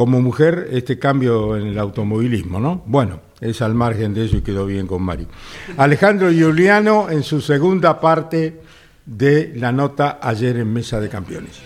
como 0.00 0.22
mujer 0.22 0.68
este 0.72 0.98
cambio 0.98 1.58
en 1.58 1.66
el 1.66 1.78
automovilismo, 1.78 2.58
¿no? 2.58 2.82
Bueno, 2.86 3.20
es 3.38 3.60
al 3.60 3.74
margen 3.74 4.14
de 4.14 4.24
eso 4.24 4.38
y 4.38 4.40
quedó 4.40 4.64
bien 4.64 4.86
con 4.86 5.02
Mari. 5.02 5.26
Alejandro 5.76 6.30
Giuliano 6.32 7.10
en 7.10 7.22
su 7.22 7.42
segunda 7.42 8.00
parte 8.00 8.62
de 9.04 9.52
la 9.56 9.72
nota 9.72 10.18
ayer 10.22 10.56
en 10.56 10.72
Mesa 10.72 11.00
de 11.00 11.10
Campeones. 11.10 11.60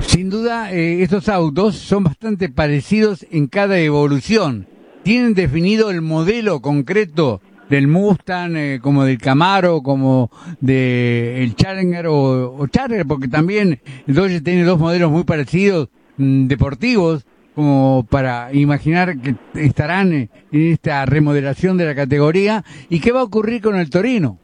Sin 0.00 0.30
duda, 0.30 0.72
eh, 0.72 1.02
estos 1.02 1.28
autos 1.28 1.76
son 1.76 2.04
bastante 2.04 2.48
parecidos 2.48 3.26
en 3.30 3.48
cada 3.48 3.78
evolución. 3.78 4.66
Tienen 5.02 5.34
definido 5.34 5.90
el 5.90 6.00
modelo 6.00 6.62
concreto 6.62 7.42
del 7.70 7.88
Mustang, 7.88 8.56
eh, 8.56 8.78
como 8.80 9.04
del 9.04 9.18
Camaro, 9.18 9.82
como 9.82 10.30
del 10.60 11.54
Challenger 11.56 12.06
o, 12.06 12.54
o 12.56 12.66
Charger, 12.68 13.06
porque 13.06 13.28
también 13.28 13.80
el 14.06 14.14
Dodge 14.14 14.40
tiene 14.42 14.64
dos 14.64 14.78
modelos 14.78 15.10
muy 15.10 15.24
parecidos, 15.24 15.88
mm, 16.16 16.46
deportivos, 16.46 17.26
como 17.54 18.06
para 18.10 18.52
imaginar 18.52 19.14
que 19.18 19.34
estarán 19.54 20.12
eh, 20.12 20.28
en 20.52 20.72
esta 20.72 21.06
remodelación 21.06 21.76
de 21.78 21.86
la 21.86 21.94
categoría. 21.94 22.62
¿Y 22.90 23.00
qué 23.00 23.12
va 23.12 23.20
a 23.20 23.24
ocurrir 23.24 23.62
con 23.62 23.76
el 23.76 23.88
Torino? 23.90 24.38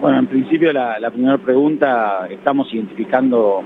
Bueno, 0.00 0.18
en 0.18 0.26
principio 0.28 0.72
la, 0.72 0.98
la 0.98 1.10
primera 1.10 1.36
pregunta, 1.36 2.26
estamos 2.30 2.72
identificando 2.72 3.62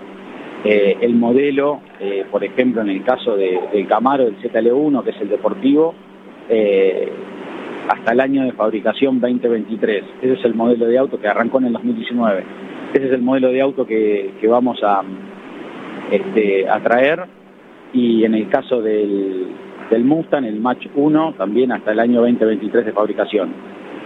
eh, 0.65 0.97
el 1.01 1.15
modelo, 1.15 1.81
eh, 2.01 2.25
por 2.31 2.43
ejemplo, 2.43 2.83
en 2.83 2.89
el 2.89 3.05
caso 3.05 3.37
de- 3.37 3.61
del 3.73 3.87
Camaro, 3.87 4.25
del 4.25 4.39
ZL1, 4.41 5.05
que 5.05 5.11
es 5.11 5.21
el 5.21 5.29
deportivo, 5.29 5.95
eh, 6.49 7.13
hasta 7.89 8.13
el 8.13 8.21
año 8.21 8.45
de 8.45 8.53
fabricación 8.53 9.21
2023. 9.21 10.05
Ese 10.23 10.33
es 10.33 10.45
el 10.45 10.55
modelo 10.55 10.87
de 10.87 10.99
auto 10.99 11.21
que 11.21 11.29
arrancó 11.29 11.59
en 11.59 11.67
el 11.67 11.73
2019. 11.75 12.45
Ese 12.95 13.07
es 13.07 13.13
el 13.13 13.23
modelo 13.23 13.49
de 13.49 13.61
auto 13.61 13.87
que, 13.87 14.35
que 14.41 14.47
vamos 14.47 14.83
a, 14.83 15.03
este, 16.11 16.69
a 16.69 16.81
traer. 16.81 17.25
Y 17.93 18.25
en 18.25 18.35
el 18.35 18.49
caso 18.49 18.81
del, 18.83 19.47
del 19.91 20.05
Mustang, 20.05 20.45
el 20.45 20.61
Match 20.61 20.87
1, 20.95 21.35
también 21.37 21.73
hasta 21.73 21.93
el 21.93 22.01
año 22.01 22.21
2023 22.21 22.87
de 22.87 22.93
fabricación. 22.93 23.53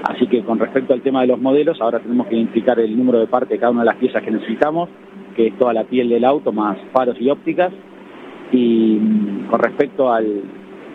Así 0.03 0.27
que 0.27 0.43
con 0.43 0.59
respecto 0.59 0.93
al 0.95 1.03
tema 1.03 1.23
de 1.23 1.29
los 1.29 1.41
modelos, 1.41 1.81
ahora 1.81 1.99
tenemos 2.01 2.27
que 2.29 2.37
identificar 2.37 2.79
el 2.79 2.97
número 2.97 3.19
de 3.19 3.27
parte 3.27 3.55
de 3.55 3.61
cada 3.61 3.73
una 3.73 3.81
de 3.81 3.87
las 3.87 3.97
piezas 3.97 4.23
que 4.23 4.31
necesitamos, 4.31 4.89
que 5.35 5.49
es 5.49 5.59
toda 5.59 5.73
la 5.73 5.85
piel 5.85 6.09
del 6.09 6.25
auto, 6.25 6.53
más 6.53 6.79
faros 6.93 7.17
y 7.21 7.31
ópticas. 7.31 7.73
Y 8.53 8.99
mm, 9.01 9.47
con 9.49 9.61
respecto 9.61 10.13
al, 10.13 10.43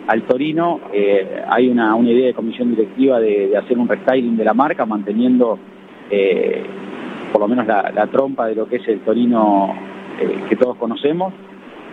al 0.06 0.22
Torino, 0.22 0.80
eh, 0.92 1.42
hay 1.48 1.68
una, 1.68 1.94
una 1.94 2.10
idea 2.10 2.26
de 2.26 2.34
comisión 2.34 2.70
directiva 2.70 3.20
de, 3.20 3.56
hacer 3.56 3.78
un 3.78 3.88
restyling 3.88 4.36
de 4.36 4.44
la 4.44 4.54
marca, 4.54 4.84
manteniendo 4.84 5.58
eh, 6.10 6.62
por 7.32 7.40
lo 7.40 7.48
menos 7.48 7.66
la, 7.66 8.06
trompa 8.12 8.46
de 8.46 8.54
lo 8.54 8.68
que 8.68 8.76
es 8.76 8.88
el 8.88 9.00
Torino 9.00 9.74
eh, 10.20 10.44
que 10.48 10.56
todos 10.56 10.76
conocemos, 10.76 11.32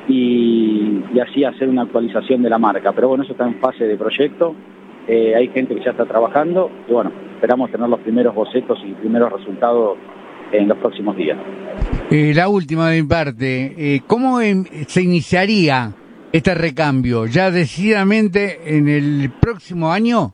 y, 0.07 1.01
así 1.21 1.43
hacer 1.43 1.69
una 1.69 1.83
actualización 1.83 2.41
de 2.41 2.49
la 2.49 2.57
marca. 2.57 2.91
Pero 2.91 3.09
bueno, 3.09 3.23
eso 3.23 3.33
está 3.33 3.47
en 3.47 3.59
fase 3.59 3.85
de 3.85 3.95
proyecto. 3.95 4.55
Eh, 5.07 5.33
hay 5.35 5.47
gente 5.49 5.75
que 5.75 5.83
ya 5.83 5.91
está 5.91 6.05
trabajando 6.05 6.69
y 6.87 6.91
bueno, 6.91 7.11
esperamos 7.35 7.71
tener 7.71 7.87
los 7.87 7.99
primeros 8.01 8.35
bocetos 8.35 8.79
y 8.85 8.93
primeros 8.93 9.31
resultados 9.31 9.97
en 10.51 10.67
los 10.67 10.77
próximos 10.77 11.15
días. 11.15 11.37
Eh, 12.09 12.33
la 12.35 12.49
última 12.49 12.89
de 12.89 13.01
mi 13.01 13.07
parte, 13.07 14.01
¿cómo 14.05 14.41
em- 14.41 14.65
se 14.87 15.01
iniciaría 15.01 15.93
este 16.31 16.55
recambio? 16.55 17.25
¿Ya 17.25 17.51
decididamente 17.51 18.77
en 18.77 18.87
el 18.87 19.31
próximo 19.39 19.91
año? 19.91 20.31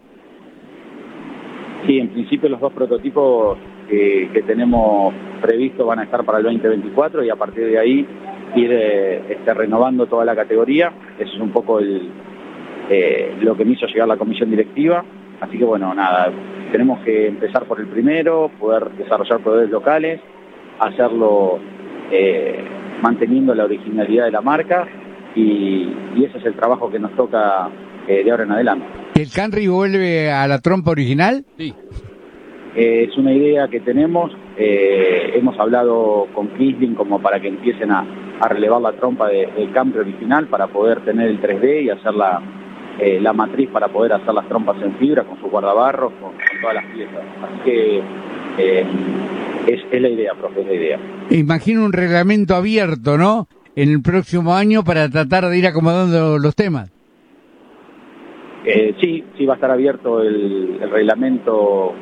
Sí, 1.85 1.99
en 1.99 2.09
principio 2.09 2.49
los 2.49 2.59
dos 2.59 2.73
prototipos 2.73 3.57
que, 3.89 4.29
que 4.33 4.41
tenemos 4.43 5.13
previsto 5.41 5.85
van 5.85 5.99
a 5.99 6.03
estar 6.03 6.23
para 6.25 6.39
el 6.39 6.43
2024 6.43 7.23
y 7.23 7.29
a 7.29 7.35
partir 7.35 7.65
de 7.65 7.79
ahí 7.79 8.07
ir 8.55 8.71
eh, 8.71 9.21
este, 9.29 9.53
renovando 9.53 10.05
toda 10.05 10.25
la 10.25 10.35
categoría. 10.35 10.91
Eso 11.17 11.33
es 11.33 11.39
un 11.39 11.51
poco 11.51 11.79
el, 11.79 12.09
eh, 12.89 13.35
lo 13.41 13.55
que 13.55 13.65
me 13.65 13.73
hizo 13.73 13.87
llegar 13.87 14.07
la 14.07 14.17
comisión 14.17 14.49
directiva. 14.49 15.03
Así 15.39 15.57
que 15.57 15.65
bueno, 15.65 15.93
nada, 15.93 16.31
tenemos 16.71 16.99
que 17.01 17.27
empezar 17.27 17.65
por 17.65 17.79
el 17.79 17.87
primero, 17.87 18.51
poder 18.59 18.89
desarrollar 18.91 19.39
proveedores 19.39 19.71
locales, 19.71 20.19
hacerlo 20.79 21.59
eh, 22.11 22.63
manteniendo 23.01 23.53
la 23.53 23.65
originalidad 23.65 24.25
de 24.25 24.31
la 24.31 24.41
marca 24.41 24.87
y, 25.37 25.93
y 26.15 26.25
ese 26.25 26.37
es 26.39 26.45
el 26.45 26.55
trabajo 26.55 26.89
que 26.89 26.99
nos 26.99 27.15
toca 27.15 27.69
eh, 28.07 28.23
de 28.23 28.31
ahora 28.31 28.43
en 28.43 28.51
adelante. 28.51 28.85
¿El 29.15 29.29
Camry 29.31 29.67
vuelve 29.67 30.31
a 30.31 30.47
la 30.47 30.59
trompa 30.59 30.91
original? 30.91 31.45
Sí. 31.57 31.73
Eh, 32.75 33.07
es 33.09 33.17
una 33.17 33.33
idea 33.33 33.67
que 33.67 33.79
tenemos, 33.79 34.31
eh, 34.57 35.31
hemos 35.35 35.59
hablado 35.59 36.27
con 36.33 36.47
Kisling 36.49 36.93
como 36.95 37.19
para 37.21 37.39
que 37.39 37.47
empiecen 37.47 37.91
a, 37.91 38.05
a 38.39 38.47
relevar 38.49 38.81
la 38.81 38.93
trompa 38.93 39.27
de- 39.29 39.47
del 39.57 39.71
Camry 39.71 39.99
original 39.99 40.47
para 40.47 40.67
poder 40.67 41.01
tener 41.03 41.27
el 41.29 41.41
3D 41.41 41.83
y 41.83 41.89
hacer 41.89 42.13
la, 42.13 42.39
eh, 42.99 43.19
la 43.19 43.33
matriz 43.33 43.69
para 43.71 43.87
poder 43.87 44.13
hacer 44.13 44.33
las 44.33 44.47
trompas 44.47 44.79
en 44.81 44.93
fibra 44.97 45.23
con 45.23 45.39
sus 45.41 45.49
guardabarros, 45.49 46.11
con, 46.21 46.31
con 46.33 46.61
todas 46.61 46.75
las 46.75 46.85
piezas. 46.93 47.23
Así 47.43 47.61
que 47.65 48.01
eh, 48.59 48.85
es, 49.67 49.81
es 49.91 50.01
la 50.01 50.09
idea, 50.09 50.33
profe, 50.35 50.61
es 50.61 50.67
la 50.67 50.73
idea. 50.73 50.99
Imagino 51.31 51.83
un 51.83 51.93
reglamento 51.93 52.55
abierto, 52.55 53.17
¿no? 53.17 53.47
En 53.77 53.89
el 53.89 54.01
próximo 54.01 54.55
año 54.55 54.83
para 54.83 55.07
tratar 55.07 55.47
de 55.47 55.57
ir 55.59 55.67
acomodando 55.67 56.39
los 56.39 56.55
temas. 56.55 56.89
Eh, 58.65 58.95
sí, 58.99 59.23
sí 59.37 59.45
va 59.45 59.53
a 59.53 59.57
estar 59.57 59.69
abierto 59.69 60.21
el, 60.23 60.79
el 60.81 60.89
reglamento 60.89 61.93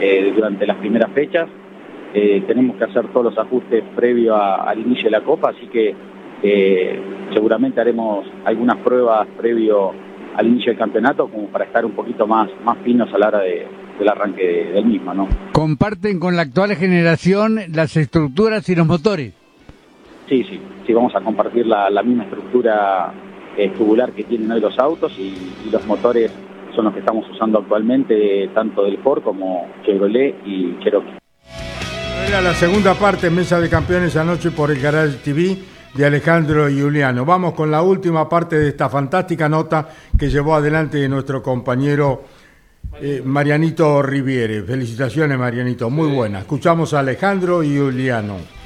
eh, 0.00 0.32
durante 0.34 0.66
las 0.66 0.78
primeras 0.78 1.12
fechas. 1.12 1.46
Eh, 2.14 2.42
tenemos 2.46 2.76
que 2.78 2.84
hacer 2.84 3.06
todos 3.08 3.26
los 3.26 3.38
ajustes 3.38 3.84
previo 3.94 4.34
a- 4.34 4.64
al 4.68 4.78
inicio 4.80 5.04
de 5.04 5.10
la 5.10 5.20
Copa, 5.20 5.50
así 5.50 5.66
que 5.66 5.94
eh, 6.42 7.00
seguramente 7.34 7.82
haremos 7.82 8.26
algunas 8.46 8.78
pruebas 8.78 9.26
previo 9.36 9.92
al 10.36 10.46
inicio 10.46 10.72
del 10.72 10.78
campeonato 10.78 11.28
como 11.28 11.48
para 11.48 11.66
estar 11.66 11.84
un 11.84 11.92
poquito 11.92 12.26
más, 12.26 12.48
más 12.64 12.78
finos 12.78 13.12
a 13.12 13.18
la 13.18 13.28
hora 13.28 13.40
de- 13.40 13.66
del 13.98 14.08
arranque 14.08 14.42
de- 14.42 14.72
del 14.72 14.86
mismo, 14.86 15.12
¿no? 15.12 15.28
¿Comparten 15.52 16.18
con 16.18 16.34
la 16.34 16.42
actual 16.42 16.74
generación 16.76 17.58
las 17.74 17.94
estructuras 17.96 18.66
y 18.70 18.74
los 18.74 18.86
motores? 18.86 19.34
Sí, 20.28 20.44
sí, 20.44 20.60
sí, 20.86 20.92
vamos 20.92 21.14
a 21.14 21.20
compartir 21.20 21.66
la, 21.66 21.88
la 21.88 22.02
misma 22.02 22.24
estructura 22.24 23.12
eh, 23.56 23.70
tubular 23.70 24.12
que 24.12 24.24
tienen 24.24 24.50
hoy 24.52 24.60
los 24.60 24.78
autos 24.78 25.12
y, 25.18 25.34
y 25.66 25.70
los 25.70 25.86
motores 25.86 26.30
son 26.74 26.84
los 26.84 26.94
que 26.94 27.00
estamos 27.00 27.28
usando 27.30 27.58
actualmente, 27.58 28.48
tanto 28.54 28.84
del 28.84 28.98
Ford 28.98 29.22
como 29.22 29.66
Chevrolet 29.84 30.36
y 30.44 30.78
Cherokee. 30.80 31.18
Era 32.28 32.42
la 32.42 32.52
segunda 32.52 32.94
parte 32.94 33.30
Mesa 33.30 33.58
de 33.58 33.70
Campeones 33.70 34.16
anoche 34.16 34.50
por 34.50 34.70
el 34.70 34.80
Garage 34.80 35.16
TV 35.24 35.56
de 35.94 36.06
Alejandro 36.06 36.68
y 36.68 36.80
Juliano. 36.80 37.24
Vamos 37.24 37.54
con 37.54 37.70
la 37.70 37.80
última 37.80 38.28
parte 38.28 38.58
de 38.58 38.68
esta 38.68 38.90
fantástica 38.90 39.48
nota 39.48 39.88
que 40.18 40.28
llevó 40.28 40.54
adelante 40.54 41.08
nuestro 41.08 41.42
compañero 41.42 42.22
eh, 43.00 43.22
Marianito 43.24 44.02
Riviere. 44.02 44.62
Felicitaciones, 44.62 45.38
Marianito, 45.38 45.88
muy 45.88 46.14
buena. 46.14 46.40
Escuchamos 46.40 46.92
a 46.92 47.00
Alejandro 47.00 47.62
y 47.62 47.78
Juliano. 47.78 48.57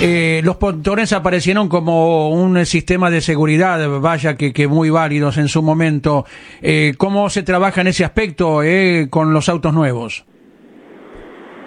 Eh, 0.00 0.42
los 0.44 0.56
pontones 0.56 1.12
aparecieron 1.12 1.68
como 1.68 2.30
un 2.30 2.64
sistema 2.66 3.10
de 3.10 3.20
seguridad, 3.20 3.80
vaya 4.00 4.36
que, 4.36 4.52
que 4.52 4.68
muy 4.68 4.90
válidos 4.90 5.38
en 5.38 5.48
su 5.48 5.60
momento. 5.60 6.24
Eh, 6.62 6.92
¿Cómo 6.96 7.28
se 7.30 7.42
trabaja 7.42 7.80
en 7.80 7.88
ese 7.88 8.04
aspecto 8.04 8.62
eh, 8.62 9.08
con 9.10 9.32
los 9.32 9.48
autos 9.48 9.74
nuevos? 9.74 10.24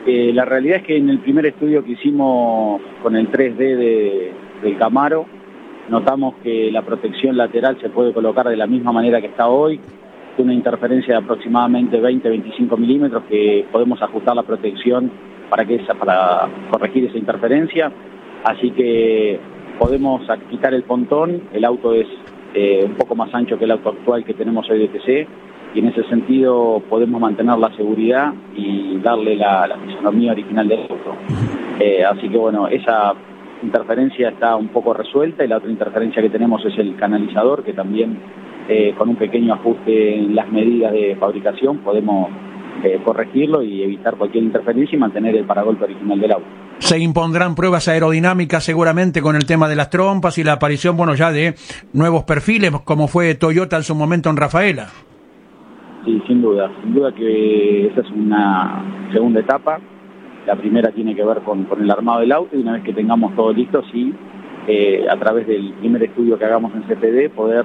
Eh, 0.08 0.32
la 0.34 0.46
realidad 0.46 0.78
es 0.78 0.84
que 0.84 0.96
en 0.98 1.10
el 1.10 1.20
primer 1.20 1.46
estudio 1.46 1.84
que 1.84 1.92
hicimos 1.92 2.82
con 3.04 3.18
el 3.18 3.30
3D 3.30 3.58
de- 3.76 4.32
del 4.64 4.78
Camaro, 4.78 5.26
notamos 5.90 6.36
que 6.42 6.72
la 6.72 6.84
protección 6.84 7.36
lateral 7.36 7.78
se 7.82 7.90
puede 7.90 8.14
colocar 8.14 8.48
de 8.48 8.56
la 8.56 8.66
misma 8.66 8.94
manera 8.94 9.20
que 9.20 9.28
está 9.28 9.50
hoy, 9.50 9.80
una 10.38 10.54
interferencia 10.54 11.16
de 11.18 11.24
aproximadamente 11.24 12.00
20-25 12.02 12.78
milímetros 12.78 13.24
que 13.30 13.66
podemos 13.72 14.02
ajustar 14.02 14.36
la 14.36 14.44
protección 14.44 15.12
para, 15.50 15.66
que 15.66 15.76
esa, 15.76 15.94
para 15.96 16.48
corregir 16.72 17.06
esa 17.06 17.18
interferencia. 17.18 17.92
Así 18.44 18.72
que 18.72 19.40
podemos 19.78 20.22
quitar 20.50 20.74
el 20.74 20.84
pontón, 20.84 21.42
el 21.54 21.66
auto 21.66 21.94
es 21.94 22.08
eh, 22.54 22.84
un 22.86 22.96
poco 22.96 23.16
más 23.16 23.34
ancho 23.34 23.58
que 23.58 23.66
el 23.66 23.72
auto 23.72 23.90
actual 23.90 24.26
que 24.26 24.34
tenemos 24.34 24.70
hoy 24.70 24.80
de 24.80 24.88
TC 24.90 25.28
y 25.74 25.80
en 25.80 25.88
ese 25.88 26.04
sentido 26.04 26.82
podemos 26.90 27.22
mantener 27.22 27.58
la 27.58 27.74
seguridad 27.78 28.34
y 28.56 28.98
darle 28.98 29.36
la, 29.36 29.68
la 29.68 29.78
fisonomía 29.78 30.34
original 30.34 30.68
del 30.68 30.82
auto. 30.82 31.16
Eh, 31.80 32.04
así 32.04 32.28
que 32.30 32.38
bueno, 32.38 32.68
esa 32.68 33.14
interferencia 33.64 34.30
está 34.30 34.56
un 34.56 34.68
poco 34.70 34.94
resuelta 34.94 35.46
y 35.46 35.48
la 35.48 35.58
otra 35.58 35.70
interferencia 35.70 36.22
que 36.22 36.30
tenemos 36.30 36.66
es 36.66 36.78
el 36.78 36.96
canalizador 36.96 37.64
que 37.64 37.74
también 37.74 38.20
eh, 38.68 38.94
con 38.98 39.08
un 39.08 39.16
pequeño 39.16 39.54
ajuste 39.54 40.16
en 40.16 40.36
las 40.36 40.52
medidas 40.52 40.92
de 40.92 41.16
fabricación 41.16 41.78
podemos 41.80 42.30
corregirlo 43.06 43.62
y 43.62 43.84
evitar 43.84 44.16
cualquier 44.16 44.44
interferencia 44.44 44.96
y 44.96 45.00
mantener 45.00 45.36
el 45.36 45.46
paragolpe 45.46 45.84
original 45.84 46.20
del 46.20 46.32
auto. 46.32 46.48
Se 46.82 46.98
impondrán 46.98 47.54
pruebas 47.56 47.88
aerodinámicas 47.88 48.64
seguramente 48.64 49.22
con 49.22 49.36
el 49.36 49.46
tema 49.46 49.70
de 49.70 49.76
las 49.76 49.90
trompas 49.92 50.38
y 50.40 50.44
la 50.44 50.54
aparición, 50.54 50.98
bueno, 50.98 51.14
ya 51.14 51.32
de 51.32 51.54
nuevos 51.94 52.24
perfiles, 52.24 52.72
como 52.84 53.08
fue 53.08 53.36
Toyota 53.36 53.78
en 53.78 53.84
su 53.84 53.96
momento 53.96 54.30
en 54.30 54.36
Rafaela. 54.36 54.88
Sí, 56.04 56.22
sin 56.28 56.42
duda. 56.42 56.72
Sin 56.82 56.96
duda 56.96 57.14
que 57.14 57.86
esa 57.86 58.02
es 58.02 58.10
una 58.10 59.10
segunda 59.14 59.40
etapa. 59.40 59.80
La 60.48 60.56
primera 60.56 60.92
tiene 60.92 61.16
que 61.16 61.24
ver 61.24 61.42
con, 61.42 61.66
con 61.66 61.84
el 61.84 61.92
armado 61.92 62.22
del 62.22 62.32
auto 62.32 62.58
y 62.58 62.62
una 62.62 62.74
vez 62.74 62.84
que 62.84 62.94
tengamos 62.94 63.36
todo 63.36 63.54
listo, 63.54 63.84
sí, 63.92 64.14
eh, 64.68 65.06
a 65.10 65.16
través 65.18 65.46
del 65.46 65.74
primer 65.74 66.02
estudio 66.04 66.38
que 66.40 66.46
hagamos 66.46 66.74
en 66.74 66.84
CPD, 66.84 67.30
poder 67.30 67.64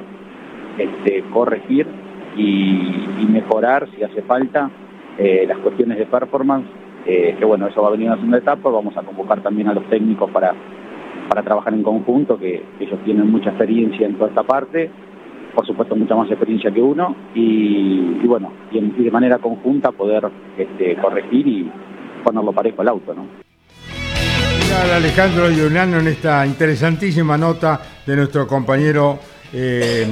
este, 0.76 1.24
corregir 1.32 1.86
y, 2.36 3.06
y 3.18 3.26
mejorar, 3.30 3.88
si 3.96 4.02
hace 4.02 4.20
falta, 4.22 4.70
eh, 5.18 5.46
las 5.48 5.58
cuestiones 5.58 5.96
de 5.98 6.04
performance. 6.04 6.68
Eh, 7.06 7.36
que 7.38 7.44
bueno, 7.44 7.68
eso 7.68 7.82
va 7.82 7.88
a 7.88 7.92
venir 7.92 8.06
en 8.06 8.10
la 8.10 8.16
segunda 8.16 8.38
etapa. 8.38 8.70
Vamos 8.70 8.96
a 8.96 9.02
convocar 9.02 9.42
también 9.42 9.68
a 9.68 9.74
los 9.74 9.84
técnicos 9.88 10.30
para, 10.30 10.52
para 11.28 11.42
trabajar 11.42 11.72
en 11.74 11.82
conjunto, 11.82 12.38
que 12.38 12.62
ellos 12.80 12.98
tienen 13.04 13.30
mucha 13.30 13.50
experiencia 13.50 14.06
en 14.06 14.14
toda 14.14 14.28
esta 14.28 14.42
parte 14.42 14.90
por 15.56 15.66
supuesto 15.66 15.96
mucha 15.96 16.14
más 16.14 16.30
experiencia 16.30 16.70
que 16.70 16.82
uno 16.82 17.16
y, 17.34 18.26
bueno, 18.26 18.52
y, 18.70 18.78
de 19.02 19.10
manera 19.10 19.38
conjunta 19.38 19.90
poder 19.90 20.28
este, 20.58 20.96
corregir 20.96 21.48
y 21.48 21.72
ponerlo 22.22 22.52
parejo 22.52 22.82
al 22.82 22.88
auto, 22.88 23.14
¿no? 23.14 23.26
Alejandro 24.94 25.50
y 25.50 25.58
Juliano 25.58 25.98
en 25.98 26.08
esta 26.08 26.46
interesantísima 26.46 27.38
nota 27.38 27.80
de 28.06 28.14
nuestro 28.14 28.46
compañero 28.46 29.18
eh, 29.50 30.06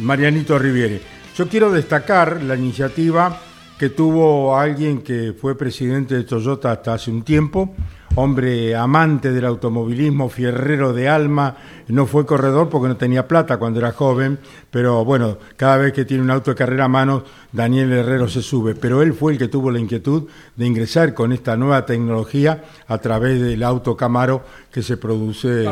Marianito 0.00 0.58
Riviere. 0.58 1.00
Yo 1.36 1.46
quiero 1.48 1.70
destacar 1.70 2.42
la 2.42 2.56
iniciativa 2.56 3.38
que 3.82 3.90
tuvo 3.90 4.56
alguien 4.56 5.02
que 5.02 5.34
fue 5.36 5.58
presidente 5.58 6.14
de 6.14 6.22
Toyota 6.22 6.70
hasta 6.70 6.94
hace 6.94 7.10
un 7.10 7.24
tiempo, 7.24 7.74
hombre 8.14 8.76
amante 8.76 9.32
del 9.32 9.44
automovilismo, 9.44 10.28
fierrero 10.28 10.92
de 10.92 11.08
alma, 11.08 11.56
no 11.88 12.06
fue 12.06 12.24
corredor 12.24 12.68
porque 12.68 12.86
no 12.86 12.96
tenía 12.96 13.26
plata 13.26 13.56
cuando 13.56 13.80
era 13.80 13.90
joven, 13.90 14.38
pero 14.70 15.04
bueno, 15.04 15.36
cada 15.56 15.78
vez 15.78 15.92
que 15.92 16.04
tiene 16.04 16.22
un 16.22 16.30
auto 16.30 16.52
de 16.52 16.58
carrera 16.58 16.84
a 16.84 16.88
mano, 16.88 17.24
Daniel 17.50 17.90
Herrero 17.90 18.28
se 18.28 18.40
sube, 18.40 18.76
pero 18.76 19.02
él 19.02 19.14
fue 19.14 19.32
el 19.32 19.38
que 19.38 19.48
tuvo 19.48 19.72
la 19.72 19.80
inquietud 19.80 20.28
de 20.54 20.64
ingresar 20.64 21.12
con 21.12 21.32
esta 21.32 21.56
nueva 21.56 21.84
tecnología 21.84 22.62
a 22.86 22.98
través 22.98 23.40
del 23.40 23.64
auto 23.64 23.96
Camaro 23.96 24.44
que 24.70 24.84
se 24.84 24.96
produce... 24.96 25.66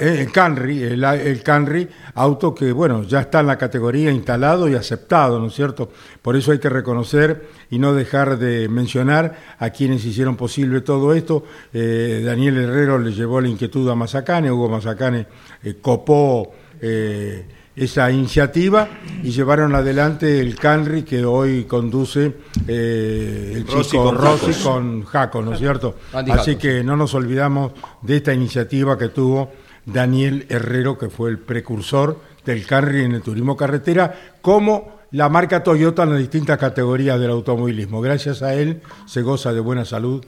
El 0.00 0.30
Camry, 0.30 0.82
el, 0.82 1.02
el 1.04 1.42
Camry, 1.42 1.88
auto 2.14 2.54
que, 2.54 2.72
bueno, 2.72 3.02
ya 3.04 3.20
está 3.20 3.40
en 3.40 3.48
la 3.48 3.58
categoría 3.58 4.10
instalado 4.10 4.68
y 4.68 4.74
aceptado, 4.74 5.38
¿no 5.40 5.48
es 5.48 5.54
cierto? 5.54 5.90
Por 6.20 6.36
eso 6.36 6.52
hay 6.52 6.58
que 6.58 6.68
reconocer 6.68 7.48
y 7.70 7.78
no 7.78 7.94
dejar 7.94 8.38
de 8.38 8.68
mencionar 8.68 9.36
a 9.58 9.70
quienes 9.70 10.04
hicieron 10.04 10.36
posible 10.36 10.80
todo 10.82 11.14
esto. 11.14 11.44
Eh, 11.72 12.22
Daniel 12.24 12.58
Herrero 12.58 12.98
le 12.98 13.12
llevó 13.12 13.40
la 13.40 13.48
inquietud 13.48 13.88
a 13.90 13.94
Mazacane, 13.94 14.50
Hugo 14.50 14.68
Mazacane 14.68 15.26
eh, 15.62 15.76
copó 15.80 16.52
eh, 16.80 17.46
esa 17.74 18.10
iniciativa 18.10 18.86
y 19.22 19.30
llevaron 19.30 19.74
adelante 19.74 20.40
el 20.40 20.56
Camry 20.56 21.04
que 21.04 21.24
hoy 21.24 21.64
conduce 21.64 22.34
eh, 22.68 23.52
el 23.56 23.66
Rossi 23.66 23.90
chico 23.92 24.04
con 24.04 24.16
Rossi 24.18 24.46
Jacos. 24.52 24.62
con 24.62 25.04
Jaco, 25.04 25.42
¿no 25.42 25.54
es 25.54 25.58
cierto? 25.58 25.96
Andy 26.12 26.32
Así 26.32 26.50
Jacos. 26.52 26.62
que 26.62 26.84
no 26.84 26.96
nos 26.96 27.14
olvidamos 27.14 27.72
de 28.02 28.16
esta 28.16 28.34
iniciativa 28.34 28.98
que 28.98 29.08
tuvo 29.08 29.50
Daniel 29.86 30.46
Herrero, 30.48 30.98
que 30.98 31.08
fue 31.08 31.30
el 31.30 31.38
precursor 31.38 32.20
del 32.44 32.66
Camry 32.66 33.04
en 33.04 33.12
el 33.12 33.22
turismo 33.22 33.56
carretera, 33.56 34.14
como 34.40 35.00
la 35.10 35.28
marca 35.28 35.62
Toyota 35.62 36.04
en 36.04 36.10
las 36.10 36.18
distintas 36.18 36.58
categorías 36.58 37.20
del 37.20 37.30
automovilismo. 37.30 38.00
Gracias 38.00 38.42
a 38.42 38.54
él 38.54 38.80
se 39.06 39.22
goza 39.22 39.52
de 39.52 39.60
buena 39.60 39.84
salud 39.84 40.24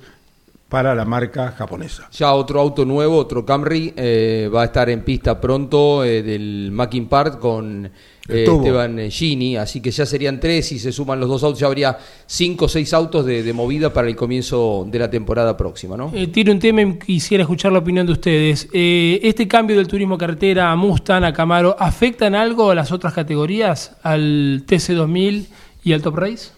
para 0.74 0.92
la 0.92 1.04
marca 1.04 1.52
japonesa. 1.52 2.08
Ya 2.10 2.34
otro 2.34 2.60
auto 2.60 2.84
nuevo, 2.84 3.16
otro 3.16 3.46
Camry, 3.46 3.94
eh, 3.96 4.50
va 4.52 4.62
a 4.62 4.64
estar 4.64 4.90
en 4.90 5.04
pista 5.04 5.40
pronto 5.40 6.02
eh, 6.02 6.20
del 6.20 6.70
Mackin 6.72 7.06
Park 7.06 7.38
con 7.38 7.86
eh. 7.86 8.44
Esteban 8.44 9.08
Gini, 9.08 9.56
así 9.56 9.80
que 9.80 9.92
ya 9.92 10.04
serían 10.04 10.40
tres 10.40 10.72
y 10.72 10.80
se 10.80 10.90
suman 10.90 11.20
los 11.20 11.28
dos 11.28 11.44
autos, 11.44 11.60
ya 11.60 11.68
habría 11.68 11.96
cinco 12.26 12.64
o 12.64 12.68
seis 12.68 12.92
autos 12.92 13.24
de, 13.24 13.44
de 13.44 13.52
movida 13.52 13.92
para 13.92 14.08
el 14.08 14.16
comienzo 14.16 14.84
de 14.90 14.98
la 14.98 15.08
temporada 15.08 15.56
próxima, 15.56 15.96
¿no? 15.96 16.10
Eh, 16.12 16.26
tiro 16.26 16.50
un 16.52 16.58
tema 16.58 16.82
y 16.82 16.98
quisiera 16.98 17.42
escuchar 17.42 17.70
la 17.70 17.78
opinión 17.78 18.04
de 18.04 18.12
ustedes. 18.12 18.68
Eh, 18.72 19.20
¿Este 19.22 19.46
cambio 19.46 19.76
del 19.76 19.86
turismo 19.86 20.18
carretera 20.18 20.72
a 20.72 20.74
Mustang, 20.74 21.22
a 21.22 21.32
Camaro, 21.32 21.76
afecta 21.78 22.26
en 22.26 22.34
algo 22.34 22.72
a 22.72 22.74
las 22.74 22.90
otras 22.90 23.14
categorías? 23.14 23.94
¿Al 24.02 24.64
TC2000 24.66 25.46
y 25.84 25.92
al 25.92 26.02
Top 26.02 26.16
Race? 26.16 26.50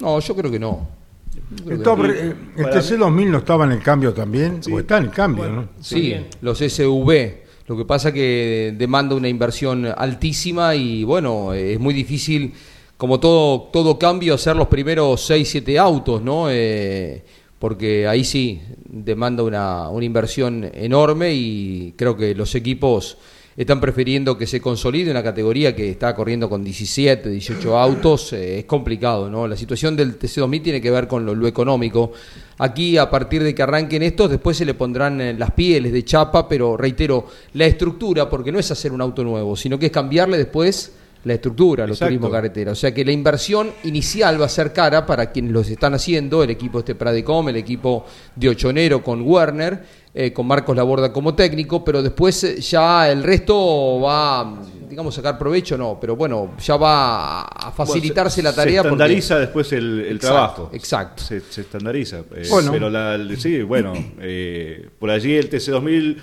No, 0.00 0.18
yo 0.18 0.34
creo 0.34 0.50
que 0.50 0.58
no. 0.58 0.99
No. 1.50 2.06
eh, 2.06 2.34
el 2.56 2.66
TC2000 2.66 3.26
no 3.26 3.38
estaba 3.38 3.64
en 3.64 3.72
el 3.72 3.82
cambio 3.82 4.12
también, 4.12 4.60
o 4.72 4.78
está 4.78 4.98
en 4.98 5.04
el 5.04 5.10
cambio, 5.10 5.48
¿no? 5.48 5.68
Sí, 5.80 6.14
los 6.40 6.58
SUV. 6.58 7.40
Lo 7.66 7.76
que 7.76 7.84
pasa 7.84 8.12
que 8.12 8.74
demanda 8.76 9.14
una 9.14 9.28
inversión 9.28 9.86
altísima 9.86 10.74
y 10.74 11.04
bueno, 11.04 11.52
es 11.54 11.78
muy 11.78 11.94
difícil, 11.94 12.52
como 12.96 13.20
todo, 13.20 13.68
todo 13.72 13.98
cambio, 13.98 14.34
hacer 14.34 14.56
los 14.56 14.68
primeros 14.68 15.24
6, 15.26 15.48
7 15.48 15.78
autos, 15.78 16.22
¿no? 16.22 16.46
Eh, 16.50 17.24
porque 17.58 18.08
ahí 18.08 18.24
sí 18.24 18.60
demanda 18.88 19.42
una, 19.42 19.88
una 19.88 20.04
inversión 20.04 20.68
enorme 20.72 21.32
y 21.32 21.94
creo 21.96 22.16
que 22.16 22.34
los 22.34 22.54
equipos 22.54 23.18
están 23.60 23.78
prefiriendo 23.78 24.38
que 24.38 24.46
se 24.46 24.58
consolide 24.58 25.10
una 25.10 25.22
categoría 25.22 25.76
que 25.76 25.90
está 25.90 26.14
corriendo 26.14 26.48
con 26.48 26.64
17, 26.64 27.28
18 27.28 27.78
autos, 27.78 28.32
eh, 28.32 28.60
es 28.60 28.64
complicado, 28.64 29.28
¿no? 29.28 29.46
La 29.46 29.54
situación 29.54 29.94
del 29.94 30.18
TC2000 30.18 30.62
tiene 30.62 30.80
que 30.80 30.90
ver 30.90 31.06
con 31.06 31.26
lo, 31.26 31.34
lo 31.34 31.46
económico. 31.46 32.10
Aquí, 32.56 32.96
a 32.96 33.10
partir 33.10 33.42
de 33.42 33.54
que 33.54 33.62
arranquen 33.62 34.02
estos, 34.02 34.30
después 34.30 34.56
se 34.56 34.64
le 34.64 34.72
pondrán 34.72 35.20
eh, 35.20 35.34
las 35.34 35.50
pieles 35.50 35.92
de 35.92 36.02
chapa, 36.02 36.48
pero 36.48 36.74
reitero, 36.78 37.26
la 37.52 37.66
estructura, 37.66 38.30
porque 38.30 38.50
no 38.50 38.58
es 38.58 38.70
hacer 38.70 38.92
un 38.92 39.02
auto 39.02 39.22
nuevo, 39.22 39.54
sino 39.54 39.78
que 39.78 39.86
es 39.86 39.92
cambiarle 39.92 40.38
después 40.38 40.94
la 41.24 41.34
estructura 41.34 41.86
los 41.86 41.96
Exacto. 41.98 42.10
turismo 42.14 42.30
carretera. 42.30 42.72
O 42.72 42.74
sea 42.74 42.94
que 42.94 43.04
la 43.04 43.12
inversión 43.12 43.70
inicial 43.84 44.40
va 44.40 44.46
a 44.46 44.48
ser 44.48 44.72
cara 44.72 45.04
para 45.04 45.30
quienes 45.30 45.52
los 45.52 45.68
están 45.68 45.92
haciendo, 45.94 46.42
el 46.42 46.50
equipo 46.50 46.78
este 46.78 46.94
Pradecom, 46.94 47.48
el 47.50 47.56
equipo 47.56 48.06
de 48.34 48.48
Ochonero 48.48 49.02
con 49.02 49.20
Werner, 49.22 49.84
eh, 50.14 50.32
con 50.32 50.46
Marcos 50.46 50.74
Laborda 50.74 51.12
como 51.12 51.34
técnico, 51.34 51.84
pero 51.84 52.02
después 52.02 52.42
eh, 52.44 52.60
ya 52.60 53.08
el 53.10 53.22
resto 53.22 54.00
va, 54.00 54.60
digamos, 54.88 55.14
sacar 55.14 55.38
provecho, 55.38 55.76
no, 55.78 55.98
pero 56.00 56.16
bueno, 56.16 56.52
ya 56.58 56.76
va 56.76 57.42
a 57.42 57.70
facilitarse 57.70 58.42
la 58.42 58.52
tarea. 58.54 58.82
Se 58.82 58.88
porque- 58.88 58.94
estandariza 59.04 59.38
después 59.38 59.72
el, 59.72 60.00
el 60.00 60.16
Exacto, 60.16 60.26
trabajo. 60.26 60.70
exacto. 60.72 61.22
Se, 61.22 61.40
se 61.40 61.60
estandariza. 61.60 62.20
eh, 62.34 62.46
Bueno. 62.50 62.72
Pero 62.72 62.88
la, 62.90 63.14
el- 63.14 63.38
sí, 63.38 63.62
bueno, 63.62 63.92
eh, 64.20 64.88
por 64.98 65.10
allí 65.10 65.34
el 65.36 65.48
TC2000 65.50 66.16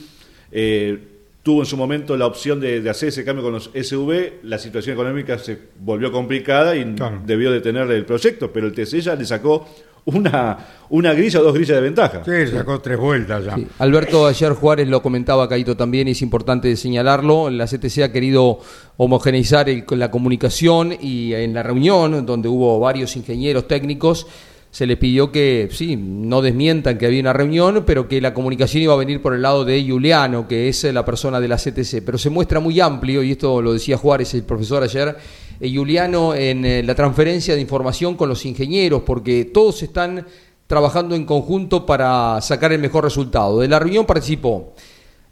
eh, 0.52 1.00
tuvo 1.48 1.62
en 1.62 1.66
su 1.66 1.78
momento 1.78 2.18
la 2.18 2.26
opción 2.26 2.60
de, 2.60 2.82
de 2.82 2.90
hacer 2.90 3.08
ese 3.08 3.24
cambio 3.24 3.42
con 3.42 3.54
los 3.54 3.70
SUV. 3.74 4.44
La 4.44 4.58
situación 4.60 4.96
económica 4.96 5.40
se 5.40 5.58
volvió 5.80 6.12
complicada 6.12 6.76
y 6.76 6.84
Claro. 6.94 7.22
debió 7.26 7.54
detener 7.54 7.90
el 7.90 8.04
proyecto, 8.04 8.52
pero 8.52 8.68
el 8.68 8.74
TC 8.74 9.00
ya 9.00 9.16
le 9.16 9.24
sacó 9.26 9.66
una, 10.04 10.58
una 10.90 11.14
grilla 11.14 11.40
o 11.40 11.44
dos 11.44 11.54
grillas 11.54 11.78
de 11.78 11.82
ventaja. 11.82 12.22
Sí, 12.26 12.48
sacó 12.52 12.82
tres 12.82 12.98
vueltas 12.98 13.46
ya. 13.46 13.56
Sí. 13.56 13.66
Alberto, 13.80 14.28
ayer 14.28 14.52
Juárez 14.52 14.90
lo 14.90 15.02
comentaba 15.02 15.48
Caito 15.48 15.78
también 15.78 16.10
y 16.10 16.12
es 16.12 16.22
importante 16.22 16.76
señalarlo. 16.76 17.50
La 17.50 17.66
CTC 17.66 18.04
ha 18.04 18.12
querido 18.12 18.60
homogeneizar 18.98 19.70
el- 19.70 19.86
la 19.92 20.12
comunicación 20.12 20.94
y 21.00 21.34
en 21.34 21.54
la 21.54 21.64
reunión, 21.64 22.26
donde 22.26 22.50
hubo 22.50 22.78
varios 22.82 23.16
ingenieros 23.16 23.70
técnicos, 23.70 24.28
se 24.72 24.86
les 24.86 24.98
pidió 24.98 25.32
que, 25.32 25.70
sí, 25.72 25.96
no 25.96 26.42
desmientan 26.42 26.98
que 26.98 27.06
había 27.06 27.22
una 27.22 27.34
reunión, 27.34 27.84
pero 27.86 28.08
que 28.08 28.22
la 28.22 28.34
comunicación 28.34 28.84
iba 28.84 28.94
a 28.94 28.98
venir 28.98 29.22
por 29.22 29.34
el 29.34 29.42
lado 29.42 29.66
de 29.66 29.84
Juliano, 29.88 30.48
que 30.48 30.70
es 30.70 30.84
la 30.84 31.04
persona 31.06 31.40
de 31.40 31.48
la 31.48 31.58
CTC. 31.58 32.04
Pero 32.06 32.18
se 32.18 32.30
muestra 32.30 32.60
muy 32.60 32.80
amplio, 32.80 33.24
y 33.24 33.32
esto 33.32 33.62
lo 33.62 33.74
decía 33.74 33.98
Juárez, 33.98 34.34
el 34.34 34.44
profesor 34.44 34.84
ayer, 34.84 35.16
eh, 35.60 35.74
Juliano 35.74 36.36
en 36.36 36.66
eh, 36.66 36.84
la 36.84 36.94
transferencia 36.94 37.56
de 37.56 37.62
información 37.62 38.16
con 38.16 38.30
los 38.30 38.46
ingenieros, 38.46 39.02
porque 39.04 39.46
todos 39.46 39.82
están 39.82 40.26
trabajando 40.68 41.16
en 41.16 41.26
conjunto 41.26 41.86
para 41.86 42.40
sacar 42.42 42.72
el 42.74 42.80
mejor 42.80 43.04
resultado. 43.04 43.60
De 43.60 43.68
la 43.68 43.80
reunión 43.80 44.06
participó 44.06 44.74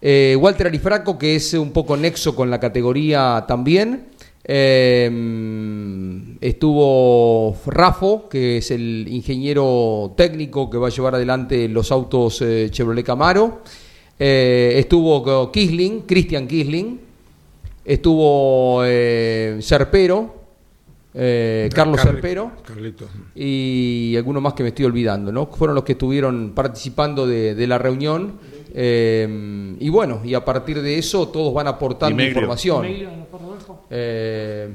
eh, 0.02 0.36
Walter 0.40 0.68
Arifraco, 0.68 1.18
que 1.18 1.36
es 1.36 1.54
un 1.54 1.72
poco 1.72 1.98
nexo 1.98 2.36
con 2.36 2.50
la 2.50 2.60
categoría 2.60 3.46
también. 3.48 4.08
Eh, 4.48 6.38
estuvo 6.42 7.56
Rafo, 7.66 8.30
que 8.30 8.58
es 8.58 8.72
el 8.72 9.08
ingeniero 9.10 10.14
técnico 10.16 10.70
que 10.70 10.78
va 10.78 10.88
a 10.88 10.92
llevar 10.92 11.16
adelante 11.16 11.68
los 11.68 11.92
autos 11.92 12.42
eh, 12.42 12.68
Chevrolet 12.70 13.06
Camaro. 13.06 13.62
Eh, 14.20 14.74
estuvo 14.78 15.52
Kisling, 15.52 16.02
Christian 16.02 16.48
Kisling. 16.48 17.00
Estuvo 17.84 18.82
eh, 18.84 19.58
Serpero, 19.62 20.34
eh, 21.14 21.70
Carlos 21.74 22.00
Carli- 22.00 22.04
Serpero 22.14 22.52
Carlitos. 22.66 23.10
y 23.36 24.16
algunos 24.18 24.42
más 24.42 24.54
que 24.54 24.64
me 24.64 24.70
estoy 24.70 24.86
olvidando, 24.86 25.32
¿no? 25.32 25.46
Fueron 25.48 25.76
los 25.76 25.84
que 25.84 25.92
estuvieron 25.92 26.54
participando 26.56 27.28
de, 27.28 27.54
de 27.54 27.68
la 27.68 27.78
reunión. 27.78 28.34
Eh, 28.78 29.76
y 29.80 29.88
bueno, 29.90 30.20
y 30.26 30.34
a 30.34 30.44
partir 30.44 30.82
de 30.82 30.98
eso 30.98 31.30
todos 31.30 31.54
van 31.54 31.68
aportando 31.68 32.22
Y 32.22 32.28
información. 32.28 32.86
Eh, 33.90 34.70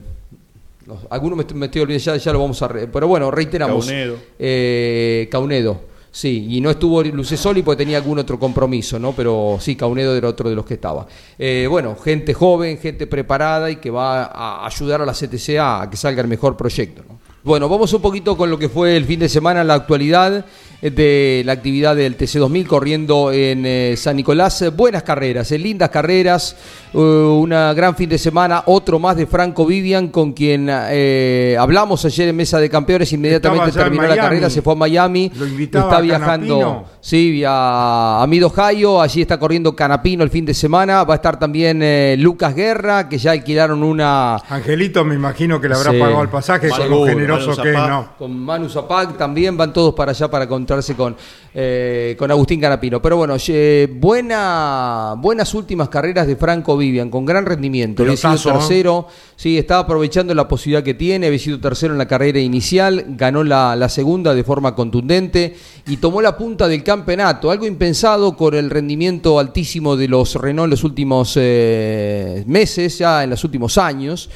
no, 0.87 0.99
algunos 1.11 1.37
me, 1.37 1.43
estoy- 1.43 1.57
me 1.59 1.67
estoy 1.67 1.83
olvidando, 1.83 2.05
ya, 2.05 2.17
ya 2.17 2.33
lo 2.33 2.41
vamos 2.41 2.63
a... 2.63 2.69
re- 2.69 2.89
pero 2.89 3.07
bueno, 3.09 3.31
reiteramos. 3.31 3.87
Caunedo. 3.87 4.17
Eh, 4.39 5.29
Caunedo. 5.31 5.91
Sí, 6.13 6.47
y 6.51 6.61
no 6.61 6.71
estuvo 6.71 7.03
Lucesoli 7.05 7.63
porque 7.63 7.85
tenía 7.85 7.99
algún 7.99 8.19
otro 8.19 8.37
compromiso, 8.37 8.99
¿no? 8.99 9.13
Pero 9.13 9.59
sí, 9.61 9.77
Caunedo 9.77 10.17
era 10.17 10.27
otro 10.29 10.49
de 10.51 10.57
los 10.57 10.65
que 10.67 10.75
estaba. 10.75 11.07
Eh, 11.39 11.67
bueno, 11.71 11.95
gente 11.95 12.35
joven, 12.35 12.79
gente 12.79 13.07
preparada 13.07 13.71
y 13.71 13.77
que 13.77 13.91
va 13.91 14.25
a 14.25 14.67
ayudar 14.67 15.03
a 15.03 15.07
la 15.07 15.13
CTC 15.13 15.59
a 15.61 15.87
que 15.89 15.97
salga 15.97 16.21
el 16.23 16.27
mejor 16.29 16.57
proyecto, 16.57 17.03
¿no? 17.07 17.21
Bueno, 17.45 17.69
vamos 17.69 17.93
un 17.93 18.03
poquito 18.03 18.37
con 18.37 18.51
lo 18.51 18.59
que 18.59 18.69
fue 18.69 18.97
el 18.97 19.05
fin 19.05 19.21
de 19.21 19.29
semana, 19.29 19.63
la 19.63 19.75
actualidad 19.75 20.45
de 20.83 21.43
la 21.45 21.53
actividad 21.53 21.95
del 21.95 22.16
TC2000 22.16 22.66
corriendo 22.66 23.33
en 23.33 23.64
eh, 23.66 23.95
San 23.97 24.16
Nicolás. 24.16 24.64
Buenas 24.74 25.03
carreras, 25.03 25.53
eh, 25.53 25.59
lindas 25.59 25.91
carreras, 25.91 26.57
eh, 26.95 26.99
una 26.99 27.72
gran 27.74 27.95
fin 27.97 28.09
de 28.09 28.16
semana, 28.18 28.62
otro 28.66 28.99
más 28.99 29.16
de 29.16 29.26
Franco 29.26 29.66
Vivian 29.66 30.09
con 30.09 30.33
quien 30.33 30.68
eh, 30.70 31.57
hablamos 31.59 32.05
ayer 32.07 32.28
en 32.28 32.37
Mesa 32.37 32.59
de 32.59 32.70
Campeones, 32.70 33.12
inmediatamente 33.12 33.72
terminó 33.72 34.05
la 34.07 34.16
carrera, 34.16 34.49
se 34.49 34.62
fue 34.62 34.72
a 34.72 34.76
Miami, 34.76 35.31
Lo 35.37 35.45
está 35.45 35.97
a 35.99 36.01
viajando, 36.01 36.59
Canapino. 36.59 36.85
sí, 37.01 37.31
via- 37.31 38.22
a 38.22 38.26
Mid 38.26 38.47
Ohio, 38.47 39.01
allí 39.03 39.20
está 39.22 39.39
corriendo 39.39 39.76
Canapino 39.76 40.24
el 40.24 40.31
fin 40.31 40.45
de 40.47 40.55
semana, 40.55 41.05
va 41.05 41.14
a 41.14 41.16
estar 41.16 41.39
también 41.39 41.81
eh, 41.83 42.16
Lucas 42.18 42.55
Guerra, 42.55 43.09
que 43.09 43.18
ya 43.18 43.33
alquilaron 43.33 43.83
una... 43.83 44.37
Angelito, 44.49 45.05
me 45.05 45.14
imagino 45.14 45.61
que 45.61 45.68
le 45.68 45.74
habrá 45.74 45.91
Sí. 45.91 45.99
pagado 45.99 46.22
el 46.22 46.28
pasaje, 46.28 46.68
con 46.70 46.89
lo 46.89 47.05
generoso 47.07 47.51
Manu 47.51 47.62
que. 47.62 47.72
¿no? 47.72 48.09
con 48.16 48.39
Manu 48.39 48.68
Zapac 48.68 49.16
también, 49.18 49.57
van 49.57 49.72
todos 49.72 49.93
para 49.95 50.12
allá 50.12 50.28
para 50.31 50.47
encontrarse 50.71 50.95
con, 50.95 51.16
eh, 51.55 52.14
con 52.18 52.31
Agustín 52.31 52.61
Canapino. 52.61 53.03
Pero 53.03 53.16
bueno, 53.16 53.37
eh, 53.49 53.89
buena, 53.93 55.14
buenas 55.18 55.53
últimas 55.55 55.89
carreras 55.89 56.27
de 56.27 56.37
Franco 56.37 56.77
Vivian, 56.77 57.11
con 57.11 57.27
gran 57.27 57.45
rendimiento. 57.45 58.03
Había 58.03 58.16
sido 58.16 58.35
¿eh? 58.35 58.53
tercero, 58.53 59.07
sí, 59.37 59.59
estaba 59.59 59.81
aprovechando 59.81 60.35
la 60.35 60.47
posibilidad 60.47 60.83
que 60.85 60.95
tiene, 60.95 61.27
había 61.27 61.39
sido 61.39 61.61
tercero 61.61 61.93
en 61.93 61.99
la 61.99 62.07
carrera 62.07 62.39
inicial, 62.39 63.05
ganó 63.09 63.43
la, 63.43 63.75
la 63.75 63.89
segunda 63.89 64.35
de 64.35 64.45
forma 64.45 64.75
contundente 64.75 65.57
y 65.87 65.97
tomó 65.97 66.23
la 66.23 66.37
punta 66.37 66.68
del 66.68 66.85
campeonato, 66.85 67.51
algo 67.51 67.66
impensado 67.66 68.37
con 68.37 68.55
el 68.55 68.71
rendimiento 68.71 69.39
altísimo 69.39 69.97
de 69.97 70.09
los 70.09 70.35
Renault 70.37 70.66
en 70.66 70.71
los 70.71 70.85
últimos 70.85 71.33
eh, 71.37 72.45
meses, 72.47 72.99
ya 72.99 73.25
en 73.25 73.31
los 73.31 73.43
últimos 73.45 73.77
años. 73.79 74.31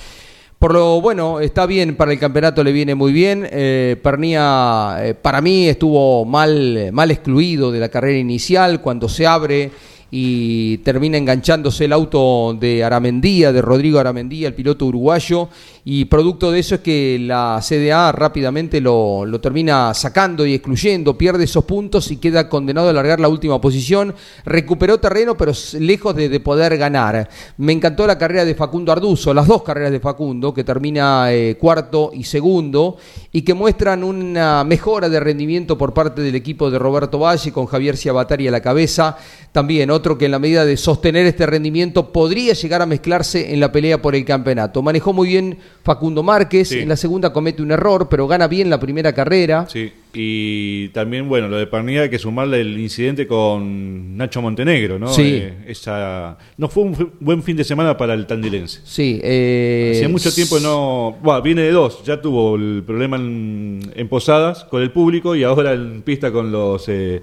Por 0.64 0.72
lo 0.72 0.98
bueno, 1.02 1.40
está 1.40 1.66
bien 1.66 1.94
para 1.94 2.10
el 2.10 2.18
campeonato, 2.18 2.64
le 2.64 2.72
viene 2.72 2.94
muy 2.94 3.12
bien. 3.12 3.46
Eh, 3.50 3.98
Pernía, 4.02 4.96
eh, 5.00 5.12
para 5.12 5.42
mí, 5.42 5.68
estuvo 5.68 6.24
mal, 6.24 6.88
mal 6.90 7.10
excluido 7.10 7.70
de 7.70 7.80
la 7.80 7.90
carrera 7.90 8.18
inicial 8.18 8.80
cuando 8.80 9.06
se 9.06 9.26
abre 9.26 9.70
y 10.16 10.78
termina 10.78 11.18
enganchándose 11.18 11.86
el 11.86 11.92
auto 11.92 12.56
de 12.60 12.84
Aramendía, 12.84 13.52
de 13.52 13.60
Rodrigo 13.60 13.98
Aramendía, 13.98 14.46
el 14.46 14.54
piloto 14.54 14.86
uruguayo, 14.86 15.48
y 15.84 16.04
producto 16.04 16.52
de 16.52 16.60
eso 16.60 16.76
es 16.76 16.82
que 16.82 17.18
la 17.20 17.60
CDA 17.60 18.12
rápidamente 18.12 18.80
lo, 18.80 19.26
lo 19.26 19.40
termina 19.40 19.92
sacando 19.92 20.46
y 20.46 20.54
excluyendo, 20.54 21.18
pierde 21.18 21.42
esos 21.42 21.64
puntos 21.64 22.12
y 22.12 22.18
queda 22.18 22.48
condenado 22.48 22.86
a 22.86 22.90
alargar 22.90 23.18
la 23.18 23.28
última 23.28 23.60
posición. 23.60 24.14
Recuperó 24.44 24.98
terreno, 24.98 25.36
pero 25.36 25.50
lejos 25.80 26.14
de, 26.14 26.28
de 26.28 26.38
poder 26.38 26.78
ganar. 26.78 27.28
Me 27.58 27.72
encantó 27.72 28.06
la 28.06 28.16
carrera 28.16 28.44
de 28.44 28.54
Facundo 28.54 28.92
Arduzo, 28.92 29.34
las 29.34 29.48
dos 29.48 29.64
carreras 29.64 29.90
de 29.90 29.98
Facundo, 29.98 30.54
que 30.54 30.62
termina 30.62 31.32
eh, 31.32 31.56
cuarto 31.60 32.12
y 32.14 32.22
segundo, 32.22 32.98
y 33.36 33.42
que 33.42 33.52
muestran 33.52 34.04
una 34.04 34.62
mejora 34.62 35.08
de 35.08 35.18
rendimiento 35.18 35.76
por 35.76 35.92
parte 35.92 36.22
del 36.22 36.36
equipo 36.36 36.70
de 36.70 36.78
Roberto 36.78 37.18
Valle, 37.18 37.50
con 37.50 37.66
Javier 37.66 37.96
Ciabatari 37.96 38.46
a 38.46 38.52
la 38.52 38.60
cabeza. 38.60 39.16
También 39.50 39.90
otro 39.90 40.16
que 40.16 40.26
en 40.26 40.30
la 40.30 40.38
medida 40.38 40.64
de 40.64 40.76
sostener 40.76 41.26
este 41.26 41.44
rendimiento 41.44 42.12
podría 42.12 42.52
llegar 42.54 42.80
a 42.80 42.86
mezclarse 42.86 43.52
en 43.52 43.58
la 43.58 43.72
pelea 43.72 44.00
por 44.00 44.14
el 44.14 44.24
campeonato. 44.24 44.82
Manejó 44.82 45.12
muy 45.12 45.26
bien 45.26 45.58
Facundo 45.82 46.22
Márquez, 46.22 46.68
Sí. 46.68 46.78
en 46.78 46.88
la 46.88 46.96
segunda 46.96 47.32
comete 47.32 47.60
un 47.60 47.72
error, 47.72 48.08
pero 48.08 48.28
gana 48.28 48.46
bien 48.46 48.70
la 48.70 48.78
primera 48.78 49.12
carrera. 49.12 49.66
Sí, 49.68 49.92
y 50.14 50.88
también, 50.88 51.28
bueno, 51.28 51.48
lo 51.48 51.56
de 51.56 51.66
Pernilla 51.66 52.02
hay 52.02 52.10
que 52.10 52.18
sumarle 52.18 52.60
el 52.60 52.78
incidente 52.78 53.26
con 53.26 54.16
Nacho 54.16 54.40
Montenegro, 54.40 54.98
¿no? 54.98 55.08
Sí. 55.08 55.40
Eh, 55.42 55.64
esa, 55.66 56.38
no 56.56 56.68
fue 56.68 56.84
un 56.84 57.12
buen 57.20 57.42
fin 57.42 57.56
de 57.56 57.64
semana 57.64 57.96
para 57.96 58.14
el 58.14 58.26
tandilense. 58.26 58.80
Sí, 58.84 59.20
eh, 59.22 59.92
Hacía 59.94 60.08
mucho 60.08 60.32
tiempo 60.32 60.60
no. 60.60 61.16
Bueno, 61.22 61.42
viene 61.42 61.62
de 61.62 61.72
dos. 61.72 62.04
Ya 62.04 62.20
tuvo 62.20 62.56
el 62.56 62.82
problema 62.86 63.16
en, 63.16 63.80
en 63.94 64.08
Posadas 64.08 64.64
con 64.64 64.82
el 64.82 64.92
público 64.92 65.34
y 65.34 65.42
ahora 65.42 65.72
en 65.72 66.02
pista 66.02 66.30
con 66.30 66.52
los 66.52 66.88
eh, 66.88 67.22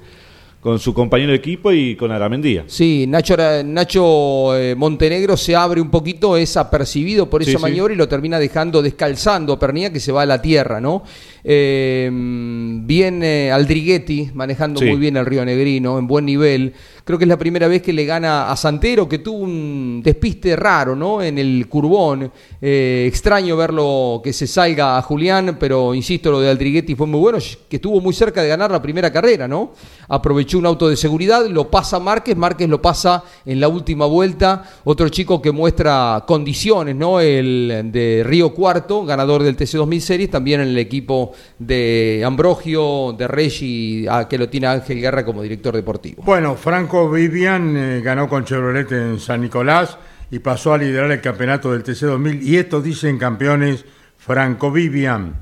con 0.61 0.77
su 0.79 0.93
compañero 0.93 1.31
de 1.31 1.37
equipo 1.37 1.71
y 1.71 1.95
con 1.95 2.11
Aramendía. 2.11 2.65
Sí, 2.67 3.05
Nacho, 3.07 3.35
Nacho 3.65 4.55
eh, 4.55 4.75
Montenegro 4.75 5.35
se 5.35 5.55
abre 5.55 5.81
un 5.81 5.89
poquito, 5.89 6.37
es 6.37 6.55
apercibido 6.55 7.27
por 7.27 7.41
esa 7.41 7.53
sí. 7.53 7.57
maniobra 7.57 7.95
y 7.95 7.97
lo 7.97 8.07
termina 8.07 8.37
dejando 8.37 8.83
descalzando 8.83 9.53
a 9.53 9.59
Pernilla 9.59 9.91
que 9.91 9.99
se 9.99 10.11
va 10.11 10.21
a 10.21 10.25
la 10.27 10.39
tierra, 10.39 10.79
¿no? 10.79 11.03
Eh, 11.43 12.09
bien 12.11 13.23
Aldriguetti 13.23 14.29
manejando 14.33 14.79
Sí. 14.79 14.85
muy 14.85 14.97
bien 14.97 15.17
el 15.17 15.25
Río 15.25 15.43
Negrino, 15.45 15.97
en 15.97 16.07
buen 16.07 16.25
nivel. 16.25 16.73
Creo 17.03 17.17
que 17.17 17.25
es 17.25 17.29
la 17.29 17.37
primera 17.37 17.67
vez 17.67 17.81
que 17.81 17.93
le 17.93 18.05
gana 18.05 18.51
a 18.51 18.55
Santero, 18.55 19.09
que 19.09 19.19
tuvo 19.19 19.39
un 19.39 20.01
despiste 20.03 20.55
raro, 20.55 20.95
¿no? 20.95 21.21
En 21.21 21.37
el 21.37 21.67
curbón. 21.67 22.31
Eh, 22.61 23.05
extraño 23.07 23.57
verlo 23.57 24.21
que 24.23 24.33
se 24.33 24.45
salga 24.47 24.97
a 24.97 25.01
Julián, 25.01 25.57
pero 25.59 25.93
insisto, 25.95 26.31
lo 26.31 26.39
de 26.39 26.49
Aldriguetti 26.49 26.95
fue 26.95 27.07
muy 27.07 27.19
bueno, 27.19 27.39
que 27.67 27.77
estuvo 27.77 27.99
muy 28.01 28.13
cerca 28.13 28.41
de 28.43 28.49
ganar 28.49 28.71
la 28.71 28.81
primera 28.81 29.11
carrera, 29.11 29.47
¿no? 29.47 29.73
Aprovechó 30.07 30.57
un 30.59 30.65
auto 30.67 30.89
de 30.89 30.95
seguridad, 30.95 31.45
lo 31.47 31.69
pasa 31.69 31.99
Márquez, 31.99 32.37
Márquez 32.37 32.69
lo 32.69 32.81
pasa 32.81 33.23
en 33.45 33.59
la 33.59 33.67
última 33.67 34.05
vuelta. 34.05 34.63
Otro 34.83 35.09
chico 35.09 35.41
que 35.41 35.51
muestra 35.51 36.23
condiciones, 36.27 36.95
¿no? 36.95 37.19
El 37.19 37.89
de 37.91 38.23
Río 38.25 38.53
Cuarto, 38.53 39.05
ganador 39.05 39.43
del 39.43 39.57
TC2000 39.57 39.99
Series, 39.99 40.29
también 40.29 40.61
en 40.61 40.69
el 40.69 40.77
equipo 40.77 41.30
de 41.59 42.23
Ambrogio, 42.25 43.13
de 43.17 43.27
Reggi, 43.27 44.05
ah, 44.09 44.27
que 44.27 44.37
lo 44.37 44.49
tiene 44.49 44.67
Ángel 44.67 44.99
Guerra 44.99 45.25
como 45.25 45.41
director 45.41 45.75
deportivo. 45.75 46.23
Bueno, 46.23 46.55
Franco 46.55 47.09
Vivian 47.09 47.75
eh, 47.75 48.01
ganó 48.01 48.27
con 48.27 48.45
Chevrolet 48.45 48.91
en 48.91 49.19
San 49.19 49.41
Nicolás 49.41 49.97
y 50.31 50.39
pasó 50.39 50.73
a 50.73 50.77
liderar 50.77 51.11
el 51.11 51.21
campeonato 51.21 51.71
del 51.73 51.83
TC2000 51.83 52.41
y 52.41 52.57
estos 52.57 52.83
dicen 52.83 53.17
campeones 53.17 53.85
Franco 54.17 54.71
Vivian. 54.71 55.33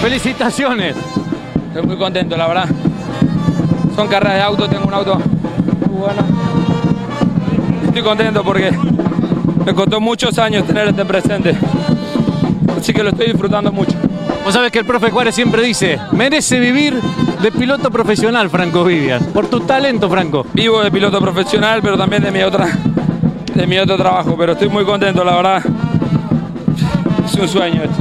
Felicitaciones. 0.00 0.96
Estoy 1.68 1.82
muy 1.82 1.96
contento, 1.96 2.36
la 2.36 2.48
verdad. 2.48 2.68
Son 3.94 4.08
carreras 4.08 4.36
de 4.36 4.42
auto, 4.42 4.68
tengo 4.68 4.86
un 4.86 4.94
auto 4.94 5.18
muy 5.88 5.98
bueno. 5.98 6.22
Estoy 7.86 8.02
contento 8.02 8.44
porque 8.44 8.70
me 9.64 9.74
costó 9.74 10.00
muchos 10.00 10.38
años 10.38 10.66
tener 10.66 10.88
este 10.88 11.04
presente. 11.04 11.56
Así 12.86 12.94
que 12.94 13.02
lo 13.02 13.10
estoy 13.10 13.26
disfrutando 13.26 13.72
mucho. 13.72 13.96
Vos 14.44 14.54
sabés 14.54 14.70
que 14.70 14.78
el 14.78 14.84
profe 14.84 15.10
Juárez 15.10 15.34
siempre 15.34 15.60
dice, 15.60 15.98
merece 16.12 16.60
vivir 16.60 16.94
de 17.42 17.50
piloto 17.50 17.90
profesional, 17.90 18.48
Franco 18.48 18.84
Vivian. 18.84 19.24
Por 19.32 19.48
tu 19.48 19.58
talento, 19.58 20.08
Franco. 20.08 20.46
Vivo 20.52 20.80
de 20.84 20.92
piloto 20.92 21.20
profesional, 21.20 21.80
pero 21.82 21.98
también 21.98 22.22
de 22.22 22.30
mi 22.30 22.42
otra 22.42 22.68
de 23.52 23.66
mi 23.66 23.76
otro 23.76 23.96
trabajo, 23.96 24.36
pero 24.38 24.52
estoy 24.52 24.68
muy 24.68 24.84
contento, 24.84 25.24
la 25.24 25.34
verdad. 25.34 25.64
Es 27.24 27.34
un 27.34 27.48
sueño 27.48 27.82
esto. 27.82 27.96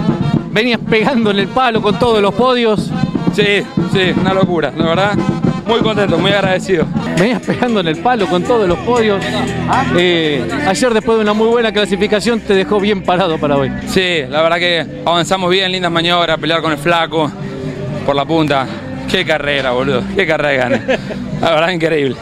venías 0.51 0.79
pegando 0.87 1.31
en 1.31 1.39
el 1.39 1.47
palo 1.47 1.81
con 1.81 1.97
todos 1.97 2.21
los 2.21 2.35
podios. 2.35 2.91
Sí, 3.33 3.63
sí, 3.91 4.13
una 4.21 4.35
locura, 4.35 4.71
la 4.77 4.85
verdad. 4.85 5.17
Muy 5.65 5.79
contento, 5.79 6.17
muy 6.17 6.31
agradecido. 6.31 6.85
Venías 7.17 7.41
pegando 7.41 7.79
en 7.79 7.87
el 7.87 7.97
palo 7.97 8.27
con 8.27 8.43
todos 8.43 8.67
los 8.67 8.77
podios. 8.79 9.23
Eh, 9.97 10.47
ayer 10.67 10.93
después 10.93 11.17
de 11.17 11.23
una 11.23 11.33
muy 11.33 11.47
buena 11.47 11.71
clasificación 11.71 12.39
te 12.39 12.53
dejó 12.53 12.79
bien 12.79 13.01
parado 13.01 13.37
para 13.39 13.57
hoy. 13.57 13.71
Sí, 13.87 14.23
la 14.29 14.41
verdad 14.43 14.57
que 14.57 15.01
avanzamos 15.05 15.49
bien, 15.49 15.71
lindas 15.71 15.91
maniobras, 15.91 16.37
pelear 16.37 16.61
con 16.61 16.71
el 16.71 16.77
flaco 16.77 17.31
por 18.05 18.15
la 18.15 18.25
punta. 18.25 18.67
Qué 19.09 19.25
carrera, 19.25 19.71
boludo, 19.71 20.03
qué 20.15 20.27
carrera 20.27 20.69
gané. 20.69 20.81
La 21.41 21.51
verdad 21.51 21.69
increíble. 21.69 22.15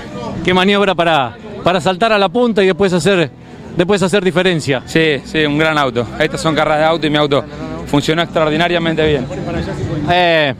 Qué 0.43 0.53
maniobra 0.53 0.95
para, 0.95 1.35
para 1.63 1.81
saltar 1.81 2.13
a 2.13 2.17
la 2.17 2.29
punta 2.29 2.63
y 2.63 2.67
después 2.67 2.93
hacer, 2.93 3.29
después 3.75 4.01
hacer 4.01 4.23
diferencia. 4.23 4.83
Sí, 4.85 5.21
sí, 5.25 5.45
un 5.45 5.57
gran 5.57 5.77
auto. 5.77 6.07
Estas 6.19 6.41
son 6.41 6.55
carreras 6.55 6.79
de 6.79 6.85
auto 6.85 7.07
y 7.07 7.09
mi 7.09 7.17
auto 7.17 7.43
funcionó 7.87 8.21
extraordinariamente 8.21 9.05
bien. 9.05 9.25
Eh, 10.11 10.53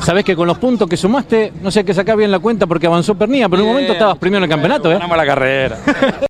Sabés 0.00 0.24
que 0.24 0.36
con 0.36 0.46
los 0.46 0.58
puntos 0.58 0.88
que 0.88 0.96
sumaste, 0.96 1.52
no 1.62 1.70
sé 1.70 1.84
que 1.84 1.94
sacar 1.94 2.16
bien 2.16 2.30
la 2.30 2.38
cuenta 2.38 2.66
porque 2.66 2.86
avanzó 2.86 3.14
Pernilla, 3.14 3.48
pero 3.48 3.62
en 3.62 3.68
un 3.68 3.74
momento 3.74 3.92
estabas 3.94 4.18
primero 4.18 4.38
en 4.38 4.44
el 4.44 4.50
campeonato, 4.50 4.90
¿eh? 4.90 4.94
Ganamos 4.94 5.16
la 5.16 5.26
carrera. 5.26 5.78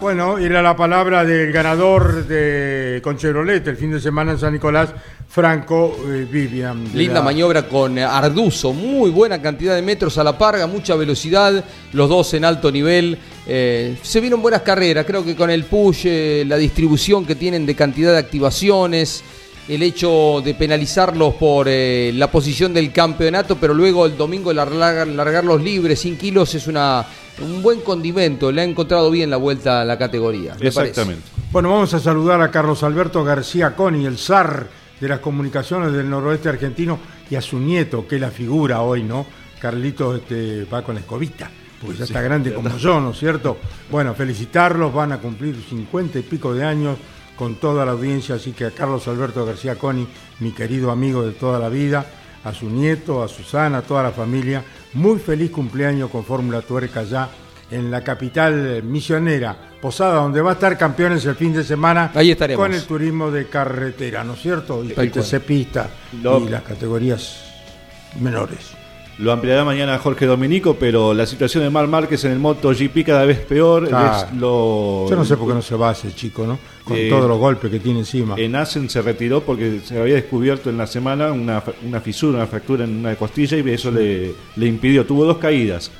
Bueno, 0.00 0.38
era 0.38 0.62
la 0.62 0.76
palabra 0.76 1.24
del 1.24 1.50
ganador 1.50 2.24
de 2.28 3.00
con 3.02 3.16
Chevrolet 3.16 3.66
el 3.66 3.76
fin 3.76 3.90
de 3.90 3.98
semana 3.98 4.30
en 4.30 4.38
San 4.38 4.52
Nicolás, 4.52 4.90
Franco 5.28 5.96
eh, 6.06 6.24
Vivian. 6.30 6.84
Linda 6.94 7.14
la- 7.14 7.22
maniobra 7.22 7.66
con 7.66 7.98
eh, 7.98 8.04
Arduzo, 8.04 8.72
muy 8.72 9.10
buena 9.10 9.42
cantidad 9.42 9.74
de 9.74 9.82
metros 9.82 10.16
a 10.16 10.22
la 10.22 10.38
parga, 10.38 10.68
mucha 10.68 10.94
velocidad, 10.94 11.64
los 11.92 12.08
dos 12.08 12.32
en 12.34 12.44
alto 12.44 12.70
nivel. 12.70 13.18
eh, 13.48 13.96
se 14.00 14.20
vieron 14.20 14.40
buenas 14.40 14.62
carreras, 14.62 15.04
creo 15.04 15.24
que 15.24 15.34
con 15.34 15.50
el 15.50 15.64
push, 15.64 16.02
eh, 16.04 16.44
la 16.46 16.56
distribución 16.58 17.26
que 17.26 17.34
tienen 17.34 17.66
de 17.66 17.74
cantidad 17.74 18.12
de 18.12 18.18
activaciones, 18.18 19.24
el 19.68 19.82
hecho 19.82 20.40
de 20.42 20.54
penalizarlos 20.54 21.34
por 21.34 21.66
eh, 21.68 22.10
la 22.14 22.30
posición 22.30 22.72
del 22.72 22.90
campeonato, 22.90 23.56
pero 23.56 23.74
luego 23.74 24.06
el 24.06 24.16
domingo 24.16 24.52
largar, 24.52 25.06
largarlos 25.06 25.62
libres, 25.62 26.00
sin 26.00 26.16
kilos, 26.16 26.54
es 26.54 26.66
una, 26.66 27.04
un 27.42 27.62
buen 27.62 27.80
condimento. 27.80 28.50
Le 28.50 28.62
ha 28.62 28.64
encontrado 28.64 29.10
bien 29.10 29.28
la 29.28 29.36
vuelta 29.36 29.82
a 29.82 29.84
la 29.84 29.98
categoría. 29.98 30.56
me 30.58 30.72
parece. 30.72 31.16
Bueno, 31.52 31.70
vamos 31.70 31.92
a 31.92 32.00
saludar 32.00 32.40
a 32.40 32.50
Carlos 32.50 32.82
Alberto 32.82 33.22
García 33.24 33.76
Coni, 33.76 34.06
el 34.06 34.16
zar 34.16 34.66
de 34.98 35.08
las 35.08 35.20
comunicaciones 35.20 35.92
del 35.92 36.08
noroeste 36.08 36.48
argentino, 36.48 36.98
y 37.30 37.36
a 37.36 37.42
su 37.42 37.58
nieto, 37.58 38.06
que 38.08 38.16
es 38.16 38.20
la 38.20 38.30
figura 38.30 38.80
hoy, 38.80 39.02
¿no? 39.02 39.26
Carlitos 39.60 40.20
este, 40.20 40.64
va 40.64 40.82
con 40.82 40.94
la 40.94 41.02
escobita, 41.02 41.50
porque 41.80 41.98
ya 41.98 42.06
Sí, 42.06 42.12
está 42.12 42.22
grande 42.22 42.54
como 42.54 42.74
yo, 42.78 43.00
¿no 43.00 43.10
es 43.10 43.18
cierto? 43.18 43.58
Bueno, 43.90 44.14
felicitarlos, 44.14 44.94
van 44.94 45.12
a 45.12 45.18
cumplir 45.18 45.56
cincuenta 45.68 46.18
y 46.18 46.22
pico 46.22 46.54
de 46.54 46.64
años 46.64 46.96
con 47.38 47.54
toda 47.54 47.86
la 47.86 47.92
audiencia, 47.92 48.34
así 48.34 48.52
que 48.52 48.64
a 48.64 48.70
Carlos 48.72 49.06
Alberto 49.06 49.46
García 49.46 49.76
Coni, 49.76 50.06
mi 50.40 50.50
querido 50.50 50.90
amigo 50.90 51.22
de 51.22 51.32
toda 51.32 51.58
la 51.58 51.68
vida, 51.68 52.04
a 52.44 52.52
su 52.52 52.68
nieto, 52.68 53.22
a 53.22 53.28
Susana, 53.28 53.78
a 53.78 53.82
toda 53.82 54.02
la 54.02 54.10
familia, 54.10 54.64
muy 54.94 55.18
feliz 55.18 55.50
cumpleaños 55.50 56.10
con 56.10 56.24
Fórmula 56.24 56.62
Tuerca 56.62 57.04
ya 57.04 57.28
en 57.70 57.90
la 57.90 58.02
capital 58.02 58.82
misionera, 58.82 59.56
Posada, 59.80 60.14
donde 60.22 60.40
va 60.40 60.50
a 60.50 60.54
estar 60.54 60.76
campeones 60.76 61.24
el 61.26 61.36
fin 61.36 61.52
de 61.52 61.62
semana 61.62 62.10
Ahí 62.14 62.32
estaremos. 62.32 62.64
con 62.64 62.74
el 62.74 62.82
turismo 62.82 63.30
de 63.30 63.46
carretera, 63.46 64.24
¿no 64.24 64.32
es 64.32 64.40
cierto? 64.40 64.82
Y 64.82 64.92
el 64.96 65.12
TC 65.12 65.40
Pista 65.40 65.88
y 66.12 66.48
las 66.48 66.62
categorías 66.62 67.44
menores. 68.20 68.77
Lo 69.18 69.32
ampliará 69.32 69.64
mañana 69.64 69.98
Jorge 69.98 70.26
Dominico, 70.26 70.76
pero 70.78 71.12
la 71.12 71.26
situación 71.26 71.64
de 71.64 71.70
Mar 71.70 71.88
Márquez 71.88 72.24
en 72.24 72.30
el 72.32 72.38
MotoGP 72.38 73.04
cada 73.04 73.24
vez 73.24 73.40
peor. 73.40 73.88
Lo- 74.38 75.06
Yo 75.10 75.16
no 75.16 75.24
sé 75.24 75.36
por 75.36 75.48
qué 75.48 75.54
no 75.54 75.62
se 75.62 75.74
va 75.74 75.90
ese 75.90 76.14
chico, 76.14 76.46
¿no? 76.46 76.56
Con 76.84 76.96
Eh, 76.96 77.08
todos 77.10 77.28
los 77.28 77.36
golpes 77.38 77.68
que 77.70 77.80
tiene 77.80 77.98
encima. 77.98 78.36
En 78.38 78.54
Asen 78.54 78.88
se 78.88 79.02
retiró 79.02 79.40
porque 79.42 79.80
se 79.84 79.98
había 80.00 80.14
descubierto 80.14 80.70
en 80.70 80.78
la 80.78 80.86
semana 80.86 81.32
una, 81.32 81.62
una 81.84 82.00
fisura, 82.00 82.38
una 82.38 82.46
fractura 82.46 82.84
en 82.84 82.96
una 82.98 83.16
costilla 83.16 83.56
y 83.58 83.68
eso 83.70 83.90
le, 83.90 84.32
le 84.54 84.66
impidió. 84.66 85.04
Tuvo 85.04 85.24
dos 85.24 85.38
caídas, 85.38 85.90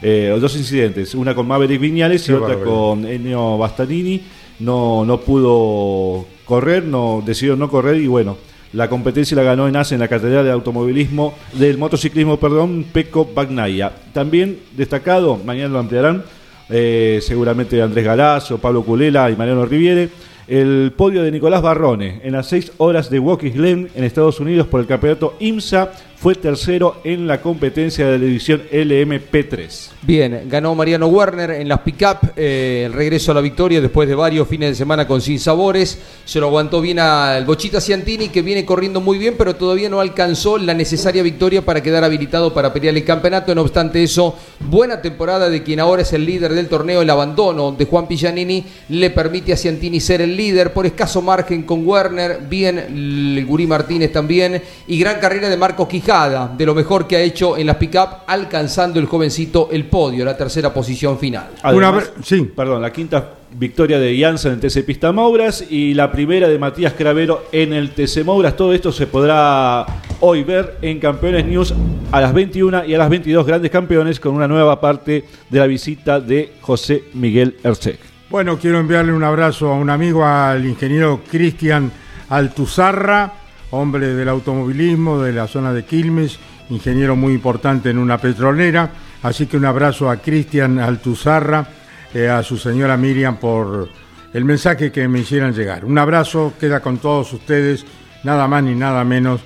eh, 0.00 0.36
dos 0.40 0.56
incidentes, 0.56 1.16
una 1.16 1.34
con 1.34 1.48
Maverick 1.48 1.80
Viñales 1.80 2.28
y 2.28 2.32
otra 2.32 2.48
barbaridad. 2.54 2.64
con 2.72 3.04
Ennio 3.06 3.58
Bastanini. 3.58 4.22
No, 4.60 5.04
no 5.04 5.20
pudo 5.20 6.26
correr, 6.44 6.84
no 6.84 7.22
decidió 7.24 7.54
no 7.56 7.68
correr 7.68 7.96
y 8.00 8.06
bueno, 8.06 8.36
la 8.72 8.88
competencia 8.88 9.36
la 9.36 9.42
ganó 9.42 9.66
en 9.66 9.76
Asen 9.76 9.96
en 9.96 10.00
la 10.00 10.08
catedral 10.08 10.44
de 10.44 10.50
automovilismo, 10.50 11.34
del 11.54 11.78
motociclismo, 11.78 12.38
perdón, 12.38 12.84
Pecco 12.92 13.28
Bagnaia. 13.34 13.92
También 14.12 14.58
destacado, 14.76 15.36
mañana 15.36 15.68
lo 15.70 15.78
ampliarán, 15.78 16.22
eh, 16.68 17.20
seguramente 17.22 17.80
Andrés 17.80 18.04
Galazo, 18.04 18.58
Pablo 18.58 18.82
Culela 18.82 19.30
y 19.30 19.36
Mariano 19.36 19.64
Riviere. 19.64 20.10
El 20.46 20.92
podio 20.96 21.22
de 21.22 21.30
Nicolás 21.30 21.60
Barrone 21.60 22.20
en 22.24 22.32
las 22.32 22.46
6 22.48 22.72
horas 22.78 23.10
de 23.10 23.18
Watkins 23.18 23.54
Glen 23.54 23.90
en 23.94 24.04
Estados 24.04 24.40
Unidos 24.40 24.66
por 24.66 24.80
el 24.80 24.86
campeonato 24.86 25.36
IMSA 25.40 25.92
fue 26.20 26.34
tercero 26.34 27.00
en 27.04 27.28
la 27.28 27.40
competencia 27.40 28.06
de 28.06 28.18
la 28.18 28.24
división 28.24 28.62
LMP3. 28.72 29.90
Bien, 30.02 30.42
ganó 30.46 30.74
Mariano 30.74 31.06
Werner 31.06 31.52
en 31.52 31.68
las 31.68 31.80
pick-up, 31.80 32.32
eh, 32.34 32.82
el 32.86 32.92
regreso 32.92 33.30
a 33.30 33.34
la 33.36 33.40
victoria 33.40 33.80
después 33.80 34.08
de 34.08 34.16
varios 34.16 34.48
fines 34.48 34.70
de 34.70 34.74
semana 34.74 35.06
con 35.06 35.20
sin 35.20 35.38
sabores. 35.38 35.98
Se 36.24 36.40
lo 36.40 36.48
aguantó 36.48 36.80
bien 36.80 36.98
al 36.98 37.44
Bochita 37.44 37.80
Ciantini, 37.80 38.30
que 38.30 38.42
viene 38.42 38.64
corriendo 38.64 39.00
muy 39.00 39.16
bien, 39.16 39.36
pero 39.38 39.54
todavía 39.54 39.88
no 39.88 40.00
alcanzó 40.00 40.58
la 40.58 40.74
necesaria 40.74 41.22
victoria 41.22 41.62
para 41.62 41.82
quedar 41.84 42.02
habilitado 42.02 42.52
para 42.52 42.72
pelear 42.72 42.96
el 42.96 43.04
campeonato. 43.04 43.54
No 43.54 43.62
obstante 43.62 44.02
eso, 44.02 44.36
buena 44.58 45.00
temporada 45.00 45.48
de 45.48 45.62
quien 45.62 45.78
ahora 45.78 46.02
es 46.02 46.12
el 46.12 46.26
líder 46.26 46.52
del 46.52 46.66
torneo. 46.66 47.00
El 47.00 47.10
abandono 47.10 47.70
de 47.70 47.84
Juan 47.84 48.08
Pillanini 48.08 48.64
le 48.88 49.10
permite 49.10 49.52
a 49.52 49.56
Ciantini 49.56 50.00
ser 50.00 50.20
el 50.20 50.36
líder 50.36 50.72
por 50.72 50.84
escaso 50.84 51.22
margen 51.22 51.62
con 51.62 51.86
Werner, 51.86 52.40
bien 52.48 52.78
el 52.78 53.46
Gurí 53.46 53.68
Martínez 53.68 54.10
también, 54.10 54.60
y 54.88 54.98
gran 54.98 55.20
carrera 55.20 55.48
de 55.48 55.56
Marcos 55.56 55.86
De 56.08 56.64
lo 56.64 56.74
mejor 56.74 57.06
que 57.06 57.16
ha 57.16 57.20
hecho 57.20 57.58
en 57.58 57.66
las 57.66 57.76
pick-up, 57.76 58.08
alcanzando 58.26 58.98
el 58.98 59.04
jovencito 59.04 59.68
el 59.70 59.84
podio, 59.84 60.24
la 60.24 60.38
tercera 60.38 60.72
posición 60.72 61.18
final. 61.18 61.50
Además, 61.62 62.12
Perdón, 62.56 62.80
la 62.80 62.90
quinta 62.90 63.34
victoria 63.50 63.98
de 63.98 64.18
Janssen 64.18 64.52
en 64.52 64.58
el 64.58 64.70
TC 64.70 64.86
Pista 64.86 65.12
Mouras 65.12 65.66
y 65.68 65.92
la 65.92 66.10
primera 66.10 66.48
de 66.48 66.58
Matías 66.58 66.94
Cravero 66.94 67.48
en 67.52 67.74
el 67.74 67.90
TC 67.90 68.24
Mouras. 68.24 68.56
Todo 68.56 68.72
esto 68.72 68.90
se 68.90 69.06
podrá 69.06 69.84
hoy 70.20 70.44
ver 70.44 70.78
en 70.80 70.98
Campeones 70.98 71.44
News 71.44 71.74
a 72.10 72.22
las 72.22 72.32
21 72.32 72.86
y 72.86 72.94
a 72.94 72.98
las 72.98 73.10
22 73.10 73.46
grandes 73.46 73.70
campeones 73.70 74.18
con 74.18 74.34
una 74.34 74.48
nueva 74.48 74.80
parte 74.80 75.26
de 75.50 75.58
la 75.58 75.66
visita 75.66 76.20
de 76.20 76.54
José 76.62 77.04
Miguel 77.12 77.58
Erceg. 77.62 77.98
Bueno, 78.30 78.58
quiero 78.58 78.78
enviarle 78.78 79.12
un 79.12 79.24
abrazo 79.24 79.70
a 79.70 79.74
un 79.74 79.90
amigo, 79.90 80.24
al 80.24 80.64
ingeniero 80.64 81.20
Cristian 81.30 81.92
Altuzarra, 82.30 83.32
hombre 83.70 84.14
del 84.14 84.28
automovilismo 84.28 85.20
de 85.20 85.32
la 85.32 85.46
zona 85.46 85.72
de 85.72 85.84
Quilmes, 85.84 86.38
ingeniero 86.70 87.16
muy 87.16 87.34
importante 87.34 87.90
en 87.90 87.98
una 87.98 88.18
petrolera. 88.18 88.90
Así 89.22 89.46
que 89.46 89.56
un 89.56 89.64
abrazo 89.64 90.10
a 90.10 90.18
Cristian 90.18 90.78
Altuzarra, 90.78 91.66
eh, 92.14 92.28
a 92.28 92.42
su 92.42 92.56
señora 92.56 92.96
Miriam 92.96 93.36
por 93.36 93.88
el 94.32 94.44
mensaje 94.44 94.92
que 94.92 95.08
me 95.08 95.20
hicieran 95.20 95.54
llegar. 95.54 95.84
Un 95.84 95.98
abrazo, 95.98 96.54
queda 96.58 96.80
con 96.80 96.98
todos 96.98 97.32
ustedes, 97.32 97.84
nada 98.24 98.46
más 98.46 98.62
ni 98.62 98.74
nada 98.74 99.04
menos 99.04 99.40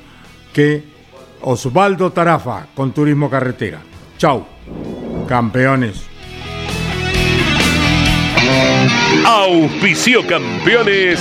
que 0.52 0.84
Osvaldo 1.42 2.12
Tarafa 2.12 2.66
con 2.74 2.92
Turismo 2.92 3.30
Carretera. 3.30 3.80
Chau, 4.18 4.46
campeones. 5.26 6.02
Auspicio 9.24 10.26
campeones. 10.26 11.20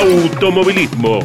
Automovilismo 0.00 1.22